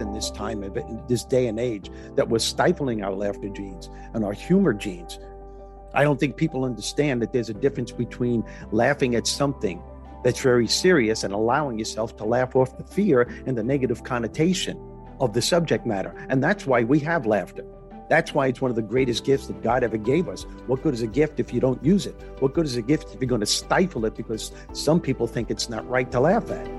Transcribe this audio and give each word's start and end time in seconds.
in 0.00 0.12
this 0.12 0.30
time 0.30 0.62
of 0.62 0.76
in 0.76 1.02
this 1.08 1.24
day 1.24 1.46
and 1.46 1.58
age 1.58 1.90
that 2.16 2.28
we're 2.28 2.38
stifling 2.38 3.02
our 3.02 3.12
laughter 3.12 3.48
genes 3.48 3.90
and 4.14 4.24
our 4.24 4.32
humor 4.32 4.72
genes. 4.72 5.18
I 5.94 6.04
don't 6.04 6.20
think 6.20 6.36
people 6.36 6.64
understand 6.64 7.22
that 7.22 7.32
there's 7.32 7.48
a 7.48 7.54
difference 7.54 7.92
between 7.92 8.44
laughing 8.70 9.14
at 9.14 9.26
something 9.26 9.82
that's 10.24 10.40
very 10.40 10.66
serious 10.66 11.24
and 11.24 11.32
allowing 11.32 11.78
yourself 11.78 12.16
to 12.18 12.24
laugh 12.24 12.54
off 12.56 12.76
the 12.76 12.84
fear 12.84 13.22
and 13.46 13.56
the 13.56 13.62
negative 13.62 14.04
connotation 14.04 14.78
of 15.20 15.32
the 15.32 15.42
subject 15.42 15.86
matter. 15.86 16.14
And 16.28 16.42
that's 16.42 16.66
why 16.66 16.84
we 16.84 16.98
have 17.00 17.26
laughter. 17.26 17.64
That's 18.08 18.32
why 18.32 18.46
it's 18.46 18.60
one 18.60 18.70
of 18.70 18.76
the 18.76 18.82
greatest 18.82 19.24
gifts 19.24 19.48
that 19.48 19.62
God 19.62 19.84
ever 19.84 19.98
gave 19.98 20.28
us. 20.28 20.44
What 20.66 20.82
good 20.82 20.94
is 20.94 21.02
a 21.02 21.06
gift 21.06 21.40
if 21.40 21.52
you 21.52 21.60
don't 21.60 21.82
use 21.84 22.06
it? 22.06 22.14
What 22.40 22.54
good 22.54 22.64
is 22.64 22.76
a 22.76 22.82
gift 22.82 23.14
if 23.14 23.20
you're 23.20 23.28
going 23.28 23.40
to 23.40 23.46
stifle 23.46 24.06
it 24.06 24.14
because 24.14 24.52
some 24.72 25.00
people 25.00 25.26
think 25.26 25.50
it's 25.50 25.68
not 25.68 25.86
right 25.88 26.10
to 26.12 26.20
laugh 26.20 26.50
at? 26.50 26.77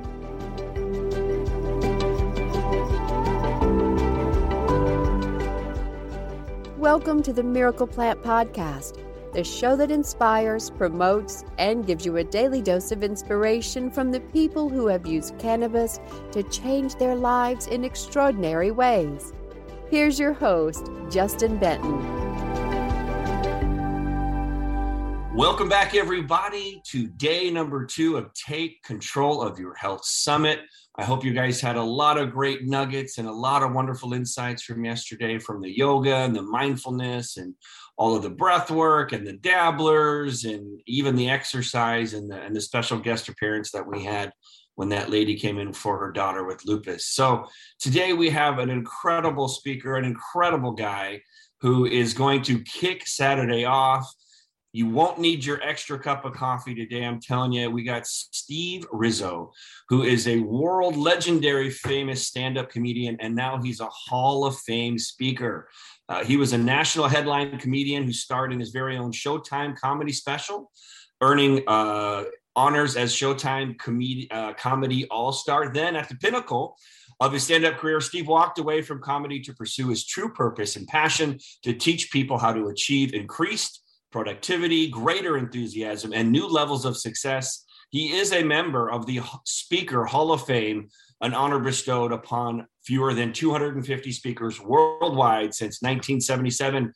Welcome 6.91 7.21
to 7.21 7.33
the 7.33 7.43
Miracle 7.43 7.85
Plant 7.85 8.23
Podcast, 8.23 8.97
the 9.31 9.43
show 9.43 9.75
that 9.75 9.91
inspires, 9.91 10.71
promotes, 10.71 11.45
and 11.59 11.85
gives 11.85 12.03
you 12.03 12.17
a 12.17 12.23
daily 12.23 12.63
dose 12.63 12.91
of 12.91 13.03
inspiration 13.03 13.91
from 13.91 14.11
the 14.11 14.21
people 14.21 14.69
who 14.69 14.87
have 14.87 15.05
used 15.05 15.37
cannabis 15.37 15.99
to 16.31 16.41
change 16.41 16.95
their 16.95 17.13
lives 17.13 17.67
in 17.67 17.83
extraordinary 17.85 18.71
ways. 18.71 19.33
Here's 19.91 20.17
your 20.17 20.33
host, 20.33 20.89
Justin 21.11 21.59
Benton. 21.59 21.99
Welcome 25.35 25.69
back, 25.69 25.93
everybody, 25.93 26.81
to 26.87 27.05
day 27.05 27.51
number 27.51 27.85
two 27.85 28.17
of 28.17 28.33
Take 28.33 28.81
Control 28.81 29.43
of 29.43 29.59
Your 29.59 29.75
Health 29.75 30.05
Summit. 30.05 30.61
I 30.99 31.05
hope 31.05 31.23
you 31.23 31.31
guys 31.31 31.61
had 31.61 31.77
a 31.77 31.81
lot 31.81 32.17
of 32.17 32.33
great 32.33 32.65
nuggets 32.65 33.19
and 33.19 33.27
a 33.29 33.31
lot 33.31 33.63
of 33.63 33.71
wonderful 33.71 34.13
insights 34.13 34.63
from 34.63 34.83
yesterday 34.83 35.39
from 35.39 35.61
the 35.61 35.71
yoga 35.71 36.13
and 36.13 36.35
the 36.35 36.41
mindfulness 36.41 37.37
and 37.37 37.55
all 37.97 38.17
of 38.17 38.21
the 38.21 38.29
breath 38.29 38.69
work 38.69 39.13
and 39.13 39.25
the 39.25 39.37
dabblers 39.37 40.43
and 40.43 40.81
even 40.87 41.15
the 41.15 41.29
exercise 41.29 42.13
and 42.13 42.29
the, 42.29 42.41
and 42.41 42.53
the 42.53 42.59
special 42.59 42.99
guest 42.99 43.29
appearance 43.29 43.71
that 43.71 43.87
we 43.87 44.03
had 44.03 44.33
when 44.75 44.89
that 44.89 45.09
lady 45.09 45.37
came 45.37 45.57
in 45.57 45.71
for 45.71 45.97
her 45.97 46.11
daughter 46.11 46.43
with 46.43 46.65
lupus. 46.65 47.05
So 47.05 47.45
today 47.79 48.11
we 48.11 48.29
have 48.31 48.59
an 48.59 48.69
incredible 48.69 49.47
speaker, 49.47 49.95
an 49.95 50.03
incredible 50.03 50.73
guy 50.73 51.21
who 51.61 51.85
is 51.85 52.13
going 52.13 52.41
to 52.41 52.61
kick 52.63 53.07
Saturday 53.07 53.63
off 53.63 54.05
you 54.71 54.87
won't 54.87 55.19
need 55.19 55.43
your 55.43 55.61
extra 55.63 55.97
cup 55.97 56.25
of 56.25 56.33
coffee 56.33 56.75
today. 56.75 57.03
I'm 57.03 57.19
telling 57.19 57.51
you, 57.51 57.71
we 57.71 57.83
got 57.83 58.05
Steve 58.05 58.85
Rizzo, 58.91 59.51
who 59.87 60.03
is 60.03 60.27
a 60.27 60.39
world 60.39 60.95
legendary 60.95 61.71
famous 61.71 62.27
stand 62.27 62.57
up 62.57 62.69
comedian, 62.69 63.17
and 63.19 63.35
now 63.35 63.59
he's 63.61 63.79
a 63.79 63.87
Hall 63.87 64.45
of 64.45 64.55
Fame 64.59 64.99
speaker. 64.99 65.69
Uh, 66.07 66.23
he 66.23 66.37
was 66.37 66.53
a 66.53 66.57
national 66.57 67.07
headline 67.07 67.57
comedian 67.57 68.03
who 68.03 68.13
starred 68.13 68.53
in 68.53 68.59
his 68.59 68.69
very 68.69 68.97
own 68.97 69.11
Showtime 69.11 69.75
comedy 69.75 70.11
special, 70.11 70.71
earning 71.21 71.63
uh, 71.67 72.25
honors 72.55 72.95
as 72.95 73.11
Showtime 73.13 73.77
comedy, 73.77 74.27
uh, 74.29 74.53
comedy 74.53 75.07
All 75.07 75.31
Star. 75.31 75.73
Then, 75.73 75.95
at 75.95 76.09
the 76.09 76.15
pinnacle, 76.15 76.77
of 77.21 77.33
his 77.33 77.43
stand 77.43 77.65
up 77.65 77.77
career, 77.77 77.99
Steve 77.99 78.27
walked 78.27 78.59
away 78.59 78.81
from 78.81 79.01
comedy 79.01 79.41
to 79.41 79.53
pursue 79.53 79.89
his 79.89 80.05
true 80.05 80.31
purpose 80.31 80.77
and 80.77 80.87
passion 80.87 81.37
to 81.63 81.73
teach 81.73 82.11
people 82.11 82.37
how 82.37 82.53
to 82.53 82.67
achieve 82.67 83.13
increased 83.13 83.81
productivity, 84.11 84.89
greater 84.89 85.37
enthusiasm, 85.37 86.13
and 86.13 86.31
new 86.31 86.47
levels 86.47 86.85
of 86.85 86.97
success. 86.97 87.65
He 87.91 88.17
is 88.17 88.31
a 88.33 88.43
member 88.43 88.89
of 88.89 89.05
the 89.05 89.21
Speaker 89.45 90.05
Hall 90.05 90.31
of 90.31 90.45
Fame, 90.45 90.89
an 91.21 91.33
honor 91.33 91.59
bestowed 91.59 92.11
upon 92.11 92.67
fewer 92.83 93.13
than 93.13 93.33
250 93.33 94.11
speakers 94.11 94.59
worldwide 94.59 95.53
since 95.53 95.81
1977. 95.81 96.93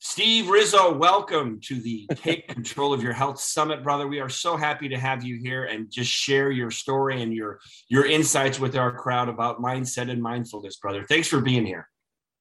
Steve 0.00 0.50
Rizzo, 0.50 0.94
welcome 0.94 1.58
to 1.62 1.80
the 1.80 2.06
Take 2.14 2.46
Control 2.48 2.92
of 2.92 3.02
Your 3.02 3.14
Health 3.14 3.40
Summit, 3.40 3.82
brother. 3.82 4.06
We 4.06 4.20
are 4.20 4.28
so 4.28 4.56
happy 4.56 4.88
to 4.90 4.98
have 4.98 5.24
you 5.24 5.38
here 5.38 5.64
and 5.64 5.90
just 5.90 6.10
share 6.10 6.50
your 6.50 6.70
story 6.70 7.22
and 7.22 7.32
your 7.32 7.58
your 7.88 8.04
insights 8.04 8.60
with 8.60 8.76
our 8.76 8.92
crowd 8.92 9.30
about 9.30 9.62
mindset 9.62 10.10
and 10.10 10.22
mindfulness, 10.22 10.76
brother. 10.76 11.04
Thanks 11.08 11.26
for 11.26 11.40
being 11.40 11.64
here. 11.64 11.88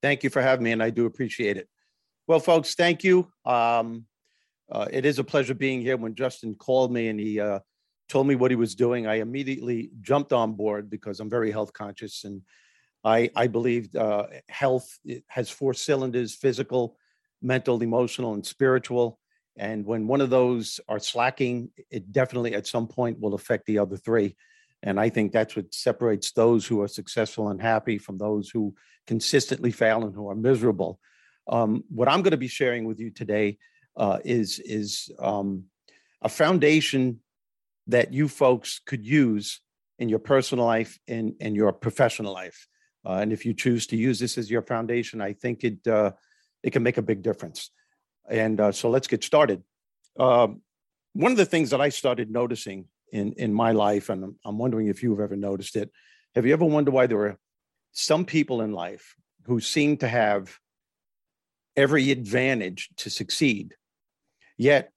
Thank 0.02 0.26
you 0.26 0.30
for 0.30 0.42
having 0.42 0.66
me, 0.66 0.74
and 0.74 0.84
I 0.84 0.90
do 0.90 1.06
appreciate 1.06 1.56
it. 1.56 1.70
Well, 2.26 2.40
folks, 2.40 2.76
thank 2.76 3.04
you. 3.04 3.28
Um, 3.46 4.06
uh, 4.72 4.88
it 4.90 5.06
is 5.06 5.20
a 5.20 5.24
pleasure 5.24 5.54
being 5.54 5.82
here. 5.82 5.98
When 5.98 6.16
Justin 6.16 6.56
called 6.56 6.92
me 6.92 7.10
and 7.10 7.20
he 7.20 7.40
uh, 7.40 7.60
told 8.08 8.28
me 8.28 8.36
what 8.36 8.50
he 8.50 8.56
was 8.56 8.76
doing, 8.76 9.08
I 9.08 9.16
immediately 9.16 9.92
jumped 10.00 10.32
on 10.32 10.54
board 10.54 10.90
because 10.90 11.20
I'm 11.20 11.30
very 11.30 11.52
health 11.52 11.74
conscious 11.74 12.24
and 12.24 12.42
I, 13.04 13.30
I 13.36 13.48
believe 13.48 13.94
uh, 13.96 14.28
health 14.48 14.98
has 15.28 15.50
four 15.50 15.74
cylinders 15.74 16.34
physical, 16.34 16.98
mental, 17.42 17.82
emotional, 17.82 18.34
and 18.34 18.46
spiritual. 18.46 19.20
And 19.58 19.86
when 19.86 20.08
one 20.08 20.22
of 20.22 20.30
those 20.30 20.80
are 20.88 21.00
slacking, 21.00 21.72
it 21.92 22.14
definitely 22.14 22.56
at 22.56 22.66
some 22.66 22.88
point 22.88 23.20
will 23.20 23.34
affect 23.34 23.66
the 23.66 23.80
other 23.80 23.98
three. 23.98 24.38
And 24.82 24.98
I 24.98 25.10
think 25.10 25.34
that's 25.34 25.58
what 25.58 25.74
separates 25.74 26.32
those 26.32 26.66
who 26.66 26.82
are 26.82 26.88
successful 26.88 27.50
and 27.50 27.62
happy 27.62 27.98
from 27.98 28.18
those 28.18 28.50
who 28.50 28.74
consistently 29.08 29.72
fail 29.72 30.06
and 30.06 30.16
who 30.16 30.30
are 30.30 30.36
miserable. 30.36 31.00
Um, 31.48 31.84
what 31.90 32.08
I'm 32.08 32.22
going 32.22 32.32
to 32.32 32.38
be 32.38 32.48
sharing 32.48 32.86
with 32.86 33.00
you 33.00 33.10
today 33.10 33.58
uh, 33.98 34.20
is 34.24 34.60
is 34.60 35.10
um, 35.20 35.66
a 36.22 36.30
foundation 36.30 37.20
that 37.88 38.14
you 38.14 38.28
folks 38.28 38.80
could 38.86 39.06
use 39.06 39.60
in 40.00 40.10
your 40.10 40.20
personal 40.20 40.66
life 40.66 41.00
and 41.08 41.36
in 41.40 41.56
your 41.56 41.74
professional 41.74 42.34
life. 42.34 42.68
Uh, 43.06 43.14
and 43.14 43.34
if 43.34 43.46
you 43.46 43.54
choose 43.54 43.88
to 43.88 43.98
use 43.98 44.20
this 44.20 44.38
as 44.38 44.50
your 44.50 44.62
foundation, 44.62 45.22
I 45.22 45.34
think 45.34 45.64
it 45.64 45.86
uh, 45.88 46.12
it 46.64 46.72
can 46.72 46.84
make 46.84 46.98
a 46.98 47.02
big 47.02 47.22
difference. 47.22 47.72
And 48.30 48.60
uh, 48.60 48.72
so 48.72 48.90
let's 48.90 49.08
get 49.08 49.24
started. 49.24 49.62
Um, 50.18 50.62
one 51.14 51.32
of 51.32 51.38
the 51.38 51.46
things 51.46 51.70
that 51.72 51.82
I 51.82 51.90
started 51.90 52.32
noticing 52.32 52.86
in 53.12 53.34
in 53.34 53.54
my 53.54 53.72
life, 53.72 54.10
and 54.10 54.24
I'm, 54.24 54.36
I'm 54.46 54.58
wondering 54.58 54.88
if 54.88 55.04
you've 55.04 55.20
ever 55.20 55.36
noticed 55.36 55.76
it. 55.76 55.92
Have 56.36 56.46
you 56.46 56.54
ever 56.54 56.66
wondered 56.66 56.94
why 56.94 57.06
there 57.06 57.20
are 57.20 57.38
some 57.92 58.26
people 58.26 58.62
in 58.62 58.72
life 58.72 59.16
who 59.46 59.60
seem 59.60 59.98
to 59.98 60.08
have 60.08 60.58
every 61.76 62.12
advantage 62.12 62.90
to 62.98 63.10
succeed. 63.10 63.76
Yet 64.58 64.92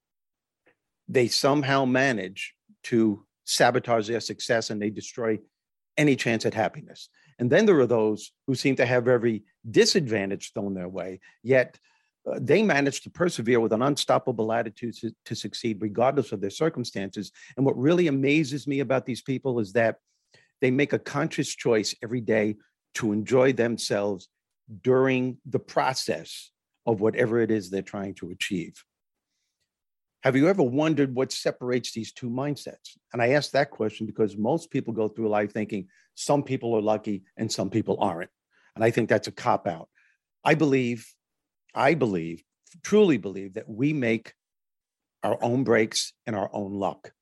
they 1.08 1.28
somehow 1.28 1.84
manage 1.84 2.54
to 2.84 3.24
sabotage 3.44 4.08
their 4.08 4.20
success 4.20 4.70
and 4.70 4.80
they 4.80 4.90
destroy 4.90 5.38
any 5.96 6.16
chance 6.16 6.44
at 6.44 6.54
happiness. 6.54 7.08
And 7.38 7.50
then 7.50 7.66
there 7.66 7.78
are 7.80 7.86
those 7.86 8.32
who 8.46 8.54
seem 8.54 8.76
to 8.76 8.86
have 8.86 9.08
every 9.08 9.44
disadvantage 9.70 10.52
thrown 10.52 10.74
their 10.74 10.88
way, 10.88 11.20
yet 11.42 11.78
uh, 12.30 12.38
they 12.40 12.62
manage 12.62 13.02
to 13.02 13.10
persevere 13.10 13.60
with 13.60 13.72
an 13.72 13.82
unstoppable 13.82 14.52
attitude 14.52 14.96
to, 14.98 15.12
to 15.26 15.36
succeed, 15.36 15.78
regardless 15.80 16.32
of 16.32 16.40
their 16.40 16.50
circumstances. 16.50 17.30
And 17.56 17.64
what 17.64 17.78
really 17.78 18.08
amazes 18.08 18.66
me 18.66 18.80
about 18.80 19.06
these 19.06 19.22
people 19.22 19.60
is 19.60 19.72
that 19.74 19.96
they 20.60 20.70
make 20.70 20.92
a 20.92 20.98
conscious 20.98 21.54
choice 21.54 21.94
every 22.02 22.20
day 22.20 22.56
to 22.94 23.12
enjoy 23.12 23.52
themselves 23.52 24.28
during 24.82 25.38
the 25.46 25.58
process 25.58 26.50
of 26.86 27.00
whatever 27.00 27.40
it 27.40 27.50
is 27.50 27.68
they're 27.68 27.82
trying 27.82 28.14
to 28.14 28.30
achieve. 28.30 28.82
Have 30.22 30.36
you 30.36 30.48
ever 30.48 30.62
wondered 30.62 31.14
what 31.14 31.30
separates 31.30 31.92
these 31.92 32.12
two 32.12 32.30
mindsets? 32.30 32.96
And 33.12 33.20
I 33.20 33.30
ask 33.30 33.50
that 33.52 33.70
question 33.70 34.06
because 34.06 34.36
most 34.36 34.70
people 34.70 34.92
go 34.92 35.08
through 35.08 35.28
life 35.28 35.52
thinking 35.52 35.88
some 36.14 36.42
people 36.42 36.74
are 36.74 36.82
lucky 36.82 37.22
and 37.36 37.50
some 37.50 37.70
people 37.70 37.98
aren't. 38.00 38.30
And 38.74 38.84
I 38.84 38.90
think 38.90 39.08
that's 39.08 39.28
a 39.28 39.32
cop 39.32 39.66
out. 39.66 39.88
I 40.44 40.54
believe, 40.54 41.06
I 41.74 41.94
believe, 41.94 42.42
truly 42.82 43.18
believe 43.18 43.54
that 43.54 43.68
we 43.68 43.92
make 43.92 44.32
our 45.22 45.38
own 45.42 45.64
breaks 45.64 46.12
and 46.26 46.34
our 46.34 46.50
own 46.52 46.74
luck. 46.74 47.12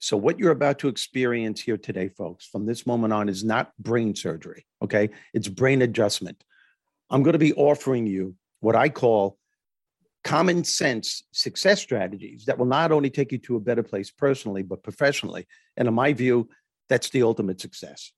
So, 0.00 0.16
what 0.16 0.38
you're 0.38 0.52
about 0.52 0.78
to 0.80 0.88
experience 0.88 1.60
here 1.60 1.76
today, 1.76 2.08
folks, 2.08 2.46
from 2.46 2.66
this 2.66 2.86
moment 2.86 3.12
on, 3.12 3.28
is 3.28 3.42
not 3.42 3.72
brain 3.78 4.14
surgery, 4.14 4.64
okay? 4.82 5.10
It's 5.34 5.48
brain 5.48 5.82
adjustment. 5.82 6.44
I'm 7.10 7.22
going 7.22 7.32
to 7.32 7.38
be 7.38 7.54
offering 7.54 8.06
you 8.06 8.36
what 8.60 8.76
I 8.76 8.88
call 8.88 9.38
common 10.24 10.64
sense 10.64 11.22
success 11.32 11.80
strategies 11.80 12.44
that 12.46 12.58
will 12.58 12.66
not 12.66 12.92
only 12.92 13.10
take 13.10 13.32
you 13.32 13.38
to 13.38 13.56
a 13.56 13.60
better 13.60 13.82
place 13.82 14.10
personally, 14.10 14.62
but 14.62 14.82
professionally. 14.82 15.46
And 15.76 15.88
in 15.88 15.94
my 15.94 16.12
view, 16.12 16.48
that's 16.88 17.10
the 17.10 17.22
ultimate 17.22 17.60
success. 17.60 18.12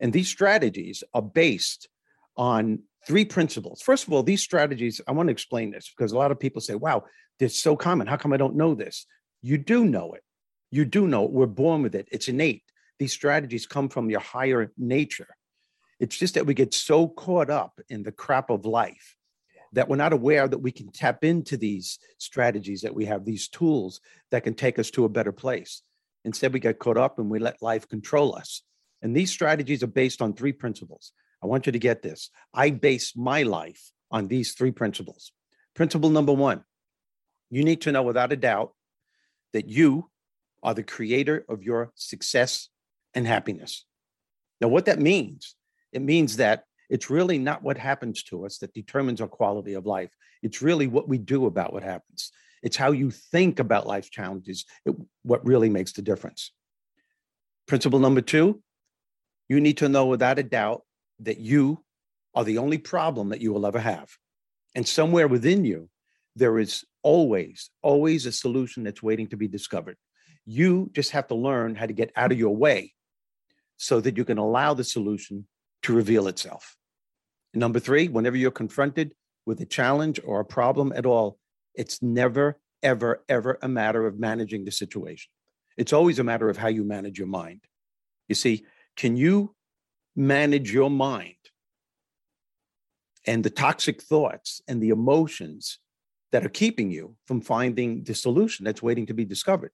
And 0.00 0.12
these 0.12 0.28
strategies 0.28 1.04
are 1.14 1.22
based 1.22 1.88
on 2.36 2.80
three 3.06 3.24
principles. 3.24 3.82
First 3.82 4.06
of 4.06 4.12
all, 4.12 4.22
these 4.22 4.42
strategies, 4.42 5.00
I 5.06 5.12
want 5.12 5.28
to 5.28 5.32
explain 5.32 5.70
this 5.70 5.92
because 5.96 6.12
a 6.12 6.18
lot 6.18 6.30
of 6.30 6.40
people 6.40 6.60
say, 6.60 6.74
wow, 6.74 7.04
they're 7.38 7.48
so 7.48 7.76
common. 7.76 8.06
How 8.06 8.16
come 8.16 8.32
I 8.32 8.36
don't 8.36 8.56
know 8.56 8.74
this? 8.74 9.06
You 9.42 9.58
do 9.58 9.84
know 9.84 10.14
it. 10.14 10.22
You 10.70 10.84
do 10.84 11.06
know 11.06 11.24
it. 11.24 11.30
We're 11.30 11.46
born 11.46 11.82
with 11.82 11.94
it, 11.94 12.08
it's 12.10 12.28
innate. 12.28 12.62
These 12.98 13.12
strategies 13.12 13.66
come 13.66 13.88
from 13.88 14.10
your 14.10 14.20
higher 14.20 14.72
nature. 14.76 15.28
It's 16.00 16.16
just 16.16 16.34
that 16.34 16.46
we 16.46 16.54
get 16.54 16.74
so 16.74 17.08
caught 17.08 17.50
up 17.50 17.80
in 17.88 18.02
the 18.02 18.12
crap 18.12 18.50
of 18.50 18.66
life 18.66 19.16
that 19.74 19.88
we're 19.88 19.96
not 19.96 20.12
aware 20.12 20.48
that 20.48 20.58
we 20.58 20.72
can 20.72 20.90
tap 20.90 21.24
into 21.24 21.56
these 21.56 21.98
strategies 22.18 22.82
that 22.82 22.94
we 22.94 23.04
have, 23.04 23.24
these 23.24 23.48
tools 23.48 24.00
that 24.30 24.44
can 24.44 24.54
take 24.54 24.78
us 24.78 24.90
to 24.92 25.04
a 25.04 25.08
better 25.08 25.32
place. 25.32 25.82
Instead, 26.24 26.52
we 26.52 26.60
get 26.60 26.78
caught 26.78 26.96
up 26.96 27.18
and 27.18 27.30
we 27.30 27.38
let 27.38 27.62
life 27.62 27.88
control 27.88 28.34
us. 28.34 28.62
And 29.02 29.14
these 29.14 29.30
strategies 29.30 29.82
are 29.82 29.88
based 29.88 30.22
on 30.22 30.32
three 30.32 30.52
principles 30.52 31.12
I 31.42 31.46
want 31.46 31.66
you 31.66 31.72
to 31.72 31.78
get 31.78 32.00
this. 32.00 32.30
I 32.54 32.70
base 32.70 33.14
my 33.14 33.42
life 33.42 33.92
on 34.10 34.28
these 34.28 34.54
three 34.54 34.70
principles. 34.70 35.30
Principle 35.74 36.08
number 36.08 36.32
one 36.32 36.64
you 37.50 37.62
need 37.62 37.82
to 37.82 37.92
know 37.92 38.02
without 38.02 38.32
a 38.32 38.36
doubt 38.36 38.72
that 39.52 39.68
you 39.68 40.10
are 40.62 40.74
the 40.74 40.82
creator 40.82 41.44
of 41.48 41.62
your 41.62 41.92
success 41.94 42.70
and 43.12 43.26
happiness. 43.26 43.84
Now, 44.60 44.68
what 44.68 44.86
that 44.86 44.98
means, 44.98 45.54
it 45.92 46.00
means 46.00 46.38
that 46.38 46.64
it's 46.90 47.10
really 47.10 47.38
not 47.38 47.62
what 47.62 47.78
happens 47.78 48.22
to 48.24 48.44
us 48.46 48.58
that 48.58 48.74
determines 48.74 49.20
our 49.20 49.28
quality 49.28 49.74
of 49.74 49.86
life. 49.86 50.10
It's 50.42 50.62
really 50.62 50.86
what 50.86 51.08
we 51.08 51.18
do 51.18 51.46
about 51.46 51.72
what 51.72 51.82
happens. 51.82 52.30
It's 52.62 52.76
how 52.76 52.92
you 52.92 53.10
think 53.10 53.58
about 53.58 53.86
life 53.86 54.10
challenges, 54.10 54.64
it, 54.84 54.94
what 55.22 55.44
really 55.44 55.68
makes 55.68 55.92
the 55.92 56.02
difference. 56.02 56.52
Principle 57.66 57.98
number 57.98 58.20
two, 58.20 58.62
you 59.48 59.60
need 59.60 59.78
to 59.78 59.88
know 59.88 60.06
without 60.06 60.38
a 60.38 60.42
doubt 60.42 60.82
that 61.20 61.38
you 61.38 61.82
are 62.34 62.44
the 62.44 62.58
only 62.58 62.78
problem 62.78 63.28
that 63.30 63.40
you 63.40 63.52
will 63.52 63.66
ever 63.66 63.78
have. 63.78 64.10
And 64.74 64.86
somewhere 64.86 65.28
within 65.28 65.64
you, 65.64 65.88
there 66.36 66.58
is 66.58 66.84
always, 67.02 67.70
always 67.82 68.26
a 68.26 68.32
solution 68.32 68.82
that's 68.82 69.02
waiting 69.02 69.28
to 69.28 69.36
be 69.36 69.46
discovered. 69.46 69.96
You 70.46 70.90
just 70.92 71.12
have 71.12 71.28
to 71.28 71.34
learn 71.34 71.74
how 71.74 71.86
to 71.86 71.92
get 71.92 72.12
out 72.16 72.32
of 72.32 72.38
your 72.38 72.56
way 72.56 72.92
so 73.76 74.00
that 74.00 74.16
you 74.16 74.24
can 74.24 74.38
allow 74.38 74.74
the 74.74 74.84
solution 74.84 75.46
to 75.84 75.94
reveal 75.94 76.28
itself. 76.28 76.76
And 77.52 77.60
number 77.60 77.78
three, 77.78 78.08
whenever 78.08 78.36
you're 78.36 78.50
confronted 78.50 79.14
with 79.46 79.60
a 79.60 79.66
challenge 79.66 80.20
or 80.24 80.40
a 80.40 80.44
problem 80.44 80.92
at 80.94 81.06
all, 81.06 81.38
it's 81.74 82.02
never, 82.02 82.58
ever, 82.82 83.22
ever 83.28 83.58
a 83.62 83.68
matter 83.68 84.06
of 84.06 84.18
managing 84.18 84.64
the 84.64 84.70
situation. 84.70 85.30
It's 85.76 85.92
always 85.92 86.18
a 86.18 86.24
matter 86.24 86.48
of 86.48 86.56
how 86.56 86.68
you 86.68 86.84
manage 86.84 87.18
your 87.18 87.28
mind. 87.28 87.62
You 88.28 88.34
see, 88.34 88.64
can 88.96 89.16
you 89.16 89.54
manage 90.16 90.72
your 90.72 90.90
mind 90.90 91.34
and 93.26 93.42
the 93.42 93.50
toxic 93.50 94.02
thoughts 94.02 94.60
and 94.68 94.82
the 94.82 94.90
emotions 94.90 95.78
that 96.32 96.44
are 96.44 96.50
keeping 96.50 96.90
you 96.90 97.16
from 97.26 97.40
finding 97.40 98.04
the 98.04 98.14
solution 98.14 98.64
that's 98.64 98.82
waiting 98.82 99.06
to 99.06 99.14
be 99.14 99.24
discovered 99.24 99.72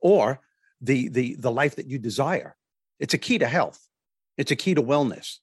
or 0.00 0.40
the 0.80 1.08
the 1.08 1.34
the 1.36 1.50
life 1.50 1.76
that 1.76 1.88
you 1.88 1.98
desire 1.98 2.56
it's 3.00 3.14
a 3.14 3.18
key 3.18 3.38
to 3.38 3.48
health 3.48 3.87
it's 4.38 4.50
a 4.50 4.56
key 4.56 4.74
to 4.74 4.82
wellness. 4.82 5.36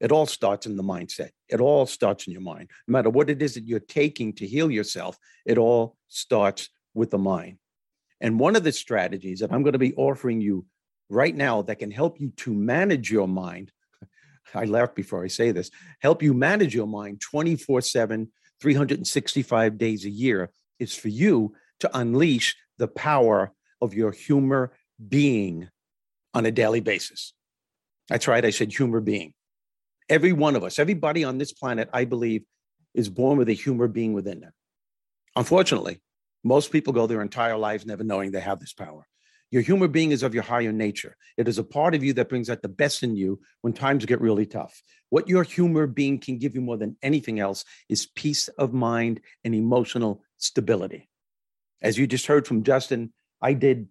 It 0.00 0.12
all 0.12 0.26
starts 0.26 0.66
in 0.66 0.76
the 0.76 0.82
mindset. 0.82 1.30
It 1.48 1.60
all 1.60 1.86
starts 1.86 2.26
in 2.26 2.32
your 2.32 2.42
mind. 2.42 2.70
No 2.86 2.92
matter 2.92 3.10
what 3.10 3.30
it 3.30 3.42
is 3.42 3.54
that 3.54 3.66
you're 3.66 3.80
taking 3.80 4.32
to 4.34 4.46
heal 4.46 4.70
yourself 4.70 5.18
it 5.44 5.58
all 5.58 5.96
starts 6.08 6.68
with 6.94 7.10
the 7.10 7.18
mind. 7.18 7.58
And 8.20 8.40
one 8.40 8.56
of 8.56 8.64
the 8.64 8.72
strategies 8.72 9.40
that 9.40 9.52
i'm 9.52 9.62
going 9.62 9.74
to 9.74 9.78
be 9.78 9.94
offering 9.94 10.40
you 10.40 10.64
right 11.08 11.34
now 11.34 11.62
that 11.62 11.78
can 11.78 11.90
help 11.90 12.20
you 12.20 12.30
to 12.38 12.52
manage 12.54 13.10
your 13.10 13.28
mind 13.28 13.70
I 14.54 14.64
laugh 14.64 14.94
before 14.94 15.24
I 15.24 15.28
say 15.28 15.50
this, 15.50 15.70
help 16.00 16.22
you 16.22 16.32
manage 16.32 16.74
your 16.74 16.86
mind 16.86 17.20
24 17.20 17.80
7, 17.80 18.30
365 18.60 19.78
days 19.78 20.04
a 20.04 20.10
year 20.10 20.50
is 20.78 20.94
for 20.94 21.08
you 21.08 21.54
to 21.80 21.98
unleash 21.98 22.56
the 22.78 22.88
power 22.88 23.52
of 23.80 23.94
your 23.94 24.12
humor 24.12 24.72
being 25.08 25.68
on 26.32 26.46
a 26.46 26.50
daily 26.50 26.80
basis. 26.80 27.34
That's 28.08 28.28
right. 28.28 28.44
I 28.44 28.50
said 28.50 28.72
humor 28.72 29.00
being. 29.00 29.34
Every 30.08 30.32
one 30.32 30.54
of 30.54 30.62
us, 30.62 30.78
everybody 30.78 31.24
on 31.24 31.38
this 31.38 31.52
planet, 31.52 31.88
I 31.92 32.04
believe, 32.04 32.44
is 32.94 33.08
born 33.08 33.38
with 33.38 33.48
a 33.48 33.52
humor 33.52 33.88
being 33.88 34.12
within 34.12 34.40
them. 34.40 34.52
Unfortunately, 35.34 36.00
most 36.44 36.70
people 36.70 36.92
go 36.92 37.06
their 37.06 37.22
entire 37.22 37.56
lives 37.56 37.84
never 37.84 38.04
knowing 38.04 38.30
they 38.30 38.40
have 38.40 38.60
this 38.60 38.72
power. 38.72 39.06
Your 39.50 39.62
humor 39.62 39.88
being 39.88 40.12
is 40.12 40.22
of 40.22 40.34
your 40.34 40.42
higher 40.42 40.72
nature. 40.72 41.16
It 41.36 41.48
is 41.48 41.58
a 41.58 41.64
part 41.64 41.94
of 41.94 42.02
you 42.02 42.12
that 42.14 42.28
brings 42.28 42.50
out 42.50 42.62
the 42.62 42.68
best 42.68 43.02
in 43.02 43.16
you 43.16 43.40
when 43.60 43.72
times 43.72 44.04
get 44.04 44.20
really 44.20 44.46
tough. 44.46 44.80
What 45.10 45.28
your 45.28 45.44
humor 45.44 45.86
being 45.86 46.18
can 46.18 46.38
give 46.38 46.54
you 46.54 46.60
more 46.60 46.76
than 46.76 46.96
anything 47.02 47.38
else 47.38 47.64
is 47.88 48.06
peace 48.06 48.48
of 48.48 48.72
mind 48.72 49.20
and 49.44 49.54
emotional 49.54 50.22
stability. 50.38 51.08
As 51.82 51.96
you 51.98 52.06
just 52.06 52.26
heard 52.26 52.46
from 52.46 52.64
Justin, 52.64 53.12
I 53.40 53.52
did 53.52 53.88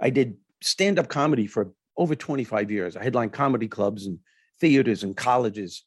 I 0.00 0.10
did 0.10 0.36
stand-up 0.62 1.08
comedy 1.08 1.46
for 1.46 1.72
over 1.96 2.14
25 2.14 2.70
years. 2.70 2.96
I 2.96 3.02
headlined 3.02 3.32
comedy 3.32 3.68
clubs 3.68 4.06
and 4.06 4.18
theaters 4.60 5.02
and 5.02 5.16
colleges 5.16 5.84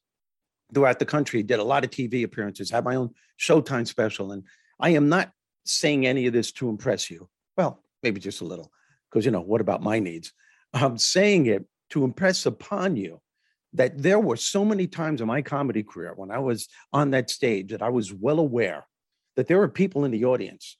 throughout 0.74 1.00
the 1.00 1.06
country, 1.06 1.44
did 1.44 1.60
a 1.60 1.64
lot 1.64 1.84
of 1.84 1.92
TV 1.92 2.24
appearances, 2.24 2.70
had 2.70 2.84
my 2.84 2.96
own 2.96 3.12
Showtime 3.40 3.88
special. 3.88 4.32
And 4.32 4.44
I 4.80 4.90
am 4.90 5.10
not 5.10 5.32
saying 5.66 6.06
any 6.06 6.28
of 6.28 6.34
this 6.34 6.52
to 6.54 6.70
impress 6.70 7.10
you. 7.10 7.30
Well, 7.56 7.84
maybe 8.04 8.20
just 8.20 8.42
a 8.42 8.46
little 8.46 8.72
because 9.10 9.26
you 9.26 9.32
know 9.32 9.42
what 9.42 9.62
about 9.62 9.82
my 9.82 10.00
needs 10.00 10.34
i'm 10.74 10.98
saying 10.98 11.46
it 11.46 11.66
to 11.90 12.04
impress 12.04 12.46
upon 12.46 12.96
you 12.96 13.20
that 13.74 14.02
there 14.02 14.20
were 14.20 14.36
so 14.36 14.64
many 14.66 14.88
times 14.88 15.22
in 15.22 15.28
my 15.28 15.42
comedy 15.42 15.84
career 15.84 16.14
when 16.16 16.32
i 16.32 16.40
was 16.40 16.68
on 16.94 17.12
that 17.12 17.30
stage 17.30 17.72
that 17.72 17.82
i 17.82 17.90
was 17.90 18.14
well 18.14 18.40
aware 18.40 18.86
that 19.36 19.48
there 19.48 19.58
were 19.58 19.70
people 19.70 20.06
in 20.06 20.12
the 20.12 20.26
audience 20.26 20.78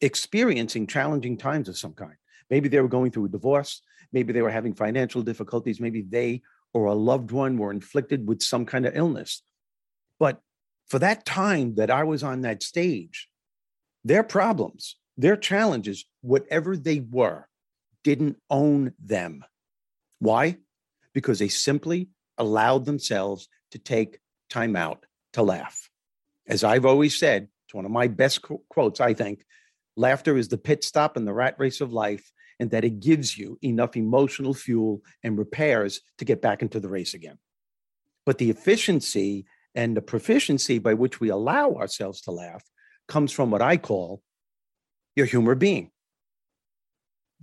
experiencing 0.00 0.86
challenging 0.86 1.36
times 1.36 1.68
of 1.68 1.76
some 1.76 1.92
kind 1.92 2.14
maybe 2.50 2.68
they 2.68 2.80
were 2.80 2.88
going 2.88 3.10
through 3.10 3.24
a 3.24 3.30
divorce 3.30 3.82
maybe 4.12 4.32
they 4.32 4.42
were 4.42 4.50
having 4.50 4.74
financial 4.74 5.22
difficulties 5.22 5.80
maybe 5.80 6.02
they 6.02 6.42
or 6.74 6.86
a 6.86 6.94
loved 6.94 7.30
one 7.30 7.56
were 7.56 7.70
inflicted 7.70 8.26
with 8.28 8.42
some 8.42 8.66
kind 8.66 8.86
of 8.86 8.96
illness 8.96 9.42
but 10.18 10.40
for 10.88 10.98
that 10.98 11.24
time 11.24 11.74
that 11.74 11.90
i 11.90 12.04
was 12.04 12.22
on 12.22 12.42
that 12.42 12.62
stage 12.62 13.28
their 14.04 14.22
problems 14.22 14.96
their 15.18 15.36
challenges 15.36 16.06
whatever 16.20 16.76
they 16.76 17.00
were 17.00 17.48
didn't 18.04 18.38
own 18.48 18.94
them. 19.04 19.44
Why? 20.20 20.56
Because 21.12 21.38
they 21.38 21.48
simply 21.48 22.08
allowed 22.38 22.84
themselves 22.84 23.48
to 23.72 23.78
take 23.78 24.20
time 24.48 24.76
out 24.76 25.04
to 25.34 25.42
laugh. 25.42 25.90
As 26.46 26.64
I've 26.64 26.86
always 26.86 27.18
said, 27.18 27.48
it's 27.66 27.74
one 27.74 27.84
of 27.84 27.90
my 27.90 28.06
best 28.06 28.40
quotes, 28.70 29.00
I 29.00 29.12
think 29.12 29.44
laughter 29.96 30.36
is 30.38 30.48
the 30.48 30.56
pit 30.56 30.84
stop 30.84 31.16
in 31.16 31.24
the 31.24 31.34
rat 31.34 31.56
race 31.58 31.80
of 31.80 31.92
life, 31.92 32.32
and 32.60 32.70
that 32.70 32.84
it 32.84 33.00
gives 33.00 33.36
you 33.36 33.58
enough 33.62 33.96
emotional 33.96 34.54
fuel 34.54 35.02
and 35.22 35.38
repairs 35.38 36.00
to 36.18 36.24
get 36.24 36.42
back 36.42 36.62
into 36.62 36.80
the 36.80 36.88
race 36.88 37.14
again. 37.14 37.38
But 38.26 38.38
the 38.38 38.50
efficiency 38.50 39.46
and 39.74 39.96
the 39.96 40.02
proficiency 40.02 40.78
by 40.78 40.94
which 40.94 41.20
we 41.20 41.28
allow 41.28 41.74
ourselves 41.74 42.20
to 42.22 42.30
laugh 42.30 42.64
comes 43.06 43.32
from 43.32 43.50
what 43.50 43.62
I 43.62 43.76
call 43.76 44.22
your 45.14 45.26
humor 45.26 45.54
being 45.54 45.90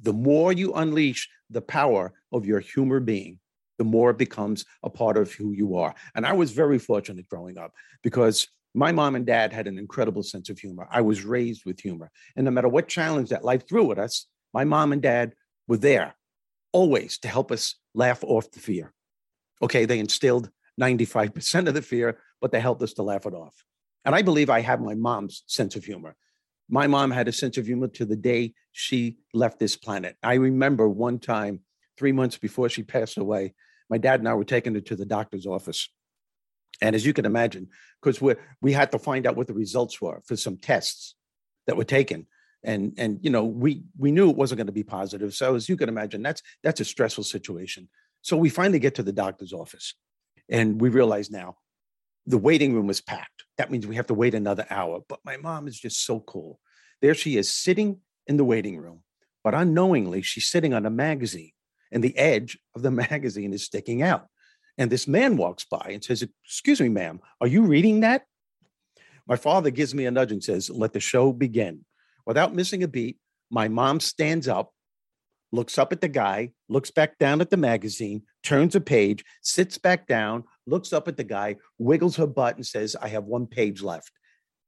the 0.02 0.14
more 0.14 0.52
you 0.52 0.74
unleash 0.74 1.30
the 1.50 1.62
power 1.62 2.14
of 2.32 2.46
your 2.46 2.60
humor 2.60 3.00
being, 3.00 3.40
the 3.78 3.84
more 3.84 4.12
it 4.12 4.18
becomes 4.18 4.66
a 4.84 4.90
part 4.90 5.18
of 5.18 5.32
who 5.34 5.52
you 5.52 5.78
are. 5.78 5.94
And 6.16 6.26
I 6.26 6.34
was 6.34 6.52
very 6.52 6.80
fortunate 6.80 7.28
growing 7.28 7.58
up 7.58 7.72
because 8.04 8.48
my 8.74 8.92
mom 8.92 9.16
and 9.16 9.26
dad 9.26 9.54
had 9.54 9.68
an 9.68 9.78
incredible 9.78 10.24
sense 10.24 10.50
of 10.50 10.60
humor. 10.60 10.88
I 10.92 11.02
was 11.02 11.24
raised 11.24 11.66
with 11.66 11.80
humor. 11.80 12.12
And 12.36 12.46
no 12.46 12.52
matter 12.52 12.68
what 12.68 12.88
challenge 12.88 13.30
that 13.30 13.46
life 13.46 13.68
threw 13.68 13.92
at 13.92 14.00
us, 14.00 14.28
my 14.56 14.64
mom 14.64 14.92
and 14.92 15.02
dad 15.02 15.34
were 15.68 15.78
there 15.78 16.16
always 16.72 17.20
to 17.20 17.28
help 17.28 17.52
us 17.52 17.76
laugh 17.94 18.24
off 18.24 18.50
the 18.52 18.60
fear. 18.60 18.92
Okay, 19.62 19.86
they 19.86 20.00
instilled 20.00 20.50
95% 20.82 21.68
of 21.68 21.76
the 21.76 21.82
fear, 21.84 22.18
but 22.42 22.52
they 22.52 22.60
helped 22.60 22.82
us 22.82 22.94
to 22.94 23.04
laugh 23.04 23.28
it 23.28 23.34
off. 23.34 23.56
And 24.04 24.16
I 24.16 24.24
believe 24.24 24.50
I 24.50 24.62
have 24.62 24.82
my 24.82 24.96
mom's 24.96 25.44
sense 25.46 25.76
of 25.76 25.86
humor 25.86 26.16
my 26.70 26.88
mom 26.88 27.12
had 27.12 27.28
a 27.28 27.32
sense 27.32 27.58
of 27.58 27.66
humor 27.66 27.88
to 27.90 28.06
the 28.06 28.16
day 28.16 28.54
she 28.72 29.18
left 29.34 29.60
this 29.60 29.76
planet. 29.76 30.18
I 30.24 30.36
remember 30.36 30.88
one 30.90 31.20
time, 31.20 31.62
three 31.98 32.12
months 32.12 32.38
before 32.38 32.70
she 32.70 32.84
passed 32.84 33.18
away, 33.18 33.54
my 33.90 33.98
dad 33.98 34.20
and 34.20 34.28
I 34.28 34.34
were 34.34 34.44
taking 34.44 34.74
her 34.74 34.82
to 34.82 34.96
the 34.96 35.06
doctor's 35.06 35.46
office. 35.46 35.90
And 36.82 36.96
as 36.96 37.06
you 37.06 37.14
can 37.14 37.26
imagine, 37.26 37.70
because 38.02 38.22
we 38.22 38.36
we 38.62 38.74
had 38.74 38.92
to 38.92 39.00
find 39.00 39.26
out 39.26 39.38
what 39.38 39.48
the 39.48 39.54
results 39.54 40.02
were 40.02 40.22
for 40.26 40.36
some 40.36 40.58
tests 40.58 41.16
that 41.68 41.78
were 41.78 41.86
taken. 41.86 42.28
And 42.66 42.94
and 42.98 43.20
you 43.22 43.30
know, 43.30 43.44
we 43.44 43.84
we 43.98 44.12
knew 44.12 44.30
it 44.30 44.36
wasn't 44.36 44.58
going 44.58 44.68
to 44.68 44.74
be 44.74 44.84
positive. 44.84 45.34
So 45.34 45.56
as 45.56 45.70
you 45.70 45.78
can 45.78 45.90
imagine, 45.90 46.22
that's 46.22 46.42
that's 46.64 46.82
a 46.82 46.86
stressful 46.86 47.24
situation. 47.24 47.88
So 48.22 48.36
we 48.36 48.50
finally 48.50 48.80
get 48.80 48.96
to 48.96 49.04
the 49.04 49.14
doctor's 49.14 49.54
office 49.54 49.94
and 50.50 50.82
we 50.82 50.90
realize 50.90 51.30
now 51.30 51.58
the 52.26 52.38
waiting 52.38 52.74
room 52.74 52.88
was 52.88 53.02
packed. 53.02 53.44
That 53.58 53.72
means 53.72 53.86
we 53.86 53.96
have 53.96 54.08
to 54.08 54.14
wait 54.14 54.34
another 54.34 54.66
hour. 54.70 55.02
But 55.08 55.20
my 55.24 55.38
mom 55.38 55.68
is 55.68 55.80
just 55.80 56.04
so 56.06 56.20
cool. 56.22 56.60
There 57.02 57.14
she 57.14 57.38
is 57.38 57.54
sitting 57.54 58.00
in 58.28 58.38
the 58.38 58.46
waiting 58.46 58.78
room, 58.78 59.04
but 59.44 59.54
unknowingly, 59.54 60.24
she's 60.24 60.48
sitting 60.48 60.74
on 60.74 60.86
a 60.86 60.90
magazine, 60.90 61.52
and 61.92 62.04
the 62.04 62.18
edge 62.18 62.58
of 62.76 62.82
the 62.82 62.92
magazine 63.12 63.54
is 63.54 63.64
sticking 63.64 64.02
out. 64.02 64.28
And 64.78 64.92
this 64.92 65.08
man 65.08 65.38
walks 65.38 65.66
by 65.66 65.92
and 65.92 66.04
says, 66.04 66.24
Excuse 66.44 66.82
me, 66.82 66.90
ma'am, 66.90 67.22
are 67.40 67.48
you 67.48 67.62
reading 67.62 68.02
that? 68.02 68.24
My 69.28 69.36
father 69.36 69.70
gives 69.70 69.94
me 69.94 70.06
a 70.06 70.12
nudge 70.12 70.32
and 70.32 70.44
says, 70.44 70.70
Let 70.70 70.94
the 70.94 71.00
show 71.00 71.32
begin. 71.32 71.86
Without 72.26 72.56
missing 72.56 72.84
a 72.84 72.88
beat, 72.88 73.18
my 73.50 73.68
mom 73.68 74.00
stands 74.00 74.48
up, 74.48 74.72
looks 75.52 75.78
up 75.78 75.92
at 75.92 76.02
the 76.02 76.08
guy, 76.08 76.52
looks 76.68 76.92
back 76.92 77.18
down 77.18 77.42
at 77.42 77.50
the 77.50 77.58
magazine, 77.58 78.24
turns 78.44 78.76
a 78.76 78.82
page, 78.82 79.24
sits 79.42 79.78
back 79.78 80.08
down, 80.08 80.44
looks 80.66 80.92
up 80.92 81.08
at 81.08 81.18
the 81.18 81.24
guy, 81.24 81.56
wiggles 81.78 82.16
her 82.16 82.28
butt, 82.28 82.56
and 82.56 82.66
says, 82.66 82.96
I 83.00 83.08
have 83.10 83.26
one 83.26 83.48
page 83.48 83.82
left. 83.82 84.12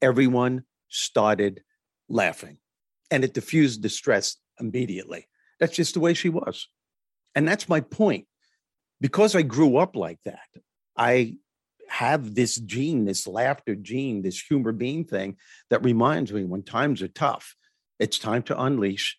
Everyone 0.01 0.63
started 0.89 1.63
laughing 2.07 2.57
and 3.11 3.23
it 3.23 3.33
diffused 3.33 3.81
the 3.81 3.89
stress 3.89 4.37
immediately. 4.59 5.27
That's 5.59 5.75
just 5.75 5.93
the 5.93 5.99
way 5.99 6.13
she 6.13 6.29
was. 6.29 6.67
And 7.35 7.47
that's 7.47 7.69
my 7.69 7.81
point. 7.81 8.27
Because 8.99 9.35
I 9.35 9.43
grew 9.43 9.77
up 9.77 9.95
like 9.95 10.19
that, 10.25 10.47
I 10.97 11.35
have 11.89 12.35
this 12.35 12.57
gene, 12.57 13.05
this 13.05 13.27
laughter 13.27 13.75
gene, 13.75 14.21
this 14.21 14.39
humor 14.39 14.71
being 14.71 15.05
thing 15.05 15.37
that 15.69 15.83
reminds 15.83 16.31
me 16.31 16.43
when 16.43 16.63
times 16.63 17.01
are 17.01 17.07
tough, 17.07 17.55
it's 17.99 18.19
time 18.19 18.43
to 18.43 18.61
unleash 18.61 19.17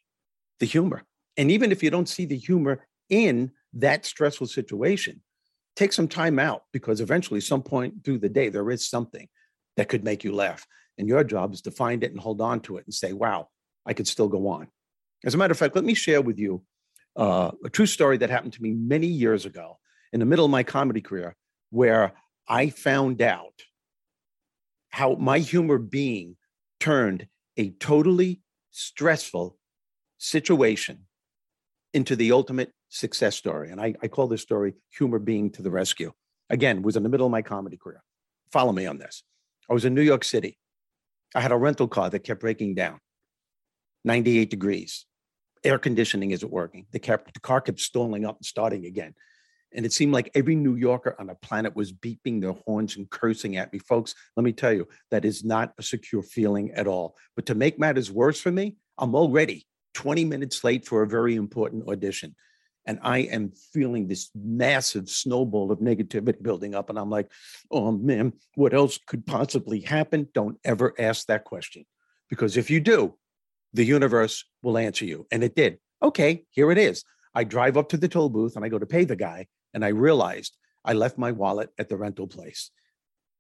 the 0.61 0.67
humor. 0.67 1.05
And 1.37 1.51
even 1.51 1.73
if 1.73 1.83
you 1.83 1.91
don't 1.91 2.09
see 2.09 2.27
the 2.27 2.37
humor 2.37 2.87
in 3.09 3.53
that 3.75 4.05
stressful 4.05 4.49
situation, 4.49 5.23
take 5.77 5.93
some 5.93 6.09
time 6.09 6.39
out 6.39 6.65
because 6.73 7.01
eventually, 7.01 7.41
some 7.41 7.63
point 7.63 8.05
through 8.05 8.19
the 8.19 8.29
day, 8.29 8.49
there 8.49 8.71
is 8.71 8.89
something 8.89 9.29
that 9.77 9.89
could 9.89 10.05
make 10.05 10.25
you 10.25 10.35
laugh. 10.35 10.67
And 10.99 11.09
your 11.09 11.23
job 11.23 11.55
is 11.55 11.63
to 11.63 11.71
find 11.71 12.03
it 12.03 12.11
and 12.11 12.21
hold 12.21 12.41
on 12.41 12.61
to 12.63 12.77
it 12.79 12.85
and 12.85 12.93
say, 12.93 13.13
wow, 13.13 13.49
I 13.87 13.95
could 13.95 14.09
still 14.09 14.29
go 14.29 14.49
on. 14.49 14.67
As 15.25 15.35
a 15.35 15.39
matter 15.39 15.53
of 15.53 15.59
fact, 15.59 15.77
let 15.77 15.85
me 15.85 15.95
share 15.95 16.21
with 16.21 16.39
you 16.39 16.63
uh, 17.17 17.53
a 17.65 17.71
true 17.71 17.87
story 17.87 18.17
that 18.19 18.31
happened 18.31 18.53
to 18.55 18.63
me 18.63 18.73
many 18.73 19.07
years 19.07 19.47
ago 19.47 19.79
in 20.13 20.21
the 20.21 20.27
middle 20.27 20.45
of 20.45 20.51
my 20.51 20.63
comedy 20.63 21.01
career, 21.01 21.37
where 21.71 22.13
I 22.49 22.71
found 22.71 23.21
out 23.21 23.63
how 24.89 25.15
my 25.15 25.39
humor 25.39 25.79
being 25.79 26.37
turned 26.81 27.27
a 27.57 27.71
totally 27.71 28.41
stressful 28.71 29.57
situation 30.19 31.07
into 31.93 32.17
the 32.17 32.33
ultimate 32.33 32.73
success 32.89 33.37
story. 33.37 33.71
And 33.71 33.81
I, 33.81 33.95
I 34.03 34.09
call 34.09 34.29
this 34.29 34.43
story 34.43 34.75
Humor 34.97 35.19
Being 35.19 35.51
to 35.51 35.63
the 35.63 35.71
Rescue. 35.71 36.13
Again, 36.51 36.83
was 36.83 36.97
in 36.97 37.03
the 37.03 37.09
middle 37.09 37.27
of 37.27 37.33
my 37.33 37.43
comedy 37.43 37.77
career. 37.77 38.03
Follow 38.51 38.73
me 38.73 38.87
on 38.87 38.99
this. 38.99 39.23
I 39.69 39.75
was 39.75 39.85
in 39.85 39.95
New 39.95 40.03
York 40.03 40.25
City. 40.25 40.59
I 41.35 41.41
had 41.41 41.53
a 41.53 41.57
rental 41.57 41.89
car 41.89 42.09
that 42.09 42.21
kept 42.21 42.41
breaking 42.41 42.75
down, 42.75 43.01
98 44.05 44.49
degrees. 44.49 45.05
Air 45.63 45.79
conditioning 45.79 46.31
isn't 46.31 46.51
working. 46.51 46.87
The, 46.93 46.99
kept, 46.99 47.35
the 47.35 47.41
car 47.41 47.61
kept 47.61 47.81
stalling 47.81 48.25
up 48.25 48.39
and 48.39 48.47
starting 48.47 48.87
again. 48.87 49.15
And 49.75 49.85
it 49.85 49.93
seemed 49.93 50.13
like 50.13 50.31
every 50.35 50.55
New 50.55 50.77
Yorker 50.77 51.15
on 51.19 51.27
the 51.27 51.35
planet 51.35 51.77
was 51.77 51.93
beeping 51.93 52.41
their 52.41 52.55
horns 52.67 52.97
and 52.97 53.09
cursing 53.11 53.57
at 53.57 53.73
me. 53.73 53.79
Folks, 53.79 54.15
let 54.37 54.45
me 54.45 54.53
tell 54.53 54.73
you, 54.73 54.89
that 55.11 55.25
is 55.25 55.45
not 55.45 55.75
a 55.79 55.83
secure 55.83 56.23
feeling 56.23 56.71
at 56.73 56.87
all. 56.87 57.17
But 57.37 57.47
to 57.47 57.55
make 57.55 57.79
matters 57.79 58.11
worse 58.11 58.41
for 58.41 58.51
me, 58.51 58.77
I'm 58.97 59.15
already 59.15 59.67
20 59.95 60.25
minutes 60.25 60.65
late 60.65 60.87
for 60.87 61.03
a 61.03 61.09
very 61.09 61.35
important 61.35 61.89
audition. 61.89 62.35
And 62.87 62.99
I 63.03 63.19
am 63.19 63.53
feeling 63.75 64.09
this 64.09 64.31
massive 64.35 65.11
snowball 65.11 65.71
of 65.71 65.81
negativity 65.81 66.43
building 66.43 66.75
up. 66.75 66.89
And 66.89 66.99
I'm 66.99 67.11
like, 67.11 67.31
oh 67.71 67.93
man, 67.93 68.33
what 68.55 68.73
else 68.73 68.99
could 69.07 69.27
possibly 69.27 69.81
happen? 69.81 70.29
Don't 70.33 70.59
ever 70.65 70.95
ask 70.99 71.27
that 71.27 71.45
question. 71.45 71.85
Because 72.31 72.57
if 72.57 72.71
you 72.71 72.81
do, 72.81 73.15
the 73.75 73.85
universe 73.85 74.45
will 74.63 74.79
answer 74.79 75.05
you. 75.05 75.27
And 75.31 75.45
it 75.45 75.55
did. 75.55 75.79
Okay, 76.03 76.45
here 76.51 76.71
it 76.71 76.79
is. 76.79 77.05
I 77.35 77.45
drive 77.45 77.77
up 77.77 77.91
to 77.91 77.99
the 77.99 78.09
toll 78.09 78.31
booth 78.31 78.57
and 78.57 78.65
I 78.65 78.71
go 78.71 78.79
to 78.79 78.87
pay 78.87 79.05
the 79.05 79.17
guy 79.17 79.47
and 79.75 79.85
I 79.85 79.89
realized 79.89 80.57
I 80.85 80.93
left 80.93 81.19
my 81.19 81.33
wallet 81.33 81.71
at 81.79 81.89
the 81.89 81.97
rental 81.97 82.27
place. 82.27 82.71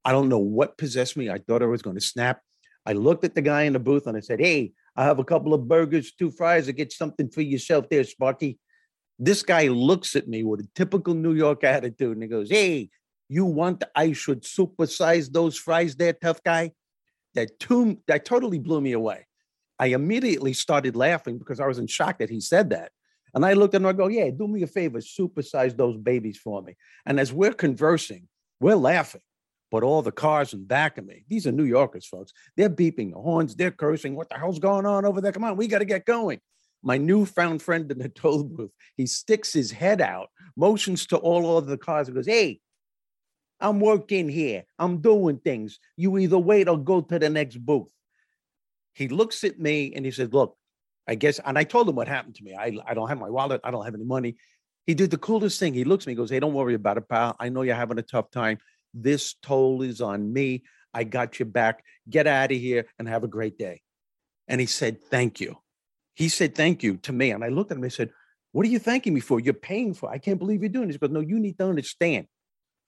I 0.04 0.12
don't 0.12 0.28
know 0.28 0.38
what 0.38 0.78
possessed 0.78 1.16
me. 1.16 1.30
I 1.30 1.38
thought 1.38 1.62
I 1.62 1.66
was 1.66 1.82
going 1.82 1.96
to 1.96 2.02
snap. 2.02 2.40
I 2.86 2.92
looked 2.92 3.24
at 3.24 3.34
the 3.34 3.42
guy 3.42 3.62
in 3.62 3.72
the 3.72 3.78
booth 3.78 4.06
and 4.06 4.16
I 4.16 4.20
said, 4.20 4.40
Hey, 4.40 4.72
I 4.96 5.04
have 5.04 5.18
a 5.18 5.24
couple 5.24 5.54
of 5.54 5.68
burgers, 5.68 6.12
two 6.12 6.30
fries, 6.30 6.68
I 6.68 6.72
get 6.72 6.92
something 6.92 7.28
for 7.28 7.42
yourself 7.42 7.88
there, 7.88 8.04
Sparky. 8.04 8.58
This 9.18 9.42
guy 9.42 9.68
looks 9.68 10.16
at 10.16 10.28
me 10.28 10.44
with 10.44 10.60
a 10.60 10.68
typical 10.74 11.14
New 11.14 11.34
York 11.34 11.64
attitude 11.64 12.12
and 12.12 12.22
he 12.22 12.28
goes, 12.28 12.50
Hey, 12.50 12.90
you 13.28 13.44
want 13.44 13.84
I 13.94 14.12
should 14.12 14.42
supersize 14.42 15.30
those 15.30 15.56
fries 15.56 15.96
there, 15.96 16.12
tough 16.12 16.42
guy? 16.42 16.72
That, 17.34 17.58
too, 17.60 18.00
that 18.08 18.24
totally 18.24 18.58
blew 18.58 18.80
me 18.80 18.92
away. 18.92 19.26
I 19.78 19.88
immediately 19.88 20.54
started 20.54 20.96
laughing 20.96 21.38
because 21.38 21.60
I 21.60 21.66
was 21.66 21.78
in 21.78 21.86
shock 21.86 22.18
that 22.18 22.30
he 22.30 22.40
said 22.40 22.70
that. 22.70 22.90
And 23.34 23.44
I 23.44 23.52
looked 23.52 23.74
at 23.74 23.80
him 23.80 23.86
and 23.86 23.96
I 23.96 23.98
go, 23.98 24.08
yeah, 24.08 24.30
do 24.30 24.48
me 24.48 24.62
a 24.62 24.66
favor, 24.66 24.98
supersize 24.98 25.76
those 25.76 25.96
babies 25.96 26.38
for 26.38 26.62
me. 26.62 26.76
And 27.06 27.20
as 27.20 27.32
we're 27.32 27.52
conversing, 27.52 28.28
we're 28.60 28.76
laughing. 28.76 29.20
But 29.70 29.82
all 29.82 30.00
the 30.00 30.12
cars 30.12 30.54
in 30.54 30.64
back 30.64 30.96
of 30.96 31.06
me, 31.06 31.24
these 31.28 31.46
are 31.46 31.52
New 31.52 31.64
Yorkers, 31.64 32.06
folks. 32.06 32.32
They're 32.56 32.70
beeping 32.70 33.12
the 33.12 33.20
horns, 33.20 33.54
they're 33.54 33.70
cursing. 33.70 34.14
What 34.14 34.30
the 34.30 34.38
hell's 34.38 34.58
going 34.58 34.86
on 34.86 35.04
over 35.04 35.20
there? 35.20 35.32
Come 35.32 35.44
on, 35.44 35.56
we 35.56 35.66
got 35.66 35.80
to 35.80 35.84
get 35.84 36.06
going. 36.06 36.40
My 36.82 36.96
newfound 36.96 37.60
friend 37.60 37.90
in 37.90 37.98
the 37.98 38.08
toll 38.08 38.44
booth, 38.44 38.70
he 38.96 39.06
sticks 39.06 39.52
his 39.52 39.70
head 39.70 40.00
out, 40.00 40.28
motions 40.56 41.06
to 41.08 41.16
all 41.16 41.58
of 41.58 41.66
the 41.66 41.76
cars, 41.76 42.08
and 42.08 42.14
goes, 42.14 42.26
Hey, 42.26 42.60
I'm 43.60 43.80
working 43.80 44.28
here. 44.28 44.64
I'm 44.78 44.98
doing 44.98 45.38
things. 45.38 45.80
You 45.96 46.16
either 46.18 46.38
wait 46.38 46.68
or 46.68 46.78
go 46.78 47.00
to 47.00 47.18
the 47.18 47.28
next 47.28 47.56
booth. 47.56 47.92
He 48.94 49.08
looks 49.08 49.44
at 49.44 49.58
me 49.58 49.92
and 49.94 50.04
he 50.04 50.10
says, 50.10 50.32
Look, 50.32 50.56
I 51.08 51.14
guess, 51.14 51.40
and 51.44 51.58
I 51.58 51.64
told 51.64 51.88
him 51.88 51.96
what 51.96 52.06
happened 52.06 52.34
to 52.36 52.44
me. 52.44 52.54
I, 52.54 52.76
I 52.86 52.92
don't 52.92 53.08
have 53.08 53.18
my 53.18 53.30
wallet. 53.30 53.62
I 53.64 53.70
don't 53.70 53.84
have 53.84 53.94
any 53.94 54.04
money. 54.04 54.36
He 54.86 54.94
did 54.94 55.10
the 55.10 55.18
coolest 55.18 55.58
thing. 55.58 55.72
He 55.72 55.84
looks 55.84 56.04
at 56.04 56.08
me, 56.08 56.14
goes, 56.14 56.30
Hey, 56.30 56.38
don't 56.38 56.52
worry 56.54 56.74
about 56.74 56.98
it, 56.98 57.08
pal. 57.08 57.34
I 57.40 57.48
know 57.48 57.62
you're 57.62 57.74
having 57.74 57.98
a 57.98 58.02
tough 58.02 58.30
time. 58.30 58.58
This 58.92 59.34
toll 59.42 59.82
is 59.82 60.00
on 60.02 60.32
me. 60.32 60.64
I 60.92 61.04
got 61.04 61.38
you 61.38 61.46
back. 61.46 61.82
Get 62.08 62.26
out 62.26 62.52
of 62.52 62.58
here 62.58 62.86
and 62.98 63.08
have 63.08 63.24
a 63.24 63.28
great 63.28 63.58
day. 63.58 63.80
And 64.48 64.60
he 64.60 64.66
said, 64.66 65.02
Thank 65.02 65.40
you. 65.40 65.56
He 66.14 66.28
said, 66.28 66.54
Thank 66.54 66.82
you 66.82 66.98
to 66.98 67.12
me. 67.12 67.30
And 67.30 67.42
I 67.42 67.48
looked 67.48 67.70
at 67.70 67.76
him 67.76 67.82
and 67.84 67.90
I 67.90 67.94
said, 67.94 68.10
What 68.52 68.66
are 68.66 68.70
you 68.70 68.78
thanking 68.78 69.14
me 69.14 69.20
for? 69.20 69.40
You're 69.40 69.54
paying 69.54 69.94
for. 69.94 70.10
I 70.10 70.18
can't 70.18 70.38
believe 70.38 70.62
you're 70.62 70.68
doing 70.68 70.88
this. 70.88 70.96
He 70.96 70.98
goes, 70.98 71.10
No, 71.10 71.20
you 71.20 71.38
need 71.38 71.58
to 71.58 71.66
understand. 71.66 72.26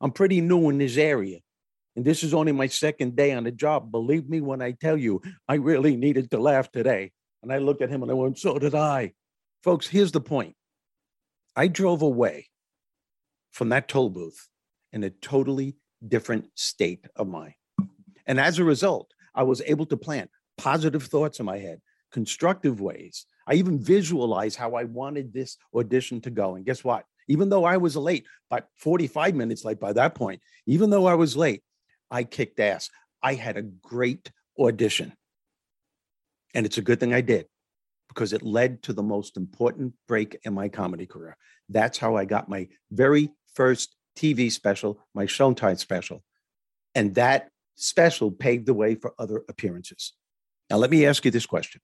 I'm 0.01 0.13
pretty 0.13 0.41
new 0.41 0.69
in 0.69 0.79
this 0.79 0.97
area. 0.97 1.39
And 1.97 2.05
this 2.05 2.23
is 2.23 2.35
only 2.35 2.53
my 2.53 2.67
second 2.67 3.17
day 3.17 3.33
on 3.33 3.45
the 3.45 3.51
job. 3.51 3.91
Believe 3.91 4.29
me 4.29 4.41
when 4.41 4.63
I 4.63 4.73
tell 4.73 4.97
you, 4.97 5.21
I 5.49 5.55
really 5.55 5.97
needed 5.97 6.31
to 6.31 6.39
laugh 6.39 6.71
today. 6.71 7.13
And 7.43 7.53
I 7.53 7.59
looked 7.59 7.83
at 7.83 7.91
him 7.91 8.03
and 8.03 8.11
I 8.11 8.15
went, 8.15 8.39
So 8.39 8.59
did 8.59 8.75
I. 8.75 9.13
Folks, 9.63 9.87
here's 9.87 10.13
the 10.13 10.21
point 10.21 10.55
I 11.57 11.69
drove 11.69 12.03
away 12.03 12.49
from 13.53 13.71
that 13.71 13.89
toll 13.89 14.11
booth 14.11 14.49
in 14.93 15.05
a 15.05 15.11
totally 15.11 15.77
different 16.07 16.47
state 16.55 17.07
of 17.17 17.29
mind. 17.29 17.55
And 18.27 18.41
as 18.41 18.59
a 18.59 18.65
result, 18.65 19.13
I 19.35 19.43
was 19.43 19.63
able 19.67 19.87
to 19.87 19.97
plant 19.97 20.31
positive 20.57 21.05
thoughts 21.05 21.41
in 21.41 21.47
my 21.47 21.59
head, 21.59 21.81
constructive 22.13 22.81
ways. 22.81 23.27
I 23.47 23.55
even 23.55 23.79
visualized 23.79 24.57
how 24.57 24.75
I 24.75 24.85
wanted 24.85 25.33
this 25.33 25.57
audition 25.75 26.21
to 26.23 26.31
go. 26.31 26.55
And 26.55 26.65
guess 26.65 26.85
what? 26.85 27.05
Even 27.29 27.49
though 27.49 27.65
I 27.65 27.77
was 27.77 27.97
late, 27.97 28.27
by 28.49 28.63
45 28.77 29.35
minutes 29.35 29.65
late 29.65 29.81
by 29.81 29.93
that 29.93 30.15
point, 30.15 30.41
even 30.67 30.91
though 30.91 31.07
I 31.07 31.15
was 31.15 31.37
late, 31.37 31.63
I 32.11 32.25
kicked 32.25 32.61
ass. 32.61 32.91
I 33.23 33.35
had 33.35 33.57
a 33.57 33.63
great 33.63 34.31
audition. 34.59 35.13
And 36.55 36.67
it's 36.67 36.79
a 36.79 36.83
good 36.83 37.01
thing 37.01 37.15
I 37.15 37.21
did 37.21 37.47
because 38.09 38.33
it 38.33 38.43
led 38.43 38.83
to 38.83 38.93
the 38.93 39.03
most 39.03 39.37
important 39.37 39.95
break 40.09 40.39
in 40.45 40.53
my 40.53 40.69
comedy 40.69 41.07
career. 41.07 41.37
That's 41.69 41.99
how 41.99 42.17
I 42.17 42.25
got 42.25 42.49
my 42.49 42.69
very 42.91 43.31
first 43.55 43.95
TV 44.17 44.51
special, 44.51 45.01
my 45.15 45.27
Showtime 45.27 45.79
special. 45.79 46.23
And 46.95 47.15
that 47.15 47.51
special 47.77 48.31
paved 48.31 48.67
the 48.67 48.75
way 48.75 48.97
for 48.97 49.15
other 49.19 49.45
appearances. 49.49 50.13
Now, 50.69 50.77
let 50.77 50.91
me 50.91 51.07
ask 51.07 51.25
you 51.25 51.31
this 51.31 51.47
question 51.47 51.81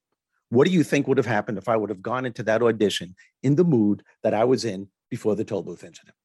What 0.51 0.67
do 0.67 0.73
you 0.73 0.83
think 0.83 1.07
would 1.07 1.17
have 1.17 1.27
happened 1.27 1.59
if 1.59 1.69
I 1.69 1.77
would 1.77 1.91
have 1.91 2.03
gone 2.03 2.27
into 2.27 2.43
that 2.45 2.63
audition 2.63 3.15
in 3.43 3.55
the 3.55 3.65
mood 3.65 4.03
that 4.23 4.35
I 4.35 4.45
was 4.45 4.65
in 4.65 4.89
before 5.11 5.37
the 5.37 5.45
toll 5.45 5.63
booth 5.63 5.85
incident? 5.85 6.17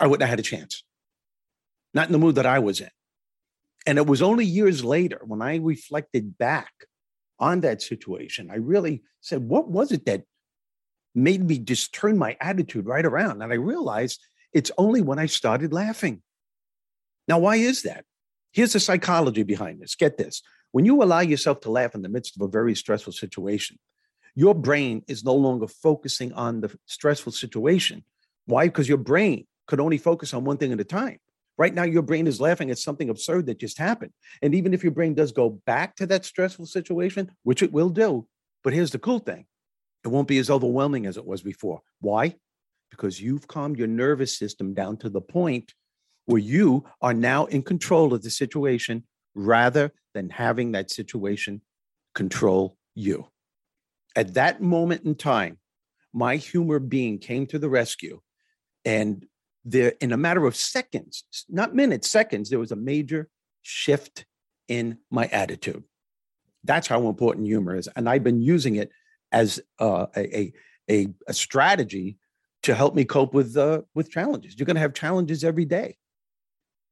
I 0.00 0.06
wouldn't 0.06 0.22
have 0.22 0.30
had 0.30 0.40
a 0.40 0.42
chance. 0.42 0.82
Not 1.94 2.06
in 2.06 2.12
the 2.12 2.18
mood 2.18 2.34
that 2.34 2.46
I 2.46 2.58
was 2.58 2.80
in. 2.80 2.90
And 3.86 3.96
it 3.96 4.06
was 4.06 4.22
only 4.22 4.44
years 4.44 4.84
later 4.84 5.20
when 5.24 5.40
I 5.40 5.56
reflected 5.56 6.36
back 6.36 6.72
on 7.38 7.60
that 7.60 7.82
situation, 7.82 8.50
I 8.50 8.56
really 8.56 9.02
said, 9.20 9.42
what 9.42 9.68
was 9.68 9.92
it 9.92 10.06
that 10.06 10.24
made 11.14 11.46
me 11.46 11.58
just 11.58 11.92
turn 11.92 12.18
my 12.18 12.36
attitude 12.40 12.86
right 12.86 13.04
around? 13.04 13.42
And 13.42 13.52
I 13.52 13.56
realized 13.56 14.20
it's 14.52 14.70
only 14.78 15.02
when 15.02 15.18
I 15.18 15.26
started 15.26 15.72
laughing. 15.72 16.22
Now, 17.26 17.38
why 17.38 17.56
is 17.56 17.82
that? 17.82 18.04
Here's 18.52 18.72
the 18.72 18.80
psychology 18.80 19.42
behind 19.42 19.80
this. 19.80 19.94
Get 19.94 20.16
this. 20.16 20.42
When 20.72 20.84
you 20.84 21.02
allow 21.02 21.20
yourself 21.20 21.60
to 21.60 21.70
laugh 21.70 21.94
in 21.94 22.02
the 22.02 22.08
midst 22.08 22.36
of 22.36 22.42
a 22.42 22.48
very 22.48 22.74
stressful 22.74 23.12
situation, 23.12 23.78
your 24.34 24.54
brain 24.54 25.02
is 25.08 25.24
no 25.24 25.34
longer 25.34 25.66
focusing 25.66 26.32
on 26.32 26.60
the 26.60 26.76
stressful 26.86 27.32
situation. 27.32 28.04
Why? 28.46 28.66
Because 28.66 28.88
your 28.88 28.98
brain 28.98 29.46
could 29.66 29.80
only 29.80 29.98
focus 29.98 30.32
on 30.32 30.44
one 30.44 30.56
thing 30.56 30.72
at 30.72 30.80
a 30.80 30.84
time. 30.84 31.18
Right 31.58 31.74
now, 31.74 31.82
your 31.82 32.02
brain 32.02 32.28
is 32.28 32.40
laughing 32.40 32.70
at 32.70 32.78
something 32.78 33.10
absurd 33.10 33.46
that 33.46 33.58
just 33.58 33.78
happened. 33.78 34.12
And 34.40 34.54
even 34.54 34.72
if 34.72 34.84
your 34.84 34.92
brain 34.92 35.14
does 35.14 35.32
go 35.32 35.60
back 35.66 35.96
to 35.96 36.06
that 36.06 36.24
stressful 36.24 36.66
situation, 36.66 37.32
which 37.42 37.62
it 37.62 37.72
will 37.72 37.90
do, 37.90 38.28
but 38.62 38.72
here's 38.72 38.92
the 38.92 38.98
cool 38.98 39.18
thing 39.18 39.46
it 40.04 40.08
won't 40.08 40.28
be 40.28 40.38
as 40.38 40.50
overwhelming 40.50 41.04
as 41.06 41.16
it 41.16 41.26
was 41.26 41.42
before. 41.42 41.80
Why? 42.00 42.36
Because 42.90 43.20
you've 43.20 43.48
calmed 43.48 43.76
your 43.76 43.88
nervous 43.88 44.38
system 44.38 44.72
down 44.72 44.96
to 44.98 45.10
the 45.10 45.20
point 45.20 45.74
where 46.26 46.40
you 46.40 46.84
are 47.02 47.14
now 47.14 47.46
in 47.46 47.62
control 47.62 48.14
of 48.14 48.22
the 48.22 48.30
situation 48.30 49.04
rather 49.34 49.92
than 50.14 50.30
having 50.30 50.72
that 50.72 50.90
situation 50.90 51.60
control 52.14 52.76
you. 52.94 53.26
At 54.14 54.34
that 54.34 54.62
moment 54.62 55.04
in 55.04 55.14
time, 55.16 55.58
my 56.12 56.36
humor 56.36 56.78
being 56.78 57.18
came 57.18 57.46
to 57.46 57.58
the 57.58 57.68
rescue 57.68 58.20
and 58.84 59.26
there 59.70 59.94
in 60.00 60.12
a 60.12 60.16
matter 60.16 60.46
of 60.46 60.56
seconds, 60.56 61.24
not 61.48 61.74
minutes, 61.74 62.10
seconds, 62.10 62.50
there 62.50 62.58
was 62.58 62.72
a 62.72 62.76
major 62.76 63.28
shift 63.62 64.24
in 64.68 64.98
my 65.10 65.26
attitude. 65.26 65.84
That's 66.64 66.86
how 66.86 67.08
important 67.08 67.46
humor 67.46 67.76
is. 67.76 67.88
And 67.96 68.08
I've 68.08 68.24
been 68.24 68.40
using 68.40 68.76
it 68.76 68.90
as 69.30 69.60
uh, 69.78 70.06
a, 70.16 70.52
a, 70.90 71.08
a, 71.26 71.32
strategy 71.34 72.16
to 72.62 72.74
help 72.74 72.94
me 72.94 73.04
cope 73.04 73.34
with, 73.34 73.56
uh, 73.56 73.82
with 73.94 74.10
challenges. 74.10 74.58
You're 74.58 74.66
going 74.66 74.76
to 74.76 74.80
have 74.80 74.94
challenges 74.94 75.44
every 75.44 75.66
day. 75.66 75.98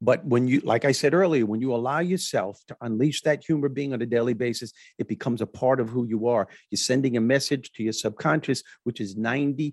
But 0.00 0.24
when 0.26 0.46
you, 0.46 0.60
like 0.60 0.84
I 0.84 0.92
said 0.92 1.14
earlier, 1.14 1.46
when 1.46 1.60
you 1.60 1.74
allow 1.74 2.00
yourself 2.00 2.60
to 2.68 2.76
unleash 2.82 3.22
that 3.22 3.44
humor 3.44 3.70
being 3.70 3.94
on 3.94 4.02
a 4.02 4.06
daily 4.06 4.34
basis, 4.34 4.72
it 4.98 5.08
becomes 5.08 5.40
a 5.40 5.46
part 5.46 5.80
of 5.80 5.88
who 5.88 6.04
you 6.04 6.26
are. 6.28 6.48
You're 6.70 6.76
sending 6.76 7.16
a 7.16 7.20
message 7.20 7.72
to 7.72 7.82
your 7.82 7.94
subconscious, 7.94 8.62
which 8.84 9.00
is 9.00 9.16
97% 9.16 9.72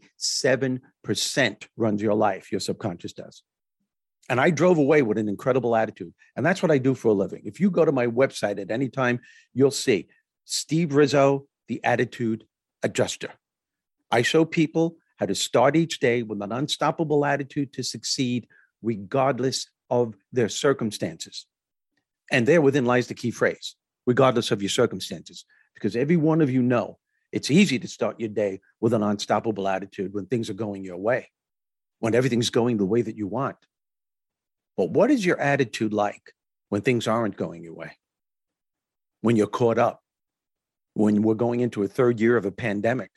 runs 1.75 2.01
your 2.01 2.13
life, 2.13 2.51
your 2.51 2.62
subconscious 2.62 3.12
does. 3.13 3.44
And 4.30 4.39
I 4.39 4.50
drove 4.50 4.77
away 4.77 5.01
with 5.01 5.18
an 5.18 5.27
incredible 5.27 5.75
attitude. 5.75 6.13
And 6.38 6.46
that's 6.46 6.62
what 6.62 6.72
I 6.72 6.77
do 6.77 6.96
for 6.96 7.10
a 7.10 7.13
living. 7.13 7.42
If 7.44 7.60
you 7.60 7.70
go 7.70 7.84
to 7.84 7.92
my 7.92 8.08
website 8.08 8.62
at 8.62 8.72
any 8.72 8.88
time, 8.88 9.20
you'll 9.53 9.72
see 9.72 10.08
Steve 10.46 10.94
Rizzo, 10.94 11.48
the 11.68 11.84
attitude 11.84 12.46
adjuster. 12.82 13.32
I 14.10 14.22
show 14.22 14.46
people 14.46 14.96
how 15.18 15.25
to 15.25 15.36
start 15.36 15.75
each 15.75 16.00
day 16.00 16.24
with 16.24 16.42
an 16.42 16.53
unstoppable 16.53 17.25
attitude 17.25 17.74
to 17.74 17.84
succeed, 17.84 18.48
regardless 18.82 19.68
of 19.90 20.16
their 20.32 20.50
circumstances. 20.50 21.46
And 22.32 22.48
there 22.48 22.62
within 22.62 22.86
lies 22.86 23.08
the 23.08 23.13
key 23.13 23.32
phrase, 23.32 23.75
regardless 24.06 24.52
of 24.52 24.62
your 24.62 24.70
circumstances, 24.70 25.46
because 25.74 25.96
every 25.96 26.18
one 26.18 26.42
of 26.42 26.50
you 26.50 26.62
know 26.62 26.98
it's 27.34 27.50
easy 27.50 27.80
to 27.80 27.88
start 27.88 28.20
your 28.20 28.30
day 28.30 28.62
with 28.80 28.94
an 28.94 29.02
unstoppable 29.02 29.68
attitude 29.68 30.13
when 30.13 30.28
things 30.28 30.52
are 30.52 30.56
going 30.56 30.84
your 30.84 30.98
way, 30.98 31.32
when 32.00 32.13
everything's 32.13 32.52
going 32.52 32.78
the 32.78 32.86
way 32.86 33.02
that 33.02 33.18
you 33.18 33.28
want. 33.28 33.58
But 34.78 34.92
what 34.92 35.10
is 35.10 35.25
your 35.25 35.40
attitude 35.40 35.94
like 35.94 36.34
when 36.70 36.82
things 36.82 37.08
aren't 37.08 37.36
going 37.36 37.63
your 37.63 37.74
way? 37.74 37.98
When 39.22 39.36
you're 39.36 39.48
caught 39.48 39.80
up, 39.80 40.02
when 40.94 41.24
we're 41.24 41.34
going 41.34 41.62
into 41.62 41.82
a 41.82 41.88
third 41.88 42.20
year 42.20 42.38
of 42.38 42.46
a 42.46 42.52
pandemic 42.52 43.10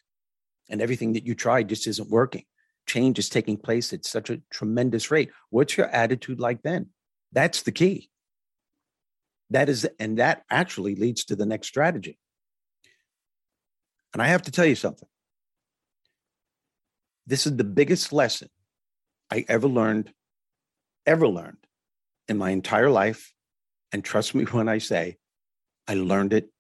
and 0.71 0.81
everything 0.81 1.13
that 1.13 1.27
you 1.27 1.35
tried 1.35 1.69
just 1.69 1.87
isn't 1.87 2.09
working, 2.09 2.45
change 2.87 3.19
is 3.19 3.29
taking 3.29 3.57
place 3.57 3.93
at 3.93 4.05
such 4.05 4.31
a 4.31 4.41
tremendous 4.51 5.11
rate. 5.11 5.31
What's 5.51 5.77
your 5.77 5.89
attitude 5.89 6.41
like 6.41 6.63
then? 6.63 6.89
That's 7.33 7.63
the 7.63 7.73
key. 7.73 8.11
That 9.51 9.69
is, 9.69 9.89
and 9.99 10.19
that 10.19 10.45
actually 10.51 10.97
leads 10.97 11.25
to 11.27 11.37
the 11.37 11.47
next 11.47 11.69
strategy. 11.69 12.19
And 14.13 14.23
I 14.23 14.29
have 14.29 14.43
to 14.43 14.51
tell 14.51 14.67
you 14.67 14.75
something. 14.75 15.09
This 17.27 17.47
is 17.47 17.57
the 17.57 17.65
biggest 17.65 18.13
lesson 18.13 18.49
I 19.31 19.45
ever 19.49 19.67
learned, 19.67 20.13
ever 21.05 21.29
learned 21.29 21.59
in 22.29 22.39
my 22.39 22.51
entire 22.51 22.91
life. 22.91 23.33
And 23.93 24.05
trust 24.05 24.35
me 24.35 24.45
when 24.51 24.69
I 24.69 24.79
say 24.79 25.19
I 25.87 25.95
learned 25.95 26.33
it 26.33 26.51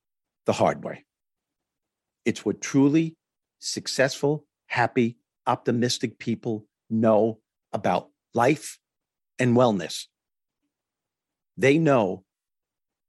the 0.44 0.52
hard 0.52 0.84
way. 0.84 1.04
It's 2.24 2.44
what 2.44 2.60
truly 2.60 3.16
successful, 3.58 4.44
happy, 4.66 5.16
optimistic 5.46 6.18
people 6.18 6.66
know 6.90 7.38
about 7.72 8.08
life 8.34 8.78
and 9.38 9.56
wellness. 9.56 10.04
They 11.56 11.78
know 11.78 12.24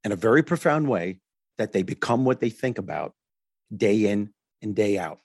in 0.04 0.12
a 0.12 0.16
very 0.16 0.44
profound 0.44 0.88
way 0.88 1.20
that 1.58 1.74
they 1.74 1.84
become 1.84 2.26
what 2.26 2.40
they 2.40 2.50
think 2.50 2.78
about 2.78 3.14
day 3.76 4.06
in 4.06 4.34
and 4.62 4.76
day 4.76 4.98
out. 4.98 5.20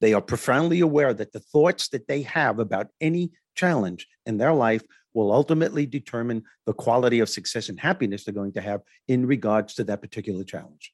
They 0.00 0.12
are 0.12 0.20
profoundly 0.20 0.80
aware 0.80 1.14
that 1.14 1.32
the 1.32 1.40
thoughts 1.40 1.88
that 1.88 2.08
they 2.08 2.22
have 2.22 2.58
about 2.58 2.88
any 3.00 3.32
challenge 3.54 4.06
in 4.26 4.38
their 4.38 4.52
life 4.52 4.82
will 5.14 5.32
ultimately 5.32 5.86
determine 5.86 6.42
the 6.66 6.72
quality 6.72 7.20
of 7.20 7.28
success 7.28 7.68
and 7.68 7.78
happiness 7.78 8.24
they're 8.24 8.34
going 8.34 8.52
to 8.52 8.60
have 8.60 8.82
in 9.08 9.26
regards 9.26 9.74
to 9.74 9.84
that 9.84 10.02
particular 10.02 10.44
challenge. 10.44 10.92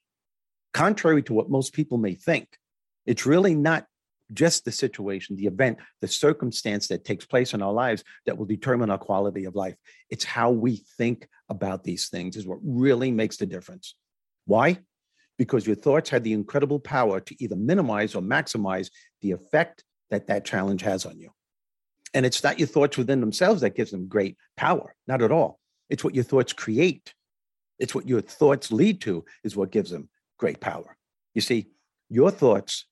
Contrary 0.73 1.21
to 1.23 1.33
what 1.33 1.49
most 1.49 1.73
people 1.73 1.97
may 1.97 2.15
think, 2.15 2.47
it's 3.05 3.25
really 3.25 3.55
not 3.55 3.87
just 4.33 4.65
the 4.65 4.71
situation, 4.71 5.35
the 5.35 5.47
event, 5.47 5.77
the 6.01 6.07
circumstance 6.07 6.87
that 6.87 7.05
takes 7.05 7.25
place 7.25 7.53
in 7.53 7.61
our 7.61 7.73
lives 7.73 8.03
that 8.25 8.37
will 8.37 8.45
determine 8.45 8.89
our 8.89 8.97
quality 8.97 9.45
of 9.45 9.55
life. 9.55 9.75
It's 10.09 10.23
how 10.23 10.51
we 10.51 10.83
think 10.97 11.27
about 11.49 11.83
these 11.83 12.09
things 12.09 12.35
is 12.37 12.47
what 12.47 12.59
really 12.63 13.11
makes 13.11 13.37
the 13.37 13.45
difference. 13.45 13.95
Why? 14.45 14.79
Because 15.37 15.65
your 15.65 15.75
thoughts 15.75 16.09
have 16.09 16.23
the 16.23 16.33
incredible 16.33 16.79
power 16.79 17.19
to 17.19 17.43
either 17.43 17.55
minimize 17.55 18.15
or 18.15 18.21
maximize 18.21 18.89
the 19.21 19.31
effect 19.31 19.83
that 20.09 20.27
that 20.27 20.45
challenge 20.45 20.81
has 20.81 21.05
on 21.05 21.19
you. 21.19 21.31
And 22.13 22.25
it's 22.25 22.43
not 22.43 22.59
your 22.59 22.67
thoughts 22.67 22.97
within 22.97 23.21
themselves 23.21 23.61
that 23.61 23.75
gives 23.75 23.91
them 23.91 24.07
great 24.07 24.37
power, 24.57 24.95
not 25.07 25.21
at 25.21 25.31
all. 25.31 25.59
It's 25.89 26.03
what 26.03 26.15
your 26.15 26.23
thoughts 26.23 26.53
create. 26.53 27.13
It's 27.79 27.95
what 27.95 28.07
your 28.07 28.21
thoughts 28.21 28.71
lead 28.71 29.01
to 29.01 29.25
is 29.43 29.55
what 29.55 29.71
gives 29.71 29.89
them 29.91 30.09
great 30.37 30.59
power. 30.59 30.97
You 31.33 31.41
see, 31.41 31.67
your 32.09 32.31
thoughts 32.31 32.85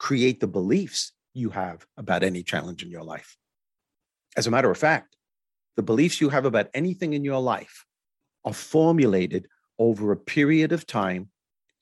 create 0.00 0.40
the 0.40 0.48
beliefs 0.48 1.12
you 1.34 1.50
have 1.50 1.86
about 1.96 2.24
any 2.24 2.42
challenge 2.42 2.82
in 2.82 2.90
your 2.90 3.04
life. 3.04 3.36
As 4.36 4.46
a 4.46 4.50
matter 4.50 4.70
of 4.70 4.78
fact, 4.78 5.14
the 5.76 5.82
beliefs 5.82 6.20
you 6.20 6.30
have 6.30 6.46
about 6.46 6.68
anything 6.74 7.12
in 7.12 7.22
your 7.22 7.40
life 7.40 7.84
are 8.44 8.54
formulated 8.54 9.46
over 9.78 10.10
a 10.10 10.16
period 10.16 10.72
of 10.72 10.86
time 10.86 11.28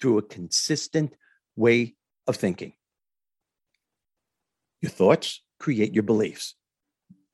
through 0.01 0.19
a 0.19 0.23
consistent 0.23 1.15
way 1.57 1.95
of 2.27 2.37
thinking. 2.37 2.73
Your 4.83 4.91
thoughts 4.91 5.43
create 5.59 5.95
your 5.95 6.03
beliefs. 6.03 6.55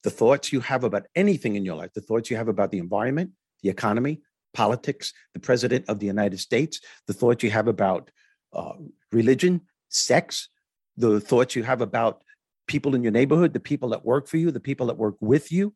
The 0.03 0.11
thoughts 0.11 0.53
you 0.53 0.61
have 0.61 0.85
about 0.85 1.07
anything 1.15 1.57
in 1.57 1.65
your 1.65 1.77
life, 1.77 1.95
the 1.95 2.03
thoughts 2.03 2.31
you 2.31 2.37
have 2.37 2.49
about 2.49 2.71
the 2.71 2.79
environment, 2.79 3.31
the 3.63 3.71
economy, 3.71 4.21
politics, 4.53 5.15
the 5.33 5.41
president 5.41 5.87
of 5.89 5.99
the 5.99 6.07
United 6.07 6.41
States, 6.41 6.81
the 7.07 7.15
thoughts 7.15 7.43
you 7.43 7.51
have 7.51 7.69
about 7.69 8.11
uh, 8.53 8.75
religion, 9.13 9.63
sex, 9.89 10.49
the 10.97 11.21
thoughts 11.21 11.57
you 11.57 11.63
have 11.63 11.81
about 11.81 12.23
people 12.67 12.95
in 12.95 13.03
your 13.03 13.13
neighborhood, 13.13 13.53
the 13.53 13.61
people 13.61 13.91
that 13.91 14.05
work 14.05 14.27
for 14.27 14.37
you, 14.37 14.51
the 14.51 14.61
people 14.61 14.87
that 14.87 14.97
work 14.97 15.17
with 15.21 15.53
you, 15.53 15.75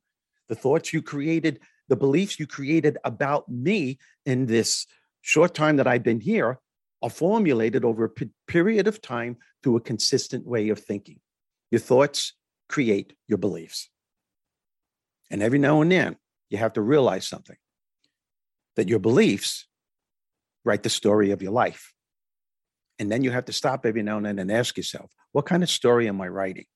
the 0.48 0.54
thoughts 0.54 0.92
you 0.92 1.02
created, 1.02 1.60
the 1.88 1.96
beliefs 1.96 2.38
you 2.38 2.46
created 2.46 2.98
about 3.04 3.48
me 3.48 3.98
in 4.24 4.46
this 4.46 4.86
short 5.20 5.54
time 5.54 5.76
that 5.76 5.86
I've 5.86 6.02
been 6.02 6.20
here 6.20 6.58
are 7.02 7.10
formulated 7.10 7.84
over 7.84 8.04
a 8.04 8.08
p- 8.08 8.30
period 8.46 8.86
of 8.86 9.00
time 9.00 9.36
through 9.62 9.76
a 9.76 9.80
consistent 9.80 10.46
way 10.46 10.68
of 10.70 10.78
thinking. 10.78 11.20
Your 11.70 11.80
thoughts 11.80 12.34
create 12.68 13.14
your 13.26 13.38
beliefs. 13.38 13.90
And 15.30 15.42
every 15.42 15.58
now 15.58 15.82
and 15.82 15.92
then, 15.92 16.16
you 16.50 16.58
have 16.58 16.72
to 16.74 16.80
realize 16.80 17.26
something 17.26 17.56
that 18.76 18.88
your 18.88 18.98
beliefs 18.98 19.66
write 20.64 20.82
the 20.82 20.90
story 20.90 21.30
of 21.30 21.42
your 21.42 21.52
life. 21.52 21.92
And 22.98 23.10
then 23.10 23.22
you 23.22 23.30
have 23.30 23.44
to 23.46 23.52
stop 23.52 23.86
every 23.86 24.02
now 24.02 24.16
and 24.16 24.26
then 24.26 24.38
and 24.38 24.50
ask 24.50 24.76
yourself, 24.76 25.10
what 25.32 25.46
kind 25.46 25.62
of 25.62 25.70
story 25.70 26.08
am 26.08 26.20
I 26.20 26.28
writing? 26.28 26.66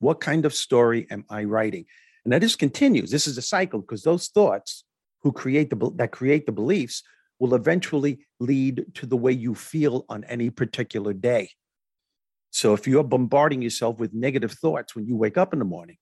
What 0.00 0.20
kind 0.20 0.44
of 0.44 0.54
story 0.54 1.06
am 1.10 1.24
I 1.30 1.44
writing? 1.44 1.86
And 2.24 2.32
that 2.32 2.42
just 2.42 2.58
continues. 2.58 3.10
This 3.10 3.26
is 3.26 3.38
a 3.38 3.42
cycle 3.42 3.80
because 3.80 4.02
those 4.02 4.28
thoughts 4.28 4.84
who 5.22 5.32
create 5.32 5.70
the 5.70 5.92
that 5.96 6.12
create 6.12 6.46
the 6.46 6.52
beliefs 6.52 7.02
will 7.38 7.54
eventually 7.54 8.26
lead 8.38 8.84
to 8.94 9.06
the 9.06 9.16
way 9.16 9.32
you 9.32 9.54
feel 9.54 10.04
on 10.08 10.24
any 10.24 10.50
particular 10.50 11.12
day. 11.12 11.50
So 12.50 12.74
if 12.74 12.86
you're 12.86 13.02
bombarding 13.02 13.62
yourself 13.62 13.98
with 13.98 14.12
negative 14.12 14.52
thoughts 14.52 14.94
when 14.94 15.06
you 15.06 15.16
wake 15.16 15.38
up 15.38 15.52
in 15.52 15.58
the 15.58 15.64
morning, 15.64 15.96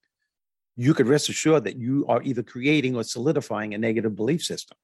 you 0.75 0.93
could 0.93 1.07
rest 1.07 1.29
assured 1.29 1.63
that 1.63 1.77
you 1.77 2.05
are 2.07 2.21
either 2.23 2.43
creating 2.43 2.95
or 2.95 3.03
solidifying 3.03 3.73
a 3.73 3.77
negative 3.77 4.15
belief 4.15 4.43
system. 4.43 4.77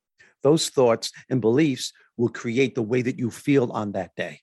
Those 0.44 0.70
thoughts 0.70 1.12
and 1.30 1.42
beliefs 1.42 1.92
will 2.16 2.30
create 2.30 2.76
the 2.76 2.82
way 2.82 3.02
that 3.02 3.20
you 3.20 3.30
feel 3.30 3.72
on 3.72 3.92
that 3.94 4.16
day. 4.16 4.42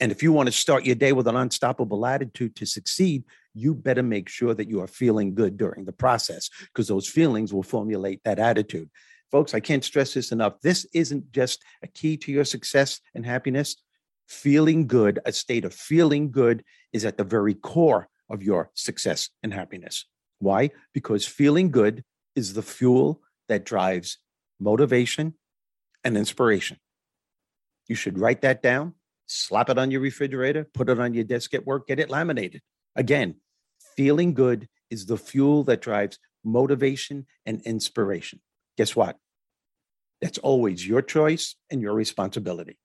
And 0.00 0.12
if 0.12 0.22
you 0.22 0.32
want 0.32 0.46
to 0.46 0.52
start 0.52 0.84
your 0.84 0.94
day 0.94 1.12
with 1.12 1.26
an 1.26 1.36
unstoppable 1.36 2.04
attitude 2.04 2.54
to 2.56 2.66
succeed, 2.66 3.24
you 3.54 3.74
better 3.74 4.02
make 4.02 4.28
sure 4.28 4.52
that 4.52 4.68
you 4.68 4.82
are 4.82 4.86
feeling 4.86 5.34
good 5.34 5.56
during 5.56 5.86
the 5.86 5.92
process 5.92 6.50
because 6.66 6.88
those 6.88 7.08
feelings 7.08 7.54
will 7.54 7.62
formulate 7.62 8.20
that 8.24 8.38
attitude. 8.38 8.90
Folks, 9.30 9.54
I 9.54 9.60
can't 9.60 9.84
stress 9.84 10.14
this 10.14 10.32
enough. 10.32 10.60
This 10.60 10.86
isn't 10.92 11.32
just 11.32 11.64
a 11.82 11.86
key 11.86 12.16
to 12.18 12.32
your 12.32 12.44
success 12.44 13.00
and 13.14 13.24
happiness. 13.24 13.76
Feeling 14.28 14.86
good, 14.86 15.18
a 15.24 15.32
state 15.32 15.64
of 15.64 15.72
feeling 15.72 16.30
good, 16.30 16.62
is 16.92 17.04
at 17.04 17.16
the 17.16 17.24
very 17.24 17.54
core 17.54 18.08
of 18.28 18.42
your 18.42 18.70
success 18.74 19.30
and 19.42 19.54
happiness. 19.54 20.04
Why? 20.38 20.70
Because 20.92 21.26
feeling 21.26 21.70
good 21.70 22.04
is 22.34 22.52
the 22.52 22.62
fuel 22.62 23.22
that 23.48 23.64
drives 23.64 24.18
motivation 24.60 25.34
and 26.04 26.16
inspiration. 26.16 26.78
You 27.88 27.94
should 27.94 28.18
write 28.18 28.42
that 28.42 28.62
down 28.62 28.94
slap 29.26 29.70
it 29.70 29.78
on 29.78 29.90
your 29.90 30.00
refrigerator, 30.00 30.64
put 30.72 30.88
it 30.88 30.98
on 30.98 31.14
your 31.14 31.24
desk 31.24 31.54
at 31.54 31.66
work, 31.66 31.86
get 31.86 32.00
it 32.00 32.10
laminated. 32.10 32.62
Again, 32.94 33.36
feeling 33.96 34.34
good 34.34 34.68
is 34.90 35.06
the 35.06 35.16
fuel 35.16 35.64
that 35.64 35.82
drives 35.82 36.18
motivation 36.44 37.26
and 37.44 37.60
inspiration. 37.62 38.40
Guess 38.76 38.94
what? 38.94 39.16
That's 40.20 40.38
always 40.38 40.86
your 40.86 41.02
choice 41.02 41.56
and 41.70 41.82
your 41.82 41.94
responsibility. 41.94 42.78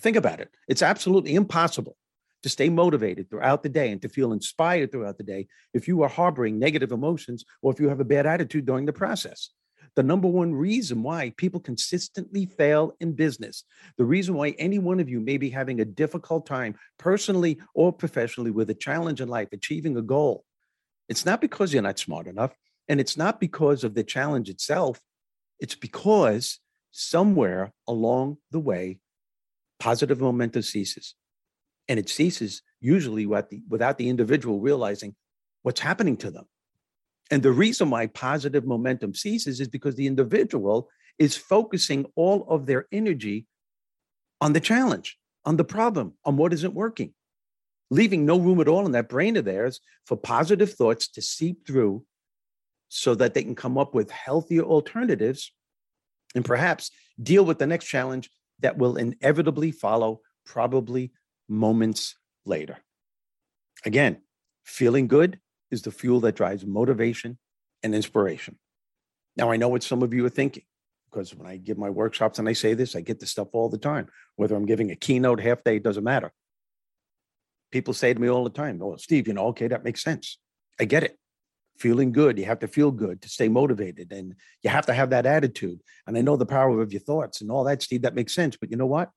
Think 0.00 0.16
about 0.16 0.40
it. 0.40 0.50
It's 0.68 0.82
absolutely 0.82 1.34
impossible 1.34 1.96
to 2.42 2.48
stay 2.48 2.68
motivated 2.68 3.30
throughout 3.30 3.62
the 3.62 3.68
day 3.68 3.90
and 3.90 4.02
to 4.02 4.08
feel 4.08 4.32
inspired 4.32 4.92
throughout 4.92 5.18
the 5.18 5.24
day 5.24 5.48
if 5.72 5.88
you 5.88 6.02
are 6.02 6.08
harboring 6.08 6.58
negative 6.58 6.92
emotions 6.92 7.44
or 7.62 7.72
if 7.72 7.80
you 7.80 7.88
have 7.88 8.00
a 8.00 8.04
bad 8.04 8.26
attitude 8.26 8.66
during 8.66 8.84
the 8.84 8.92
process 8.92 9.50
the 9.96 10.02
number 10.02 10.28
one 10.28 10.54
reason 10.54 11.02
why 11.02 11.32
people 11.36 11.60
consistently 11.60 12.46
fail 12.46 12.94
in 13.00 13.12
business, 13.12 13.64
the 13.96 14.04
reason 14.04 14.34
why 14.34 14.50
any 14.58 14.78
one 14.78 15.00
of 15.00 15.08
you 15.08 15.20
may 15.20 15.36
be 15.36 15.50
having 15.50 15.80
a 15.80 15.84
difficult 15.84 16.46
time 16.46 16.74
personally 16.98 17.58
or 17.74 17.92
professionally 17.92 18.50
with 18.50 18.70
a 18.70 18.74
challenge 18.74 19.20
in 19.20 19.28
life, 19.28 19.48
achieving 19.52 19.96
a 19.96 20.02
goal. 20.02 20.44
It's 21.08 21.24
not 21.24 21.40
because 21.40 21.72
you're 21.72 21.82
not 21.82 21.98
smart 21.98 22.26
enough. 22.26 22.54
And 22.88 23.00
it's 23.00 23.16
not 23.16 23.40
because 23.40 23.84
of 23.84 23.94
the 23.94 24.04
challenge 24.04 24.48
itself, 24.48 25.00
it's 25.58 25.74
because 25.74 26.58
somewhere 26.90 27.72
along 27.88 28.38
the 28.50 28.60
way, 28.60 28.98
positive 29.78 30.20
momentum 30.20 30.62
ceases. 30.62 31.14
And 31.88 31.98
it 31.98 32.08
ceases 32.08 32.62
usually 32.80 33.26
without 33.26 33.50
the, 33.50 33.62
without 33.68 33.98
the 33.98 34.08
individual 34.08 34.60
realizing 34.60 35.14
what's 35.62 35.80
happening 35.80 36.16
to 36.18 36.30
them. 36.30 36.46
And 37.34 37.42
the 37.42 37.50
reason 37.50 37.90
why 37.90 38.06
positive 38.06 38.64
momentum 38.64 39.12
ceases 39.12 39.60
is 39.60 39.66
because 39.66 39.96
the 39.96 40.06
individual 40.06 40.88
is 41.18 41.36
focusing 41.36 42.06
all 42.14 42.46
of 42.48 42.64
their 42.64 42.86
energy 42.92 43.48
on 44.40 44.52
the 44.52 44.60
challenge, 44.60 45.18
on 45.44 45.56
the 45.56 45.64
problem, 45.64 46.12
on 46.24 46.36
what 46.36 46.52
isn't 46.52 46.74
working, 46.74 47.12
leaving 47.90 48.24
no 48.24 48.38
room 48.38 48.60
at 48.60 48.68
all 48.68 48.86
in 48.86 48.92
that 48.92 49.08
brain 49.08 49.36
of 49.36 49.44
theirs 49.44 49.80
for 50.06 50.16
positive 50.16 50.74
thoughts 50.74 51.08
to 51.08 51.20
seep 51.20 51.66
through 51.66 52.04
so 52.88 53.16
that 53.16 53.34
they 53.34 53.42
can 53.42 53.56
come 53.56 53.78
up 53.78 53.96
with 53.96 54.12
healthier 54.12 54.62
alternatives 54.62 55.52
and 56.36 56.44
perhaps 56.44 56.92
deal 57.20 57.44
with 57.44 57.58
the 57.58 57.66
next 57.66 57.86
challenge 57.86 58.30
that 58.60 58.78
will 58.78 58.94
inevitably 58.94 59.72
follow, 59.72 60.20
probably 60.46 61.10
moments 61.48 62.14
later. 62.44 62.78
Again, 63.84 64.18
feeling 64.62 65.08
good 65.08 65.40
is 65.74 65.82
the 65.82 65.90
fuel 65.90 66.20
that 66.20 66.36
drives 66.36 66.64
motivation 66.64 67.36
and 67.82 67.94
inspiration. 67.94 68.58
Now, 69.36 69.50
I 69.50 69.58
know 69.58 69.68
what 69.68 69.82
some 69.82 70.02
of 70.02 70.14
you 70.14 70.24
are 70.24 70.30
thinking 70.30 70.62
because 71.10 71.34
when 71.34 71.46
I 71.46 71.56
give 71.56 71.78
my 71.78 71.90
workshops 71.90 72.38
and 72.38 72.48
I 72.48 72.54
say 72.54 72.74
this, 72.74 72.96
I 72.96 73.00
get 73.00 73.20
this 73.20 73.30
stuff 73.30 73.48
all 73.52 73.68
the 73.68 73.78
time. 73.78 74.08
Whether 74.36 74.56
I'm 74.56 74.66
giving 74.66 74.90
a 74.90 74.96
keynote 74.96 75.40
half 75.40 75.62
day, 75.62 75.76
it 75.76 75.84
doesn't 75.84 76.02
matter. 76.02 76.32
People 77.70 77.94
say 77.94 78.14
to 78.14 78.20
me 78.20 78.28
all 78.28 78.44
the 78.44 78.50
time, 78.50 78.80
Oh, 78.82 78.96
Steve, 78.96 79.28
you 79.28 79.34
know, 79.34 79.46
okay, 79.48 79.68
that 79.68 79.84
makes 79.84 80.02
sense. 80.02 80.38
I 80.80 80.84
get 80.84 81.04
it. 81.04 81.18
Feeling 81.78 82.12
good, 82.12 82.38
you 82.38 82.44
have 82.44 82.60
to 82.60 82.68
feel 82.68 82.92
good 82.92 83.20
to 83.22 83.28
stay 83.28 83.48
motivated 83.48 84.12
and 84.12 84.34
you 84.62 84.70
have 84.70 84.86
to 84.86 84.94
have 84.94 85.10
that 85.10 85.26
attitude. 85.26 85.80
And 86.06 86.16
I 86.16 86.20
know 86.20 86.36
the 86.36 86.46
power 86.46 86.80
of 86.80 86.92
your 86.92 87.00
thoughts 87.00 87.40
and 87.40 87.50
all 87.50 87.64
that, 87.64 87.82
Steve, 87.82 88.02
that 88.02 88.14
makes 88.14 88.34
sense. 88.34 88.56
But 88.56 88.70
you 88.70 88.76
know 88.76 88.86
what? 88.86 89.10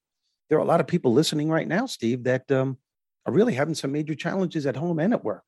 There 0.50 0.58
are 0.58 0.62
a 0.62 0.66
lot 0.66 0.80
of 0.80 0.88
people 0.88 1.14
listening 1.14 1.50
right 1.50 1.68
now, 1.68 1.86
Steve, 1.86 2.24
that 2.24 2.52
um, 2.52 2.78
are 3.28 3.34
really 3.34 3.54
having 3.54 3.76
some 3.76 3.92
major 3.92 4.16
challenges 4.16 4.66
at 4.66 4.76
home 4.76 4.98
and 4.98 5.14
at 5.14 5.24
work. 5.24 5.44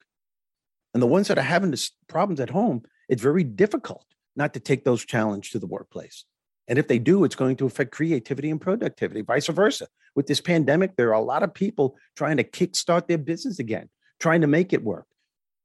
And 0.93 1.03
the 1.03 1.07
ones 1.07 1.27
that 1.27 1.37
are 1.37 1.41
having 1.41 1.71
this 1.71 1.91
problems 2.07 2.39
at 2.39 2.49
home, 2.49 2.83
it's 3.07 3.21
very 3.21 3.43
difficult 3.43 4.05
not 4.35 4.53
to 4.53 4.59
take 4.59 4.83
those 4.83 5.05
challenges 5.05 5.51
to 5.51 5.59
the 5.59 5.67
workplace. 5.67 6.25
And 6.67 6.77
if 6.77 6.87
they 6.87 6.99
do, 6.99 7.23
it's 7.23 7.35
going 7.35 7.55
to 7.57 7.65
affect 7.65 7.91
creativity 7.91 8.49
and 8.49 8.61
productivity, 8.61 9.21
vice 9.21 9.47
versa. 9.47 9.87
With 10.15 10.27
this 10.27 10.39
pandemic, 10.39 10.95
there 10.95 11.09
are 11.09 11.13
a 11.13 11.21
lot 11.21 11.43
of 11.43 11.53
people 11.53 11.97
trying 12.15 12.37
to 12.37 12.43
kickstart 12.43 13.07
their 13.07 13.17
business 13.17 13.59
again, 13.59 13.89
trying 14.19 14.41
to 14.41 14.47
make 14.47 14.71
it 14.71 14.83
work. 14.83 15.07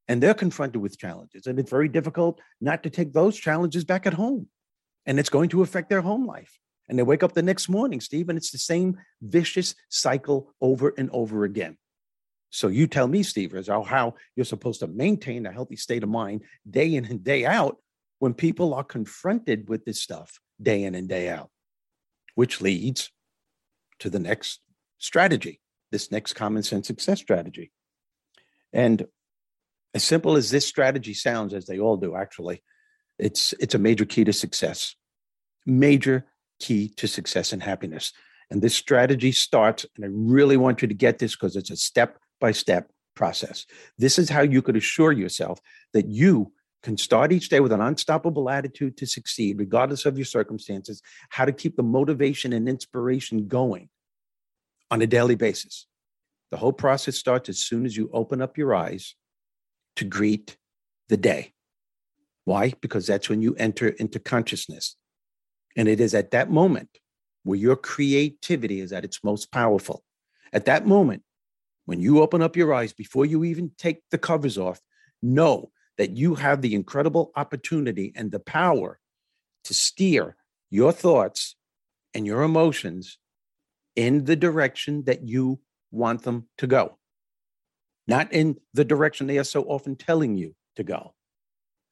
And 0.08 0.22
they're 0.22 0.34
confronted 0.34 0.80
with 0.80 0.98
challenges. 0.98 1.46
And 1.46 1.58
it's 1.58 1.70
very 1.70 1.88
difficult 1.88 2.40
not 2.60 2.82
to 2.82 2.90
take 2.90 3.12
those 3.12 3.36
challenges 3.38 3.84
back 3.84 4.06
at 4.06 4.14
home. 4.14 4.48
And 5.06 5.18
it's 5.18 5.28
going 5.28 5.50
to 5.50 5.62
affect 5.62 5.90
their 5.90 6.00
home 6.00 6.26
life. 6.26 6.58
And 6.88 6.98
they 6.98 7.02
wake 7.02 7.22
up 7.22 7.32
the 7.32 7.42
next 7.42 7.68
morning, 7.68 8.00
Steve, 8.00 8.28
and 8.28 8.36
it's 8.36 8.50
the 8.50 8.58
same 8.58 8.98
vicious 9.22 9.74
cycle 9.88 10.54
over 10.60 10.94
and 10.96 11.10
over 11.10 11.44
again. 11.44 11.76
So 12.54 12.68
you 12.68 12.86
tell 12.86 13.08
me, 13.08 13.24
Steve, 13.24 13.52
is 13.54 13.66
how 13.66 14.14
you're 14.36 14.44
supposed 14.44 14.78
to 14.78 14.86
maintain 14.86 15.44
a 15.44 15.52
healthy 15.52 15.74
state 15.74 16.04
of 16.04 16.08
mind 16.08 16.42
day 16.70 16.94
in 16.94 17.04
and 17.04 17.24
day 17.24 17.44
out 17.44 17.78
when 18.20 18.32
people 18.32 18.74
are 18.74 18.84
confronted 18.84 19.68
with 19.68 19.84
this 19.84 20.00
stuff 20.00 20.38
day 20.62 20.84
in 20.84 20.94
and 20.94 21.08
day 21.08 21.28
out, 21.28 21.50
which 22.36 22.60
leads 22.60 23.10
to 23.98 24.08
the 24.08 24.20
next 24.20 24.60
strategy, 24.98 25.60
this 25.90 26.12
next 26.12 26.34
common 26.34 26.62
sense 26.62 26.86
success 26.86 27.18
strategy. 27.18 27.72
And 28.72 29.04
as 29.92 30.04
simple 30.04 30.36
as 30.36 30.52
this 30.52 30.64
strategy 30.64 31.12
sounds, 31.12 31.54
as 31.54 31.66
they 31.66 31.80
all 31.80 31.96
do, 31.96 32.14
actually, 32.14 32.62
it's 33.18 33.52
it's 33.58 33.74
a 33.74 33.80
major 33.80 34.04
key 34.04 34.22
to 34.22 34.32
success. 34.32 34.94
Major 35.66 36.26
key 36.60 36.88
to 36.98 37.08
success 37.08 37.52
and 37.52 37.64
happiness. 37.64 38.12
And 38.48 38.62
this 38.62 38.76
strategy 38.76 39.32
starts, 39.32 39.84
and 39.96 40.04
I 40.04 40.08
really 40.12 40.56
want 40.56 40.82
you 40.82 40.88
to 40.88 40.94
get 40.94 41.18
this 41.18 41.34
because 41.34 41.56
it's 41.56 41.70
a 41.70 41.76
step 41.76 42.18
by 42.40 42.52
step 42.52 42.90
process. 43.14 43.66
This 43.98 44.18
is 44.18 44.28
how 44.28 44.42
you 44.42 44.62
could 44.62 44.76
assure 44.76 45.12
yourself 45.12 45.60
that 45.92 46.06
you 46.06 46.52
can 46.82 46.98
start 46.98 47.32
each 47.32 47.48
day 47.48 47.60
with 47.60 47.72
an 47.72 47.80
unstoppable 47.80 48.50
attitude 48.50 48.96
to 48.98 49.06
succeed, 49.06 49.58
regardless 49.58 50.04
of 50.04 50.18
your 50.18 50.26
circumstances, 50.26 51.00
how 51.30 51.44
to 51.44 51.52
keep 51.52 51.76
the 51.76 51.82
motivation 51.82 52.52
and 52.52 52.68
inspiration 52.68 53.48
going 53.48 53.88
on 54.90 55.00
a 55.00 55.06
daily 55.06 55.34
basis. 55.34 55.86
The 56.50 56.58
whole 56.58 56.72
process 56.72 57.16
starts 57.16 57.48
as 57.48 57.58
soon 57.58 57.86
as 57.86 57.96
you 57.96 58.10
open 58.12 58.42
up 58.42 58.58
your 58.58 58.74
eyes 58.74 59.14
to 59.96 60.04
greet 60.04 60.56
the 61.08 61.16
day. 61.16 61.52
Why? 62.44 62.74
Because 62.80 63.06
that's 63.06 63.30
when 63.30 63.40
you 63.40 63.54
enter 63.54 63.88
into 63.88 64.18
consciousness. 64.18 64.96
And 65.76 65.88
it 65.88 66.00
is 66.00 66.14
at 66.14 66.32
that 66.32 66.50
moment 66.50 66.90
where 67.42 67.58
your 67.58 67.76
creativity 67.76 68.80
is 68.80 68.92
at 68.92 69.04
its 69.04 69.24
most 69.24 69.50
powerful. 69.50 70.04
At 70.52 70.66
that 70.66 70.86
moment, 70.86 71.22
when 71.86 72.00
you 72.00 72.20
open 72.20 72.42
up 72.42 72.56
your 72.56 72.72
eyes 72.72 72.92
before 72.92 73.26
you 73.26 73.44
even 73.44 73.70
take 73.76 74.02
the 74.10 74.18
covers 74.18 74.58
off, 74.58 74.80
know 75.22 75.70
that 75.98 76.16
you 76.16 76.34
have 76.34 76.62
the 76.62 76.74
incredible 76.74 77.30
opportunity 77.36 78.12
and 78.16 78.30
the 78.30 78.40
power 78.40 78.98
to 79.64 79.74
steer 79.74 80.36
your 80.70 80.92
thoughts 80.92 81.56
and 82.14 82.26
your 82.26 82.42
emotions 82.42 83.18
in 83.96 84.24
the 84.24 84.36
direction 84.36 85.04
that 85.04 85.26
you 85.28 85.60
want 85.90 86.22
them 86.22 86.48
to 86.58 86.66
go, 86.66 86.98
not 88.06 88.32
in 88.32 88.56
the 88.72 88.84
direction 88.84 89.26
they 89.26 89.38
are 89.38 89.44
so 89.44 89.62
often 89.64 89.94
telling 89.94 90.36
you 90.36 90.54
to 90.76 90.82
go. 90.82 91.14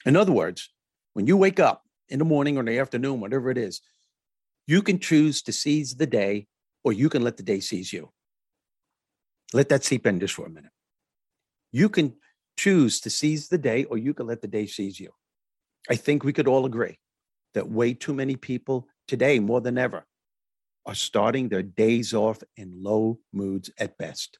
In 0.04 0.16
other 0.16 0.32
words, 0.32 0.70
when 1.12 1.26
you 1.26 1.36
wake 1.36 1.60
up 1.60 1.84
in 2.08 2.18
the 2.18 2.24
morning 2.24 2.56
or 2.56 2.60
in 2.60 2.66
the 2.66 2.78
afternoon, 2.78 3.20
whatever 3.20 3.50
it 3.50 3.58
is, 3.58 3.80
you 4.66 4.82
can 4.82 4.98
choose 4.98 5.42
to 5.42 5.52
seize 5.52 5.94
the 5.94 6.06
day 6.06 6.46
or 6.82 6.92
you 6.92 7.08
can 7.08 7.22
let 7.22 7.36
the 7.36 7.42
day 7.42 7.60
seize 7.60 7.92
you. 7.92 8.10
Let 9.52 9.68
that 9.68 9.84
seep 9.84 10.06
in 10.06 10.20
just 10.20 10.34
for 10.34 10.46
a 10.46 10.50
minute. 10.50 10.70
You 11.72 11.88
can 11.88 12.14
choose 12.56 13.00
to 13.00 13.10
seize 13.10 13.48
the 13.48 13.58
day 13.58 13.84
or 13.84 13.98
you 13.98 14.14
can 14.14 14.26
let 14.26 14.40
the 14.40 14.48
day 14.48 14.66
seize 14.66 14.98
you. 14.98 15.10
I 15.90 15.96
think 15.96 16.24
we 16.24 16.32
could 16.32 16.48
all 16.48 16.66
agree 16.66 16.98
that 17.54 17.68
way 17.68 17.94
too 17.94 18.14
many 18.14 18.36
people 18.36 18.88
today, 19.08 19.38
more 19.38 19.60
than 19.60 19.78
ever, 19.78 20.06
are 20.86 20.94
starting 20.94 21.48
their 21.48 21.62
days 21.62 22.14
off 22.14 22.42
in 22.56 22.82
low 22.82 23.18
moods 23.32 23.70
at 23.78 23.98
best. 23.98 24.38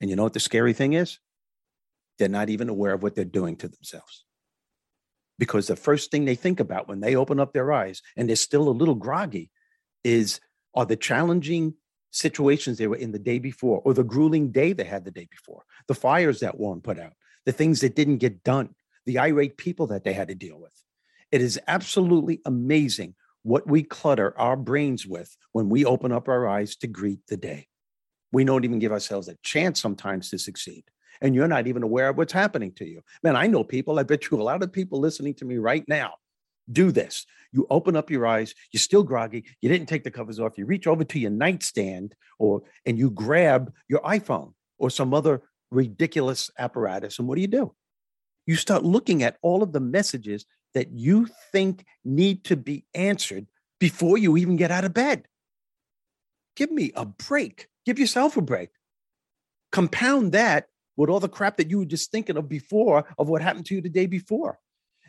And 0.00 0.10
you 0.10 0.16
know 0.16 0.24
what 0.24 0.32
the 0.32 0.40
scary 0.40 0.72
thing 0.72 0.94
is? 0.94 1.18
They're 2.18 2.28
not 2.28 2.50
even 2.50 2.68
aware 2.68 2.92
of 2.92 3.02
what 3.02 3.14
they're 3.14 3.24
doing 3.24 3.56
to 3.56 3.68
themselves. 3.68 4.24
Because 5.38 5.66
the 5.66 5.76
first 5.76 6.10
thing 6.10 6.24
they 6.24 6.34
think 6.34 6.60
about 6.60 6.88
when 6.88 7.00
they 7.00 7.16
open 7.16 7.40
up 7.40 7.52
their 7.52 7.72
eyes 7.72 8.02
and 8.16 8.28
they're 8.28 8.36
still 8.36 8.68
a 8.68 8.70
little 8.70 8.94
groggy 8.94 9.50
is 10.04 10.40
are 10.74 10.86
the 10.86 10.96
challenging 10.96 11.74
situations 12.12 12.78
they 12.78 12.86
were 12.86 12.96
in 12.96 13.10
the 13.10 13.18
day 13.18 13.38
before, 13.38 13.82
or 13.84 13.94
the 13.94 14.04
grueling 14.04 14.52
day 14.52 14.72
they 14.72 14.84
had 14.84 15.04
the 15.04 15.10
day 15.10 15.26
before, 15.30 15.64
the 15.88 15.94
fires 15.94 16.40
that 16.40 16.58
Warren 16.58 16.80
put 16.80 16.98
out, 16.98 17.14
the 17.44 17.52
things 17.52 17.80
that 17.80 17.96
didn't 17.96 18.18
get 18.18 18.44
done, 18.44 18.74
the 19.06 19.18
irate 19.18 19.56
people 19.56 19.88
that 19.88 20.04
they 20.04 20.12
had 20.12 20.28
to 20.28 20.34
deal 20.34 20.60
with. 20.60 20.72
It 21.32 21.40
is 21.40 21.58
absolutely 21.66 22.40
amazing 22.44 23.14
what 23.42 23.66
we 23.66 23.82
clutter 23.82 24.38
our 24.38 24.56
brains 24.56 25.06
with 25.06 25.36
when 25.52 25.68
we 25.68 25.84
open 25.84 26.12
up 26.12 26.28
our 26.28 26.46
eyes 26.46 26.76
to 26.76 26.86
greet 26.86 27.26
the 27.26 27.36
day. 27.36 27.66
We 28.30 28.44
don't 28.44 28.64
even 28.64 28.78
give 28.78 28.92
ourselves 28.92 29.28
a 29.28 29.36
chance 29.42 29.80
sometimes 29.80 30.30
to 30.30 30.38
succeed. 30.38 30.84
And 31.20 31.34
you're 31.34 31.48
not 31.48 31.66
even 31.66 31.82
aware 31.82 32.08
of 32.08 32.16
what's 32.16 32.32
happening 32.32 32.72
to 32.72 32.86
you. 32.86 33.00
Man, 33.22 33.36
I 33.36 33.46
know 33.46 33.64
people, 33.64 33.98
I 33.98 34.02
bet 34.02 34.30
you 34.30 34.40
a 34.40 34.42
lot 34.42 34.62
of 34.62 34.72
people 34.72 35.00
listening 35.00 35.34
to 35.34 35.44
me 35.44 35.56
right 35.58 35.84
now 35.88 36.14
do 36.70 36.92
this. 36.92 37.26
You 37.52 37.66
open 37.70 37.96
up 37.96 38.10
your 38.10 38.26
eyes, 38.26 38.54
you're 38.72 38.80
still 38.80 39.02
groggy, 39.02 39.44
you 39.60 39.68
didn't 39.68 39.88
take 39.88 40.04
the 40.04 40.10
covers 40.10 40.40
off, 40.40 40.56
you 40.56 40.64
reach 40.64 40.86
over 40.86 41.04
to 41.04 41.18
your 41.18 41.30
nightstand 41.30 42.14
or 42.38 42.62
and 42.86 42.98
you 42.98 43.10
grab 43.10 43.72
your 43.88 44.00
iPhone 44.00 44.54
or 44.78 44.90
some 44.90 45.12
other 45.12 45.42
ridiculous 45.70 46.50
apparatus. 46.58 47.18
And 47.18 47.28
what 47.28 47.36
do 47.36 47.40
you 47.42 47.48
do? 47.48 47.74
You 48.46 48.56
start 48.56 48.84
looking 48.84 49.22
at 49.22 49.36
all 49.42 49.62
of 49.62 49.72
the 49.72 49.80
messages 49.80 50.46
that 50.74 50.90
you 50.92 51.28
think 51.52 51.84
need 52.04 52.44
to 52.44 52.56
be 52.56 52.84
answered 52.94 53.46
before 53.78 54.18
you 54.18 54.36
even 54.36 54.56
get 54.56 54.70
out 54.70 54.84
of 54.84 54.94
bed. 54.94 55.26
Give 56.56 56.70
me 56.70 56.92
a 56.94 57.04
break. 57.04 57.68
Give 57.84 57.98
yourself 57.98 58.36
a 58.36 58.42
break. 58.42 58.70
Compound 59.70 60.32
that 60.32 60.68
with 60.96 61.08
all 61.10 61.20
the 61.20 61.28
crap 61.28 61.56
that 61.56 61.70
you 61.70 61.78
were 61.78 61.84
just 61.84 62.10
thinking 62.10 62.36
of 62.36 62.48
before 62.48 63.04
of 63.18 63.28
what 63.28 63.42
happened 63.42 63.66
to 63.66 63.74
you 63.74 63.80
the 63.80 63.88
day 63.88 64.06
before. 64.06 64.58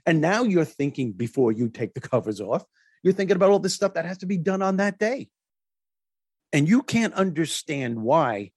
And 0.06 0.22
now 0.22 0.44
you're 0.44 0.66
thinking 0.66 1.14
before 1.14 1.52
you 1.52 1.70
take 1.70 1.94
the 1.94 2.02
covers 2.02 2.42
off, 2.42 2.66
you're 3.04 3.14
thinking 3.14 3.36
about 3.36 3.50
all 3.50 3.60
this 3.60 3.74
stuff 3.74 3.94
that 3.94 4.06
has 4.06 4.20
to 4.20 4.26
be 4.26 4.38
done 4.38 4.62
on 4.62 4.78
that 4.78 4.98
day. 5.00 5.30
And 6.52 6.68
you 6.68 6.84
can't 6.84 7.14
understand 7.14 8.02
why, 8.02 8.52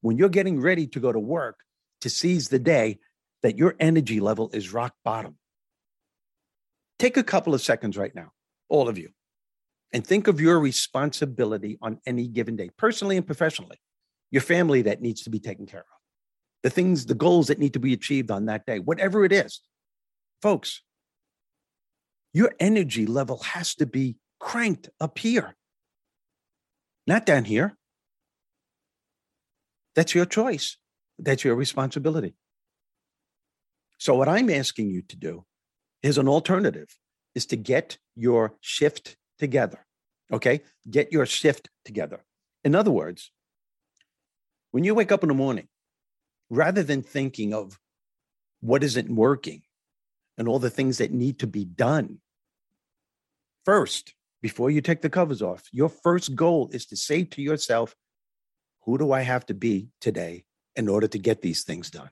when 0.00 0.18
you're 0.18 0.28
getting 0.28 0.60
ready 0.60 0.86
to 0.88 1.00
go 1.00 1.12
to 1.12 1.18
work 1.18 1.60
to 2.00 2.10
seize 2.10 2.48
the 2.48 2.58
day, 2.58 2.98
that 3.42 3.56
your 3.56 3.74
energy 3.78 4.20
level 4.20 4.50
is 4.52 4.72
rock 4.72 4.94
bottom. 5.04 5.36
Take 6.98 7.16
a 7.16 7.22
couple 7.22 7.54
of 7.54 7.60
seconds 7.60 7.96
right 7.96 8.14
now, 8.14 8.32
all 8.68 8.88
of 8.88 8.98
you, 8.98 9.10
and 9.92 10.04
think 10.04 10.28
of 10.28 10.40
your 10.40 10.58
responsibility 10.58 11.78
on 11.80 12.00
any 12.06 12.26
given 12.26 12.56
day, 12.56 12.70
personally 12.76 13.16
and 13.16 13.26
professionally, 13.26 13.78
your 14.30 14.42
family 14.42 14.82
that 14.82 15.02
needs 15.02 15.22
to 15.22 15.30
be 15.30 15.38
taken 15.38 15.66
care 15.66 15.80
of, 15.80 15.86
the 16.62 16.70
things, 16.70 17.06
the 17.06 17.14
goals 17.14 17.48
that 17.48 17.58
need 17.58 17.74
to 17.74 17.78
be 17.78 17.92
achieved 17.92 18.30
on 18.30 18.46
that 18.46 18.66
day, 18.66 18.78
whatever 18.78 19.24
it 19.24 19.32
is. 19.32 19.60
Folks, 20.42 20.82
Your 22.36 22.52
energy 22.60 23.06
level 23.06 23.38
has 23.44 23.74
to 23.76 23.86
be 23.86 24.16
cranked 24.38 24.90
up 25.00 25.16
here, 25.16 25.56
not 27.06 27.24
down 27.24 27.46
here. 27.46 27.78
That's 29.94 30.14
your 30.14 30.26
choice. 30.26 30.76
That's 31.18 31.44
your 31.44 31.54
responsibility. 31.54 32.34
So, 33.96 34.14
what 34.16 34.28
I'm 34.28 34.50
asking 34.50 34.90
you 34.90 35.00
to 35.08 35.16
do 35.16 35.46
is 36.02 36.18
an 36.18 36.28
alternative 36.28 36.94
is 37.34 37.46
to 37.46 37.56
get 37.56 37.96
your 38.14 38.52
shift 38.60 39.16
together. 39.38 39.86
Okay. 40.30 40.60
Get 40.90 41.12
your 41.12 41.24
shift 41.24 41.70
together. 41.86 42.22
In 42.64 42.74
other 42.74 42.90
words, 42.90 43.32
when 44.72 44.84
you 44.84 44.94
wake 44.94 45.10
up 45.10 45.22
in 45.22 45.30
the 45.30 45.34
morning, 45.34 45.68
rather 46.50 46.82
than 46.82 47.02
thinking 47.02 47.54
of 47.54 47.78
what 48.60 48.84
isn't 48.84 49.08
working 49.08 49.62
and 50.36 50.46
all 50.46 50.58
the 50.58 50.68
things 50.68 50.98
that 50.98 51.12
need 51.12 51.38
to 51.38 51.46
be 51.46 51.64
done, 51.64 52.20
first, 53.66 54.14
before 54.40 54.70
you 54.70 54.80
take 54.80 55.02
the 55.02 55.10
covers 55.10 55.42
off, 55.42 55.64
your 55.72 55.90
first 55.90 56.34
goal 56.34 56.70
is 56.72 56.86
to 56.86 56.96
say 56.96 57.24
to 57.24 57.42
yourself, 57.42 57.94
who 58.84 58.96
do 58.96 59.12
I 59.12 59.22
have 59.22 59.44
to 59.46 59.54
be 59.54 59.88
today 60.00 60.44
in 60.76 60.88
order 60.88 61.08
to 61.08 61.18
get 61.18 61.42
these 61.42 61.64
things 61.64 61.90
done? 61.90 62.10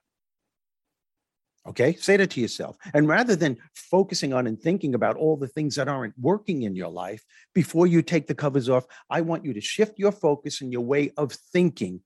Okay, 1.66 1.94
say 1.94 2.18
that 2.18 2.30
to 2.32 2.40
yourself. 2.42 2.76
And 2.92 3.08
rather 3.08 3.36
than 3.36 3.56
focusing 3.74 4.34
on 4.34 4.46
and 4.46 4.60
thinking 4.60 4.94
about 4.94 5.16
all 5.16 5.36
the 5.36 5.48
things 5.48 5.76
that 5.76 5.88
aren't 5.88 6.18
working 6.18 6.62
in 6.62 6.76
your 6.76 6.90
life, 6.90 7.24
before 7.54 7.86
you 7.86 8.02
take 8.02 8.26
the 8.26 8.34
covers 8.34 8.68
off, 8.68 8.84
I 9.08 9.22
want 9.22 9.46
you 9.46 9.54
to 9.54 9.62
shift 9.62 9.98
your 9.98 10.12
focus 10.12 10.60
and 10.60 10.72
your 10.72 10.82
way 10.82 11.12
of 11.16 11.32
thinking 11.32 12.00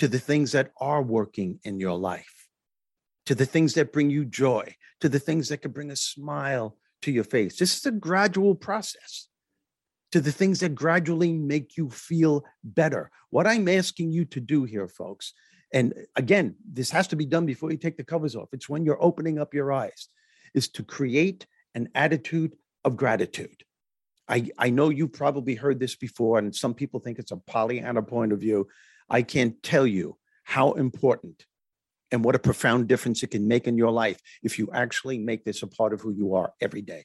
to 0.00 0.08
the 0.08 0.18
things 0.18 0.52
that 0.52 0.72
are 0.78 1.00
working 1.00 1.60
in 1.64 1.80
your 1.80 1.96
life, 1.96 2.48
to 3.26 3.34
the 3.34 3.46
things 3.46 3.74
that 3.74 3.92
bring 3.92 4.10
you 4.10 4.24
joy, 4.24 4.74
to 5.00 5.08
the 5.08 5.20
things 5.20 5.48
that 5.48 5.62
can 5.62 5.70
bring 5.70 5.90
a 5.90 5.96
smile 5.96 6.76
to 7.04 7.12
your 7.12 7.24
face. 7.24 7.58
This 7.58 7.76
is 7.76 7.86
a 7.86 7.90
gradual 7.90 8.54
process 8.54 9.28
to 10.12 10.20
the 10.20 10.32
things 10.32 10.60
that 10.60 10.74
gradually 10.74 11.32
make 11.32 11.76
you 11.76 11.90
feel 11.90 12.44
better. 12.62 13.10
What 13.30 13.46
I'm 13.46 13.68
asking 13.68 14.12
you 14.12 14.24
to 14.26 14.40
do 14.40 14.64
here, 14.64 14.88
folks, 14.88 15.32
and 15.72 15.92
again, 16.16 16.54
this 16.64 16.90
has 16.90 17.08
to 17.08 17.16
be 17.16 17.26
done 17.26 17.46
before 17.46 17.70
you 17.70 17.76
take 17.76 17.96
the 17.96 18.04
covers 18.04 18.36
off. 18.36 18.48
It's 18.52 18.68
when 18.68 18.84
you're 18.84 19.02
opening 19.02 19.38
up 19.38 19.54
your 19.54 19.72
eyes, 19.72 20.08
is 20.54 20.68
to 20.68 20.84
create 20.84 21.46
an 21.74 21.88
attitude 21.94 22.56
of 22.84 22.96
gratitude. 22.96 23.64
I, 24.28 24.50
I 24.56 24.70
know 24.70 24.88
you've 24.88 25.12
probably 25.12 25.56
heard 25.56 25.80
this 25.80 25.96
before, 25.96 26.38
and 26.38 26.54
some 26.54 26.74
people 26.74 27.00
think 27.00 27.18
it's 27.18 27.32
a 27.32 27.36
Pollyanna 27.36 28.02
point 28.02 28.32
of 28.32 28.40
view. 28.40 28.68
I 29.10 29.22
can't 29.22 29.60
tell 29.62 29.86
you 29.86 30.16
how 30.44 30.72
important 30.72 31.44
and 32.14 32.24
what 32.24 32.34
a 32.34 32.38
profound 32.38 32.88
difference 32.88 33.22
it 33.22 33.32
can 33.32 33.46
make 33.46 33.66
in 33.66 33.76
your 33.76 33.90
life 33.90 34.18
if 34.42 34.58
you 34.58 34.70
actually 34.72 35.18
make 35.18 35.44
this 35.44 35.62
a 35.62 35.66
part 35.66 35.92
of 35.92 36.00
who 36.00 36.12
you 36.12 36.34
are 36.34 36.52
every 36.60 36.80
day. 36.80 37.04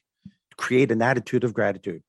Create 0.56 0.90
an 0.90 1.02
attitude 1.02 1.44
of 1.44 1.52
gratitude. 1.52 2.02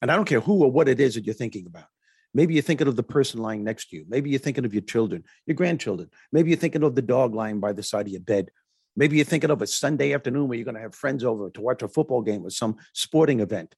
And 0.00 0.10
I 0.10 0.16
don't 0.16 0.26
care 0.26 0.40
who 0.40 0.62
or 0.62 0.70
what 0.70 0.88
it 0.88 1.00
is 1.00 1.14
that 1.14 1.24
you're 1.24 1.34
thinking 1.34 1.66
about. 1.66 1.86
Maybe 2.34 2.54
you're 2.54 2.62
thinking 2.62 2.88
of 2.88 2.96
the 2.96 3.02
person 3.02 3.40
lying 3.40 3.64
next 3.64 3.90
to 3.90 3.96
you. 3.96 4.04
Maybe 4.08 4.30
you're 4.30 4.38
thinking 4.38 4.64
of 4.64 4.74
your 4.74 4.82
children, 4.82 5.24
your 5.46 5.54
grandchildren. 5.54 6.10
Maybe 6.30 6.50
you're 6.50 6.58
thinking 6.58 6.82
of 6.82 6.94
the 6.94 7.02
dog 7.02 7.34
lying 7.34 7.60
by 7.60 7.72
the 7.72 7.82
side 7.82 8.06
of 8.06 8.12
your 8.12 8.20
bed. 8.20 8.50
Maybe 8.96 9.16
you're 9.16 9.24
thinking 9.24 9.50
of 9.50 9.62
a 9.62 9.66
Sunday 9.66 10.12
afternoon 10.12 10.48
where 10.48 10.58
you're 10.58 10.64
going 10.64 10.74
to 10.74 10.80
have 10.80 10.94
friends 10.94 11.24
over 11.24 11.50
to 11.50 11.60
watch 11.60 11.82
a 11.82 11.88
football 11.88 12.22
game 12.22 12.44
or 12.44 12.50
some 12.50 12.76
sporting 12.92 13.40
event. 13.40 13.74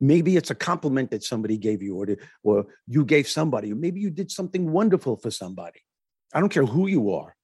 Maybe 0.00 0.36
it's 0.36 0.50
a 0.50 0.54
compliment 0.54 1.10
that 1.10 1.24
somebody 1.24 1.56
gave 1.56 1.82
you 1.82 1.96
or, 1.96 2.06
to, 2.06 2.16
or 2.42 2.66
you 2.86 3.04
gave 3.04 3.26
somebody. 3.26 3.72
Or 3.72 3.76
maybe 3.76 4.00
you 4.00 4.10
did 4.10 4.30
something 4.30 4.70
wonderful 4.70 5.16
for 5.16 5.30
somebody. 5.30 5.80
I 6.34 6.40
don't 6.40 6.50
care 6.50 6.66
who 6.66 6.86
you 6.86 7.14
are. 7.14 7.34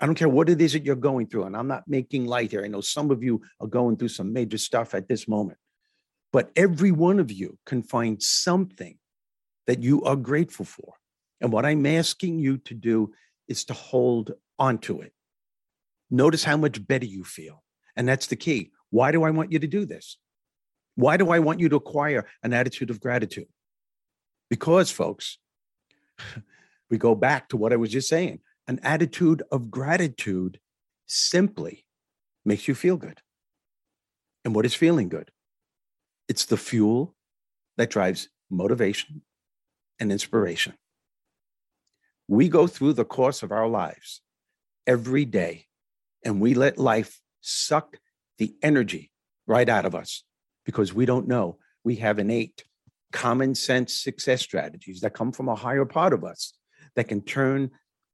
I 0.00 0.06
don't 0.06 0.14
care 0.14 0.28
what 0.28 0.48
it 0.48 0.60
is 0.60 0.72
that 0.72 0.84
you're 0.84 0.96
going 0.96 1.26
through. 1.26 1.44
And 1.44 1.56
I'm 1.56 1.68
not 1.68 1.86
making 1.86 2.24
light 2.24 2.50
here. 2.50 2.64
I 2.64 2.68
know 2.68 2.80
some 2.80 3.10
of 3.10 3.22
you 3.22 3.42
are 3.60 3.66
going 3.66 3.96
through 3.96 4.08
some 4.08 4.32
major 4.32 4.56
stuff 4.56 4.94
at 4.94 5.08
this 5.08 5.28
moment. 5.28 5.58
But 6.32 6.50
every 6.56 6.90
one 6.90 7.18
of 7.18 7.30
you 7.30 7.58
can 7.66 7.82
find 7.82 8.22
something 8.22 8.96
that 9.66 9.82
you 9.82 10.02
are 10.04 10.16
grateful 10.16 10.64
for. 10.64 10.94
And 11.40 11.52
what 11.52 11.66
I'm 11.66 11.84
asking 11.84 12.38
you 12.38 12.58
to 12.58 12.74
do 12.74 13.12
is 13.46 13.64
to 13.66 13.74
hold 13.74 14.32
onto 14.58 15.00
it. 15.00 15.12
Notice 16.10 16.44
how 16.44 16.56
much 16.56 16.86
better 16.86 17.04
you 17.04 17.24
feel. 17.24 17.62
And 17.94 18.08
that's 18.08 18.26
the 18.26 18.36
key. 18.36 18.70
Why 18.90 19.12
do 19.12 19.22
I 19.22 19.30
want 19.30 19.52
you 19.52 19.58
to 19.58 19.66
do 19.66 19.84
this? 19.84 20.16
Why 20.94 21.16
do 21.16 21.30
I 21.30 21.38
want 21.40 21.60
you 21.60 21.68
to 21.68 21.76
acquire 21.76 22.26
an 22.42 22.52
attitude 22.52 22.90
of 22.90 23.00
gratitude? 23.00 23.48
Because, 24.48 24.90
folks, 24.90 25.38
we 26.90 26.98
go 26.98 27.14
back 27.14 27.48
to 27.50 27.56
what 27.56 27.72
I 27.72 27.76
was 27.76 27.90
just 27.90 28.08
saying 28.08 28.40
an 28.70 28.78
attitude 28.84 29.42
of 29.50 29.68
gratitude 29.68 30.60
simply 31.04 31.84
makes 32.44 32.68
you 32.68 32.74
feel 32.76 32.96
good. 32.96 33.20
And 34.44 34.54
what 34.54 34.64
is 34.64 34.74
feeling 34.74 35.08
good? 35.08 35.32
It's 36.28 36.44
the 36.44 36.56
fuel 36.56 37.16
that 37.78 37.90
drives 37.90 38.28
motivation 38.48 39.22
and 39.98 40.12
inspiration. 40.12 40.74
We 42.28 42.48
go 42.48 42.68
through 42.68 42.92
the 42.92 43.04
course 43.04 43.42
of 43.42 43.50
our 43.50 43.66
lives 43.66 44.20
every 44.86 45.24
day 45.24 45.66
and 46.24 46.40
we 46.40 46.54
let 46.54 46.78
life 46.78 47.20
suck 47.40 47.96
the 48.38 48.54
energy 48.62 49.10
right 49.48 49.68
out 49.68 49.84
of 49.84 49.96
us 49.96 50.22
because 50.64 50.94
we 50.94 51.06
don't 51.06 51.26
know 51.26 51.58
we 51.82 51.96
have 51.96 52.20
innate 52.20 52.62
common 53.10 53.56
sense 53.56 53.96
success 53.96 54.42
strategies 54.42 55.00
that 55.00 55.12
come 55.12 55.32
from 55.32 55.48
a 55.48 55.56
higher 55.56 55.84
part 55.84 56.12
of 56.12 56.22
us 56.22 56.52
that 56.94 57.08
can 57.08 57.20
turn 57.20 57.68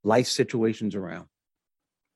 life 0.07 0.29
situations 0.29 0.95
around. 0.95 1.27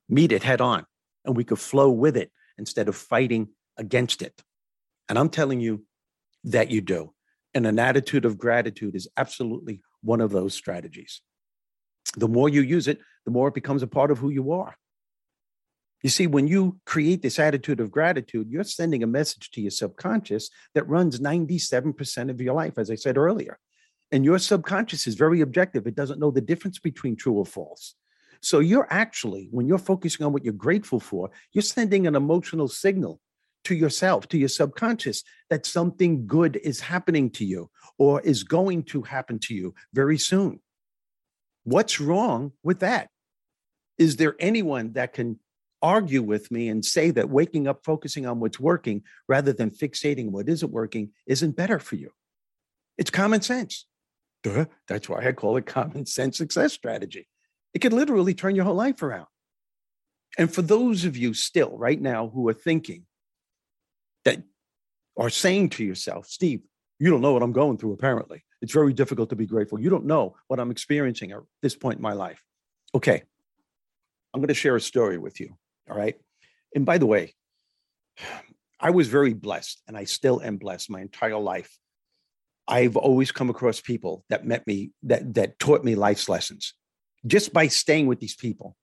Meet 0.09 0.31
it 0.31 0.43
head 0.43 0.61
on, 0.61 0.85
and 1.25 1.35
we 1.35 1.43
could 1.43 1.59
flow 1.59 1.89
with 1.89 2.17
it 2.17 2.31
instead 2.57 2.87
of 2.87 2.95
fighting 2.95 3.49
against 3.77 4.21
it. 4.21 4.41
And 5.09 5.19
I'm 5.19 5.29
telling 5.29 5.59
you, 5.59 5.85
that 6.45 6.71
you 6.71 6.81
do. 6.81 7.13
And 7.53 7.67
an 7.67 7.79
attitude 7.79 8.25
of 8.25 8.37
gratitude 8.37 8.95
is 8.95 9.07
absolutely 9.17 9.81
one 10.01 10.21
of 10.21 10.31
those 10.31 10.53
strategies. 10.53 11.21
The 12.15 12.27
more 12.27 12.49
you 12.49 12.61
use 12.61 12.87
it, 12.87 12.99
the 13.25 13.31
more 13.31 13.49
it 13.49 13.53
becomes 13.53 13.83
a 13.83 13.87
part 13.87 14.11
of 14.11 14.17
who 14.17 14.29
you 14.29 14.53
are. 14.53 14.75
You 16.01 16.09
see, 16.09 16.25
when 16.25 16.47
you 16.47 16.79
create 16.85 17.21
this 17.21 17.37
attitude 17.37 17.79
of 17.79 17.91
gratitude, 17.91 18.47
you're 18.49 18.63
sending 18.63 19.03
a 19.03 19.07
message 19.07 19.51
to 19.51 19.61
your 19.61 19.69
subconscious 19.69 20.49
that 20.73 20.87
runs 20.87 21.19
97% 21.19 22.31
of 22.31 22.41
your 22.41 22.55
life, 22.55 22.79
as 22.79 22.89
I 22.89 22.95
said 22.95 23.17
earlier. 23.17 23.59
And 24.11 24.25
your 24.25 24.39
subconscious 24.39 25.07
is 25.07 25.15
very 25.15 25.41
objective. 25.41 25.87
It 25.87 25.95
doesn't 25.95 26.19
know 26.19 26.31
the 26.31 26.41
difference 26.41 26.79
between 26.79 27.15
true 27.15 27.33
or 27.33 27.45
false. 27.45 27.95
So 28.41 28.59
you're 28.59 28.87
actually, 28.89 29.47
when 29.51 29.67
you're 29.67 29.77
focusing 29.77 30.25
on 30.25 30.33
what 30.33 30.43
you're 30.43 30.53
grateful 30.53 30.99
for, 30.99 31.29
you're 31.53 31.61
sending 31.61 32.07
an 32.07 32.15
emotional 32.15 32.67
signal 32.67 33.21
to 33.65 33.75
yourself, 33.75 34.27
to 34.29 34.37
your 34.37 34.49
subconscious, 34.49 35.23
that 35.49 35.65
something 35.65 36.25
good 36.25 36.59
is 36.63 36.79
happening 36.79 37.29
to 37.29 37.45
you 37.45 37.69
or 37.99 38.19
is 38.21 38.43
going 38.43 38.83
to 38.83 39.03
happen 39.03 39.37
to 39.37 39.53
you 39.53 39.75
very 39.93 40.17
soon. 40.17 40.59
What's 41.63 42.01
wrong 42.01 42.53
with 42.63 42.79
that? 42.79 43.09
Is 43.99 44.15
there 44.15 44.35
anyone 44.39 44.93
that 44.93 45.13
can 45.13 45.39
argue 45.83 46.23
with 46.23 46.49
me 46.51 46.69
and 46.69 46.83
say 46.83 47.11
that 47.11 47.29
waking 47.29 47.67
up 47.67 47.83
focusing 47.83 48.25
on 48.25 48.39
what's 48.39 48.59
working 48.59 49.03
rather 49.27 49.53
than 49.53 49.69
fixating 49.69 50.31
what 50.31 50.49
isn't 50.49 50.71
working 50.71 51.11
isn't 51.27 51.55
better 51.55 51.77
for 51.77 51.95
you? 51.95 52.11
It's 52.97 53.11
common 53.11 53.41
sense. 53.41 53.85
Duh, 54.43 54.65
that's 54.87 55.07
why 55.07 55.25
I 55.25 55.31
call 55.33 55.57
it 55.57 55.65
common 55.65 56.05
sense 56.05 56.37
success 56.37 56.73
strategy. 56.73 57.27
It 57.73 57.79
can 57.79 57.95
literally 57.95 58.33
turn 58.33 58.55
your 58.55 58.65
whole 58.65 58.75
life 58.75 59.01
around. 59.01 59.27
And 60.37 60.53
for 60.53 60.61
those 60.61 61.05
of 61.05 61.17
you 61.17 61.33
still 61.33 61.77
right 61.77 61.99
now 61.99 62.29
who 62.29 62.47
are 62.49 62.53
thinking, 62.53 63.05
that 64.25 64.43
are 65.17 65.29
saying 65.29 65.69
to 65.69 65.83
yourself, 65.83 66.27
Steve, 66.27 66.61
you 66.99 67.09
don't 67.09 67.21
know 67.21 67.33
what 67.33 67.43
I'm 67.43 67.51
going 67.51 67.77
through, 67.77 67.93
apparently. 67.93 68.43
It's 68.61 68.73
very 68.73 68.93
difficult 68.93 69.29
to 69.29 69.35
be 69.35 69.47
grateful. 69.47 69.79
You 69.79 69.89
don't 69.89 70.05
know 70.05 70.35
what 70.47 70.59
I'm 70.59 70.71
experiencing 70.71 71.31
at 71.31 71.39
this 71.61 71.75
point 71.75 71.97
in 71.97 72.03
my 72.03 72.13
life. 72.13 72.41
Okay, 72.93 73.23
I'm 74.33 74.39
going 74.39 74.49
to 74.49 74.53
share 74.53 74.75
a 74.75 74.81
story 74.81 75.17
with 75.17 75.39
you. 75.39 75.55
All 75.89 75.97
right. 75.97 76.15
And 76.75 76.85
by 76.85 76.97
the 76.97 77.05
way, 77.05 77.33
I 78.79 78.89
was 78.89 79.07
very 79.07 79.33
blessed, 79.33 79.81
and 79.87 79.95
I 79.95 80.05
still 80.05 80.41
am 80.41 80.57
blessed 80.57 80.89
my 80.89 81.01
entire 81.01 81.37
life. 81.37 81.77
I've 82.71 82.95
always 82.95 83.33
come 83.33 83.49
across 83.49 83.81
people 83.81 84.23
that 84.29 84.45
met 84.45 84.65
me, 84.65 84.91
that, 85.03 85.33
that 85.33 85.59
taught 85.59 85.83
me 85.83 85.95
life's 85.95 86.29
lessons 86.29 86.73
just 87.27 87.51
by 87.51 87.67
staying 87.67 88.07
with 88.07 88.21
these 88.21 88.35
people. 88.35 88.77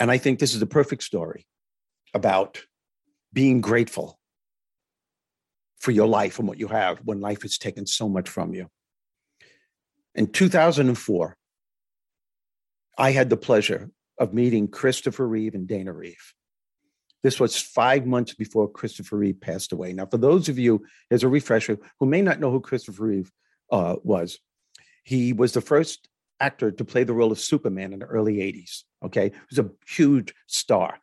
And 0.00 0.10
I 0.10 0.18
think 0.18 0.38
this 0.38 0.52
is 0.52 0.60
a 0.62 0.66
perfect 0.66 1.04
story 1.04 1.46
about 2.12 2.60
being 3.32 3.60
grateful 3.60 4.18
for 5.78 5.92
your 5.92 6.08
life 6.08 6.40
and 6.40 6.48
what 6.48 6.58
you 6.58 6.66
have 6.66 6.98
when 7.04 7.20
life 7.20 7.42
has 7.42 7.56
taken 7.56 7.86
so 7.86 8.08
much 8.08 8.28
from 8.28 8.52
you. 8.52 8.68
In 10.16 10.26
2004, 10.26 11.36
I 12.98 13.12
had 13.12 13.30
the 13.30 13.36
pleasure 13.36 13.90
of 14.18 14.34
meeting 14.34 14.66
Christopher 14.66 15.26
Reeve 15.26 15.54
and 15.54 15.68
Dana 15.68 15.92
Reeve. 15.92 16.34
This 17.22 17.40
was 17.40 17.60
five 17.60 18.06
months 18.06 18.34
before 18.34 18.70
Christopher 18.70 19.16
Reeve 19.16 19.40
passed 19.40 19.72
away. 19.72 19.92
Now, 19.92 20.06
for 20.06 20.18
those 20.18 20.48
of 20.48 20.58
you, 20.58 20.84
as 21.10 21.22
a 21.22 21.28
refresher, 21.28 21.78
who 21.98 22.06
may 22.06 22.22
not 22.22 22.40
know 22.40 22.50
who 22.50 22.60
Christopher 22.60 23.04
Reeve 23.04 23.32
uh, 23.72 23.96
was, 24.02 24.38
he 25.04 25.32
was 25.32 25.52
the 25.52 25.60
first 25.60 26.08
actor 26.40 26.70
to 26.70 26.84
play 26.84 27.04
the 27.04 27.14
role 27.14 27.32
of 27.32 27.40
Superman 27.40 27.92
in 27.92 27.98
the 27.98 28.06
early 28.06 28.36
80s. 28.36 28.84
Okay. 29.04 29.30
He 29.30 29.56
was 29.56 29.58
a 29.58 29.70
huge 29.86 30.32
star. 30.46 31.00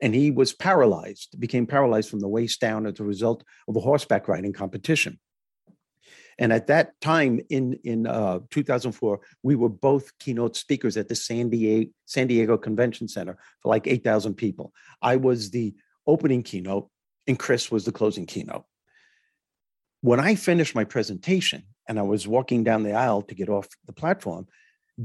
and 0.00 0.14
he 0.14 0.30
was 0.30 0.52
paralyzed, 0.52 1.38
became 1.40 1.66
paralyzed 1.66 2.08
from 2.08 2.20
the 2.20 2.28
waist 2.28 2.60
down 2.60 2.86
as 2.86 3.00
a 3.00 3.04
result 3.04 3.42
of 3.66 3.76
a 3.76 3.80
horseback 3.80 4.28
riding 4.28 4.52
competition. 4.52 5.18
And 6.38 6.52
at 6.52 6.68
that 6.68 7.00
time 7.00 7.40
in, 7.50 7.78
in 7.84 8.06
uh, 8.06 8.40
2004, 8.50 9.20
we 9.42 9.56
were 9.56 9.68
both 9.68 10.16
keynote 10.18 10.56
speakers 10.56 10.96
at 10.96 11.08
the 11.08 11.16
San 11.16 11.50
Diego, 11.50 11.90
San 12.06 12.28
Diego 12.28 12.56
Convention 12.56 13.08
Center 13.08 13.36
for 13.60 13.70
like 13.70 13.86
8,000 13.86 14.34
people. 14.34 14.72
I 15.02 15.16
was 15.16 15.50
the 15.50 15.74
opening 16.06 16.42
keynote, 16.42 16.88
and 17.26 17.38
Chris 17.38 17.70
was 17.70 17.84
the 17.84 17.92
closing 17.92 18.24
keynote. 18.24 18.64
When 20.00 20.20
I 20.20 20.36
finished 20.36 20.76
my 20.76 20.84
presentation 20.84 21.64
and 21.88 21.98
I 21.98 22.02
was 22.02 22.28
walking 22.28 22.62
down 22.62 22.84
the 22.84 22.92
aisle 22.92 23.22
to 23.22 23.34
get 23.34 23.48
off 23.48 23.68
the 23.86 23.92
platform, 23.92 24.46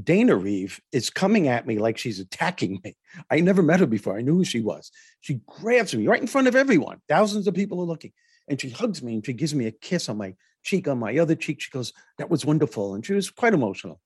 Dana 0.00 0.36
Reeve 0.36 0.80
is 0.92 1.10
coming 1.10 1.48
at 1.48 1.66
me 1.66 1.78
like 1.78 1.98
she's 1.98 2.20
attacking 2.20 2.80
me. 2.84 2.96
I 3.30 3.40
never 3.40 3.62
met 3.62 3.80
her 3.80 3.86
before. 3.86 4.16
I 4.16 4.22
knew 4.22 4.36
who 4.36 4.44
she 4.44 4.60
was. 4.60 4.90
She 5.20 5.40
grabs 5.46 5.94
me 5.94 6.06
right 6.06 6.20
in 6.20 6.26
front 6.26 6.48
of 6.48 6.56
everyone. 6.56 7.00
Thousands 7.08 7.46
of 7.46 7.54
people 7.54 7.80
are 7.80 7.86
looking. 7.86 8.12
And 8.48 8.60
she 8.60 8.70
hugs 8.70 9.02
me 9.02 9.14
and 9.14 9.26
she 9.26 9.32
gives 9.32 9.54
me 9.54 9.66
a 9.66 9.72
kiss 9.72 10.08
on 10.08 10.18
my 10.18 10.34
cheek, 10.64 10.88
on 10.88 10.98
my 10.98 11.16
other 11.18 11.34
cheek. 11.34 11.60
She 11.60 11.70
goes, 11.70 11.92
That 12.18 12.30
was 12.30 12.44
wonderful. 12.44 12.94
And 12.94 13.04
she 13.04 13.12
was 13.12 13.30
quite 13.30 13.54
emotional. 13.54 14.00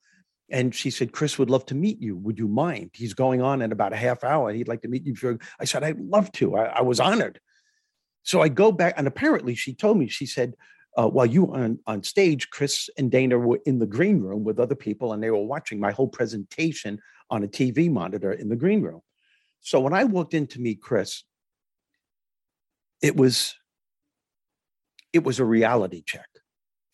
And 0.50 0.74
she 0.74 0.90
said, 0.90 1.12
Chris 1.12 1.38
would 1.38 1.50
love 1.50 1.66
to 1.66 1.74
meet 1.74 2.00
you. 2.00 2.16
Would 2.16 2.38
you 2.38 2.48
mind? 2.48 2.90
He's 2.94 3.14
going 3.14 3.42
on 3.42 3.60
in 3.62 3.70
about 3.70 3.92
a 3.92 3.96
half 3.96 4.24
hour. 4.24 4.52
He'd 4.52 4.68
like 4.68 4.82
to 4.82 4.88
meet 4.88 5.04
you. 5.04 5.38
I 5.60 5.64
said, 5.64 5.84
I'd 5.84 6.00
love 6.00 6.32
to. 6.32 6.56
I, 6.56 6.64
I 6.64 6.80
was 6.82 7.00
honored. 7.00 7.38
So 8.22 8.40
I 8.42 8.48
go 8.48 8.72
back, 8.72 8.94
and 8.96 9.06
apparently 9.06 9.54
she 9.54 9.74
told 9.74 9.98
me, 9.98 10.08
she 10.08 10.26
said, 10.26 10.54
uh, 10.96 11.08
while 11.08 11.26
you 11.26 11.44
were 11.44 11.58
on, 11.58 11.78
on 11.86 12.02
stage, 12.02 12.50
Chris 12.50 12.90
and 12.98 13.10
Dana 13.10 13.38
were 13.38 13.60
in 13.66 13.78
the 13.78 13.86
green 13.86 14.20
room 14.20 14.42
with 14.42 14.58
other 14.58 14.74
people, 14.74 15.12
and 15.12 15.22
they 15.22 15.30
were 15.30 15.44
watching 15.44 15.78
my 15.78 15.92
whole 15.92 16.08
presentation 16.08 17.00
on 17.30 17.44
a 17.44 17.48
TV 17.48 17.90
monitor 17.90 18.32
in 18.32 18.48
the 18.48 18.56
green 18.56 18.82
room. 18.82 19.00
So 19.60 19.80
when 19.80 19.92
I 19.92 20.04
walked 20.04 20.34
in 20.34 20.46
to 20.48 20.60
meet 20.60 20.80
Chris, 20.80 21.24
it 23.02 23.16
was 23.16 23.54
it 25.12 25.24
was 25.24 25.38
a 25.38 25.44
reality 25.44 26.02
check 26.04 26.28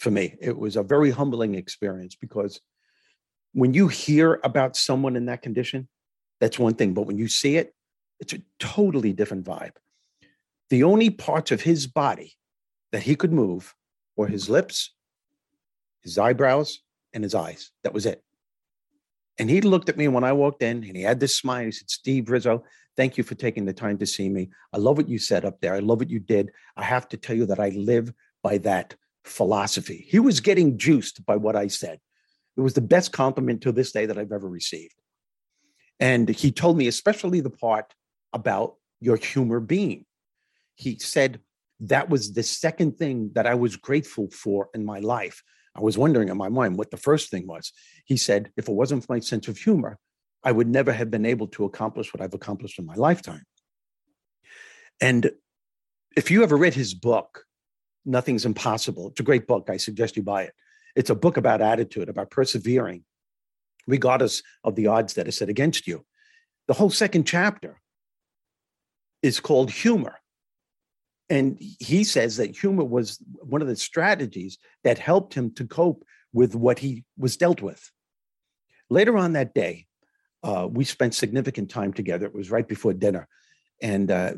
for 0.05 0.11
me. 0.11 0.37
It 0.41 0.57
was 0.57 0.77
a 0.77 0.83
very 0.83 1.11
humbling 1.11 1.55
experience 1.55 2.15
because 2.15 2.61
when 3.55 3.73
you 3.73 3.89
hear 3.89 4.39
about 4.45 4.77
someone 4.77 5.17
in 5.17 5.27
that 5.27 5.43
condition, 5.43 5.89
that's 6.41 6.59
one 6.59 6.75
thing, 6.75 6.93
but 6.93 7.07
when 7.07 7.17
you 7.17 7.27
see 7.27 7.57
it, 7.57 7.75
it's 8.21 8.35
a 8.35 8.43
totally 8.59 9.13
different 9.13 9.47
vibe. 9.47 9.77
The 10.69 10.85
only 10.85 11.09
parts 11.11 11.51
of 11.51 11.63
his 11.63 11.87
body 11.87 12.35
that 12.93 13.03
he 13.03 13.17
could 13.17 13.33
move 13.33 13.75
were 14.17 14.29
his 14.29 14.49
lips, 14.51 14.95
his 16.03 16.19
eyebrows, 16.19 16.81
and 17.15 17.25
his 17.25 17.35
eyes. 17.35 17.71
That 17.83 17.95
was 17.95 18.05
it. 18.05 18.23
And 19.39 19.49
he 19.49 19.63
looked 19.63 19.89
at 19.89 19.97
me 19.97 20.07
when 20.09 20.23
I 20.23 20.33
walked 20.33 20.63
in 20.63 20.85
and 20.85 20.97
he 20.97 21.03
had 21.03 21.19
this 21.19 21.39
smile. 21.39 21.65
He 21.65 21.73
said, 21.73 21.91
Steve 21.91 22.29
Rizzo, 22.29 22.65
thank 22.97 23.17
you 23.17 23.25
for 23.25 23.35
taking 23.35 23.65
the 23.65 23.73
time 23.73 23.99
to 23.99 24.07
see 24.07 24.29
me. 24.29 24.51
I 24.73 24.77
love 24.77 24.97
what 24.99 25.09
you 25.09 25.19
said 25.19 25.45
up 25.45 25.61
there. 25.61 25.75
I 25.75 25.81
love 25.81 25.99
what 25.99 26.11
you 26.11 26.21
did. 26.21 26.51
I 26.77 26.85
have 26.85 27.09
to 27.09 27.17
tell 27.17 27.37
you 27.37 27.47
that 27.47 27.59
I 27.59 27.71
live 27.71 28.13
by 28.43 28.59
that 28.59 28.95
philosophy. 29.25 30.07
He 30.09 30.19
was 30.19 30.41
getting 30.41 30.79
juiced 30.79 31.25
by 31.25 31.37
what 31.37 31.57
I 31.57 31.67
said. 31.69 31.99
It 32.57 32.61
was 32.61 32.75
the 32.75 32.81
best 32.81 33.13
compliment 33.13 33.63
to 33.63 33.73
this 33.73 33.93
day 33.93 34.07
that 34.07 34.19
I've 34.19 34.33
ever 34.33 34.49
received. 34.49 34.95
And 35.99 36.29
he 36.29 36.53
told 36.53 36.77
me, 36.77 36.87
especially 36.87 37.41
the 37.41 37.51
part 37.51 37.95
about 38.33 38.77
your 39.01 39.17
humor 39.17 39.61
being. 39.61 40.05
He 40.75 40.99
said, 40.99 41.41
that 41.81 42.09
was 42.09 42.33
the 42.33 42.43
second 42.43 42.99
thing 42.99 43.31
that 43.35 43.47
I 43.47 43.55
was 43.55 43.77
grateful 43.77 44.29
for 44.31 44.69
in 44.75 44.85
my 44.85 45.01
life. 45.01 45.43
I 45.77 45.81
was 45.81 45.99
wondering 45.99 46.29
in 46.29 46.37
my 46.37 46.49
mind 46.49 46.79
what 46.79 46.91
the 46.91 46.97
first 46.97 47.31
thing 47.31 47.47
was. 47.47 47.73
He 48.05 48.17
said, 48.17 48.51
if 48.57 48.69
it 48.69 48.73
wasn't 48.73 49.05
for 49.05 49.15
my 49.15 49.21
sense 49.21 49.49
of 49.49 49.59
humor, 49.59 49.99
I 50.45 50.53
would 50.53 50.69
never 50.69 50.93
have 50.93 51.11
been 51.11 51.27
able 51.27 51.49
to 51.49 51.65
accomplish 51.65 52.13
what 52.13 52.21
I've 52.21 52.35
accomplished 52.35 52.79
in 52.79 52.87
my 52.87 52.95
lifetime. 52.95 53.45
And 55.01 55.33
if 56.17 56.31
you 56.31 56.43
ever 56.43 56.57
read 56.57 56.75
his 56.75 56.95
book, 56.95 57.45
Nothing's 58.05 58.45
Impossible, 58.45 59.09
it's 59.09 59.21
a 59.21 59.25
great 59.25 59.47
book. 59.47 59.69
I 59.71 59.77
suggest 59.77 60.17
you 60.17 60.23
buy 60.23 60.43
it. 60.43 60.53
It's 60.97 61.11
a 61.11 61.15
book 61.15 61.37
about 61.37 61.61
attitude, 61.61 62.09
about 62.09 62.31
persevering, 62.31 63.05
regardless 63.87 64.43
of 64.63 64.77
the 64.77 64.87
odds 64.87 65.15
that 65.15 65.27
are 65.27 65.33
set 65.33 65.49
against 65.49 65.87
you. 65.87 66.05
The 66.69 66.75
whole 66.75 66.91
second 66.91 67.25
chapter 67.25 67.81
is 69.23 69.41
called 69.41 69.71
humor. 69.71 70.21
And 71.31 71.59
he 71.81 72.05
says 72.05 72.37
that 72.37 72.57
humor 72.57 72.85
was 72.85 73.19
one 73.41 73.63
of 73.63 73.69
the 73.69 73.77
strategies 73.77 74.59
that 74.85 74.99
helped 74.99 75.35
him 75.35 75.51
to 75.55 75.67
cope 75.67 76.05
with 76.33 76.55
what 76.55 76.79
he 76.79 77.05
was 77.17 77.37
dealt 77.37 77.63
with. 77.63 77.91
Later 78.91 79.17
on 79.17 79.33
that 79.33 79.55
day, 79.55 79.87
uh, 80.43 80.69
we 80.71 80.85
spent 80.85 81.15
significant 81.15 81.71
time 81.71 81.93
together. 81.93 82.27
It 82.27 82.35
was 82.35 82.51
right 82.51 82.69
before 82.69 82.93
dinner. 82.93 83.27
And 83.81 84.11
uh, 84.11 84.35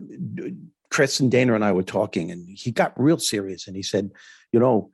Chris 0.90 1.20
and 1.20 1.31
Dana 1.31 1.55
and 1.55 1.64
I 1.64 1.72
were 1.72 1.83
talking, 1.83 2.31
and 2.31 2.49
he 2.49 2.70
got 2.70 2.99
real 3.01 3.18
serious. 3.18 3.66
And 3.66 3.77
he 3.77 3.83
said, 3.83 4.11
You 4.53 4.61
know, 4.61 4.90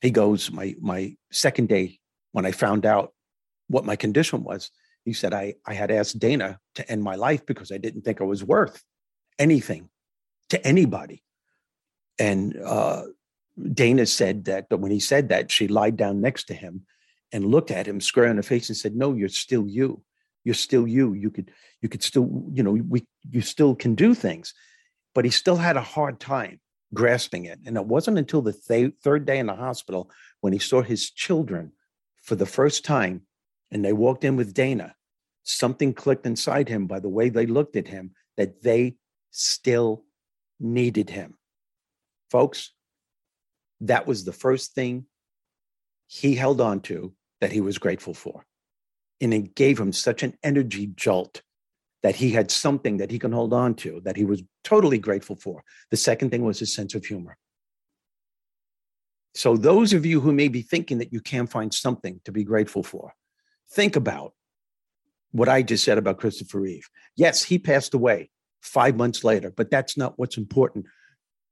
he 0.00 0.10
goes, 0.10 0.50
My, 0.50 0.74
my 0.80 1.16
second 1.30 1.68
day, 1.68 1.98
when 2.32 2.46
I 2.46 2.52
found 2.52 2.86
out 2.86 3.12
what 3.68 3.84
my 3.84 3.96
condition 3.96 4.44
was, 4.44 4.70
he 5.04 5.12
said, 5.12 5.34
I, 5.34 5.54
I 5.66 5.74
had 5.74 5.90
asked 5.90 6.18
Dana 6.18 6.58
to 6.76 6.90
end 6.90 7.02
my 7.02 7.16
life 7.16 7.44
because 7.44 7.72
I 7.72 7.78
didn't 7.78 8.02
think 8.02 8.20
I 8.20 8.24
was 8.24 8.44
worth 8.44 8.82
anything 9.38 9.88
to 10.50 10.64
anybody. 10.66 11.24
And 12.18 12.56
uh, 12.62 13.04
Dana 13.72 14.06
said 14.06 14.44
that, 14.44 14.68
but 14.68 14.80
when 14.80 14.92
he 14.92 15.00
said 15.00 15.30
that, 15.30 15.50
she 15.50 15.66
lied 15.68 15.96
down 15.96 16.20
next 16.20 16.44
to 16.44 16.54
him 16.54 16.86
and 17.32 17.46
looked 17.46 17.70
at 17.70 17.86
him 17.86 18.00
square 18.00 18.26
in 18.26 18.36
the 18.36 18.42
face 18.42 18.68
and 18.68 18.76
said, 18.76 18.94
"No, 18.94 19.14
you're 19.14 19.28
still 19.28 19.66
you. 19.66 20.02
You're 20.44 20.54
still 20.54 20.86
you. 20.86 21.14
You 21.14 21.30
could, 21.30 21.50
you 21.80 21.88
could 21.88 22.02
still, 22.02 22.44
you 22.52 22.62
know, 22.62 22.72
we, 22.72 23.06
you 23.30 23.40
still 23.40 23.74
can 23.74 23.94
do 23.94 24.14
things." 24.14 24.54
But 25.14 25.24
he 25.24 25.30
still 25.30 25.56
had 25.56 25.76
a 25.76 25.82
hard 25.82 26.20
time 26.20 26.60
grasping 26.94 27.46
it. 27.46 27.58
And 27.66 27.76
it 27.76 27.86
wasn't 27.86 28.18
until 28.18 28.42
the 28.42 28.52
th- 28.52 28.94
third 29.02 29.26
day 29.26 29.38
in 29.38 29.46
the 29.46 29.54
hospital 29.54 30.10
when 30.40 30.52
he 30.52 30.58
saw 30.58 30.82
his 30.82 31.10
children 31.10 31.72
for 32.22 32.34
the 32.34 32.46
first 32.46 32.84
time, 32.84 33.22
and 33.70 33.84
they 33.84 33.92
walked 33.92 34.24
in 34.24 34.36
with 34.36 34.54
Dana. 34.54 34.94
Something 35.42 35.92
clicked 35.92 36.26
inside 36.26 36.68
him 36.68 36.86
by 36.86 37.00
the 37.00 37.08
way 37.08 37.28
they 37.28 37.46
looked 37.46 37.76
at 37.76 37.88
him 37.88 38.12
that 38.36 38.62
they 38.62 38.96
still 39.30 40.04
needed 40.60 41.10
him. 41.10 41.34
Folks, 42.30 42.72
that 43.80 44.06
was 44.06 44.24
the 44.24 44.32
first 44.32 44.74
thing 44.74 45.06
he 46.06 46.34
held 46.34 46.60
on 46.60 46.80
to 46.80 47.14
that 47.40 47.52
he 47.52 47.60
was 47.60 47.78
grateful 47.78 48.14
for. 48.14 48.44
And 49.20 49.34
it 49.34 49.54
gave 49.54 49.80
him 49.80 49.92
such 49.92 50.22
an 50.22 50.36
energy 50.42 50.86
jolt 50.86 51.42
that 52.02 52.16
he 52.16 52.30
had 52.30 52.50
something 52.50 52.96
that 52.98 53.10
he 53.10 53.18
can 53.18 53.32
hold 53.32 53.52
on 53.52 53.74
to 53.74 54.00
that 54.04 54.16
he 54.16 54.24
was 54.24 54.42
totally 54.64 54.98
grateful 54.98 55.36
for. 55.36 55.62
The 55.90 55.96
second 55.96 56.30
thing 56.30 56.44
was 56.44 56.58
his 56.58 56.74
sense 56.74 56.94
of 56.94 57.04
humor. 57.04 57.36
So, 59.34 59.56
those 59.56 59.92
of 59.92 60.04
you 60.04 60.20
who 60.20 60.32
may 60.32 60.48
be 60.48 60.62
thinking 60.62 60.98
that 60.98 61.12
you 61.12 61.20
can't 61.20 61.50
find 61.50 61.72
something 61.72 62.20
to 62.24 62.32
be 62.32 62.44
grateful 62.44 62.82
for, 62.82 63.14
think 63.70 63.96
about 63.96 64.34
what 65.30 65.48
I 65.48 65.62
just 65.62 65.84
said 65.84 65.96
about 65.96 66.18
Christopher 66.18 66.60
Reeve. 66.60 66.88
Yes, 67.16 67.42
he 67.42 67.58
passed 67.58 67.94
away 67.94 68.30
five 68.60 68.96
months 68.96 69.24
later, 69.24 69.50
but 69.50 69.70
that's 69.70 69.96
not 69.96 70.18
what's 70.18 70.36
important. 70.36 70.86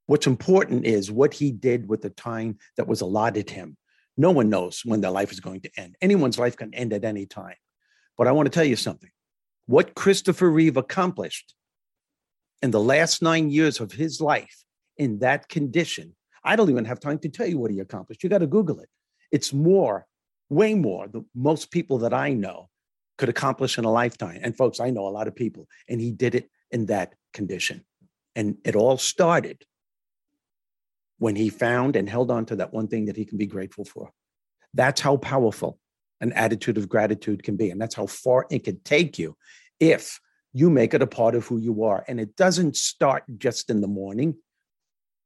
What's 0.05 0.27
important 0.27 0.85
is 0.85 1.11
what 1.11 1.33
he 1.33 1.51
did 1.51 1.87
with 1.87 2.01
the 2.01 2.09
time 2.11 2.57
that 2.77 2.87
was 2.87 3.01
allotted 3.01 3.49
him. 3.49 3.77
No 4.17 4.31
one 4.31 4.49
knows 4.49 4.81
when 4.85 5.01
their 5.01 5.09
life 5.09 5.31
is 5.31 5.39
going 5.39 5.61
to 5.61 5.71
end. 5.77 5.95
Anyone's 6.01 6.37
life 6.37 6.57
can 6.57 6.73
end 6.75 6.93
at 6.93 7.05
any 7.05 7.25
time. 7.25 7.55
But 8.17 8.27
I 8.27 8.33
want 8.33 8.45
to 8.45 8.51
tell 8.51 8.65
you 8.65 8.75
something. 8.75 9.09
What 9.71 9.95
Christopher 9.95 10.49
Reeve 10.49 10.75
accomplished 10.75 11.55
in 12.61 12.71
the 12.71 12.79
last 12.81 13.21
nine 13.21 13.49
years 13.49 13.79
of 13.79 13.93
his 13.93 14.19
life 14.19 14.65
in 14.97 15.19
that 15.19 15.47
condition, 15.47 16.13
I 16.43 16.57
don't 16.57 16.69
even 16.69 16.83
have 16.83 16.99
time 16.99 17.19
to 17.19 17.29
tell 17.29 17.47
you 17.47 17.57
what 17.57 17.71
he 17.71 17.79
accomplished. 17.79 18.21
You 18.21 18.29
got 18.29 18.39
to 18.39 18.47
Google 18.47 18.81
it. 18.81 18.89
It's 19.31 19.53
more, 19.53 20.07
way 20.49 20.73
more 20.73 21.07
than 21.07 21.25
most 21.33 21.71
people 21.71 21.99
that 21.99 22.13
I 22.13 22.33
know 22.33 22.67
could 23.17 23.29
accomplish 23.29 23.77
in 23.77 23.85
a 23.85 23.89
lifetime. 23.89 24.41
And 24.43 24.57
folks, 24.57 24.81
I 24.81 24.89
know 24.89 25.07
a 25.07 25.15
lot 25.17 25.29
of 25.29 25.37
people, 25.37 25.69
and 25.87 26.01
he 26.01 26.11
did 26.11 26.35
it 26.35 26.49
in 26.71 26.87
that 26.87 27.13
condition. 27.31 27.85
And 28.35 28.57
it 28.65 28.75
all 28.75 28.97
started 28.97 29.63
when 31.17 31.37
he 31.37 31.47
found 31.47 31.95
and 31.95 32.09
held 32.09 32.29
on 32.29 32.45
to 32.47 32.57
that 32.57 32.73
one 32.73 32.89
thing 32.89 33.05
that 33.05 33.15
he 33.15 33.23
can 33.23 33.37
be 33.37 33.45
grateful 33.47 33.85
for. 33.85 34.11
That's 34.73 34.99
how 34.99 35.15
powerful 35.15 35.79
an 36.19 36.33
attitude 36.33 36.77
of 36.77 36.89
gratitude 36.89 37.41
can 37.41 37.55
be. 37.55 37.71
And 37.71 37.81
that's 37.81 37.95
how 37.95 38.05
far 38.05 38.47
it 38.51 38.65
can 38.65 38.77
take 38.81 39.17
you 39.17 39.37
if 39.81 40.21
you 40.53 40.69
make 40.69 40.93
it 40.93 41.01
a 41.01 41.07
part 41.07 41.35
of 41.35 41.45
who 41.47 41.57
you 41.57 41.83
are. 41.83 42.05
And 42.07 42.19
it 42.19 42.37
doesn't 42.37 42.77
start 42.77 43.23
just 43.37 43.69
in 43.69 43.81
the 43.81 43.87
morning 43.87 44.35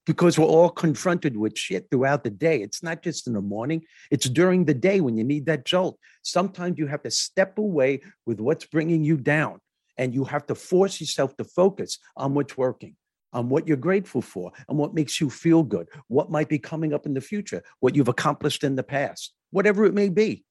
because 0.06 0.40
we're 0.40 0.46
all 0.46 0.70
confronted 0.70 1.36
with 1.36 1.58
shit 1.58 1.88
throughout 1.90 2.24
the 2.24 2.30
day. 2.30 2.62
It's 2.62 2.82
not 2.82 3.04
just 3.04 3.28
in 3.28 3.34
the 3.34 3.42
morning, 3.42 3.84
it's 4.12 4.30
during 4.30 4.66
the 4.66 4.74
day 4.74 5.02
when 5.02 5.18
you 5.18 5.24
need 5.24 5.46
that 5.48 5.66
jolt. 5.66 6.00
Sometimes 6.24 6.78
you 6.78 6.88
have 6.88 7.04
to 7.04 7.12
step 7.12 7.58
away 7.58 8.02
with 8.26 8.40
what's 8.40 8.66
bringing 8.66 9.04
you 9.04 9.18
down 9.18 9.60
and 9.98 10.14
you 10.14 10.24
have 10.24 10.46
to 10.48 10.56
force 10.56 11.00
yourself 11.02 11.36
to 11.38 11.44
focus 11.44 12.00
on 12.16 12.34
what's 12.34 12.58
working 12.58 12.96
on 13.34 13.50
what 13.50 13.68
you're 13.68 13.76
grateful 13.76 14.22
for 14.22 14.52
and 14.70 14.78
what 14.78 14.94
makes 14.94 15.20
you 15.20 15.30
feel 15.30 15.62
good 15.62 15.88
what 16.08 16.32
might 16.32 16.48
be 16.48 16.58
coming 16.58 16.94
up 16.94 17.06
in 17.06 17.14
the 17.14 17.22
future 17.22 17.62
what 17.80 17.96
you've 17.96 18.08
accomplished 18.08 18.64
in 18.64 18.76
the 18.76 18.84
past 18.84 19.34
whatever 19.52 19.84
it 19.86 19.94
may 19.94 20.10
be 20.10 20.44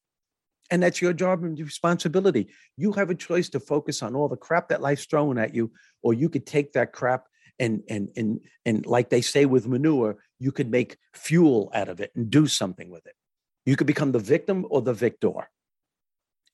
And 0.71 0.83
that's 0.83 1.03
your 1.03 1.13
job 1.13 1.45
and 1.45 1.59
responsibility. 1.59 2.49
You 2.77 2.93
have 2.93 3.11
a 3.11 3.15
choice 3.15 3.49
to 3.51 3.61
focus 3.61 4.03
on 4.03 4.15
all 4.15 4.29
the 4.29 4.37
crap 4.37 4.69
that 4.69 4.81
life's 4.81 5.05
throwing 5.05 5.39
at 5.39 5.55
you, 5.55 5.73
or 6.03 6.15
you 6.15 6.29
could 6.29 6.47
take 6.47 6.73
that 6.73 6.93
crap 6.93 7.27
and 7.59 7.83
and 7.89 8.09
and 8.17 8.41
and 8.65 8.87
like 8.87 9.11
they 9.11 9.21
say 9.21 9.45
with 9.45 9.69
manure, 9.69 10.17
you 10.39 10.53
could 10.53 10.71
make 10.71 10.97
fuel 11.13 11.71
out 11.75 11.89
of 11.89 12.01
it 12.01 12.11
and 12.17 12.31
do 12.31 12.47
something 12.47 12.91
with 12.91 13.07
it. 13.07 13.15
You 13.67 13.77
could 13.77 13.87
become 13.87 14.13
the 14.13 14.19
victim 14.19 14.67
or 14.71 14.83
the 14.83 14.95
victor. 14.95 15.51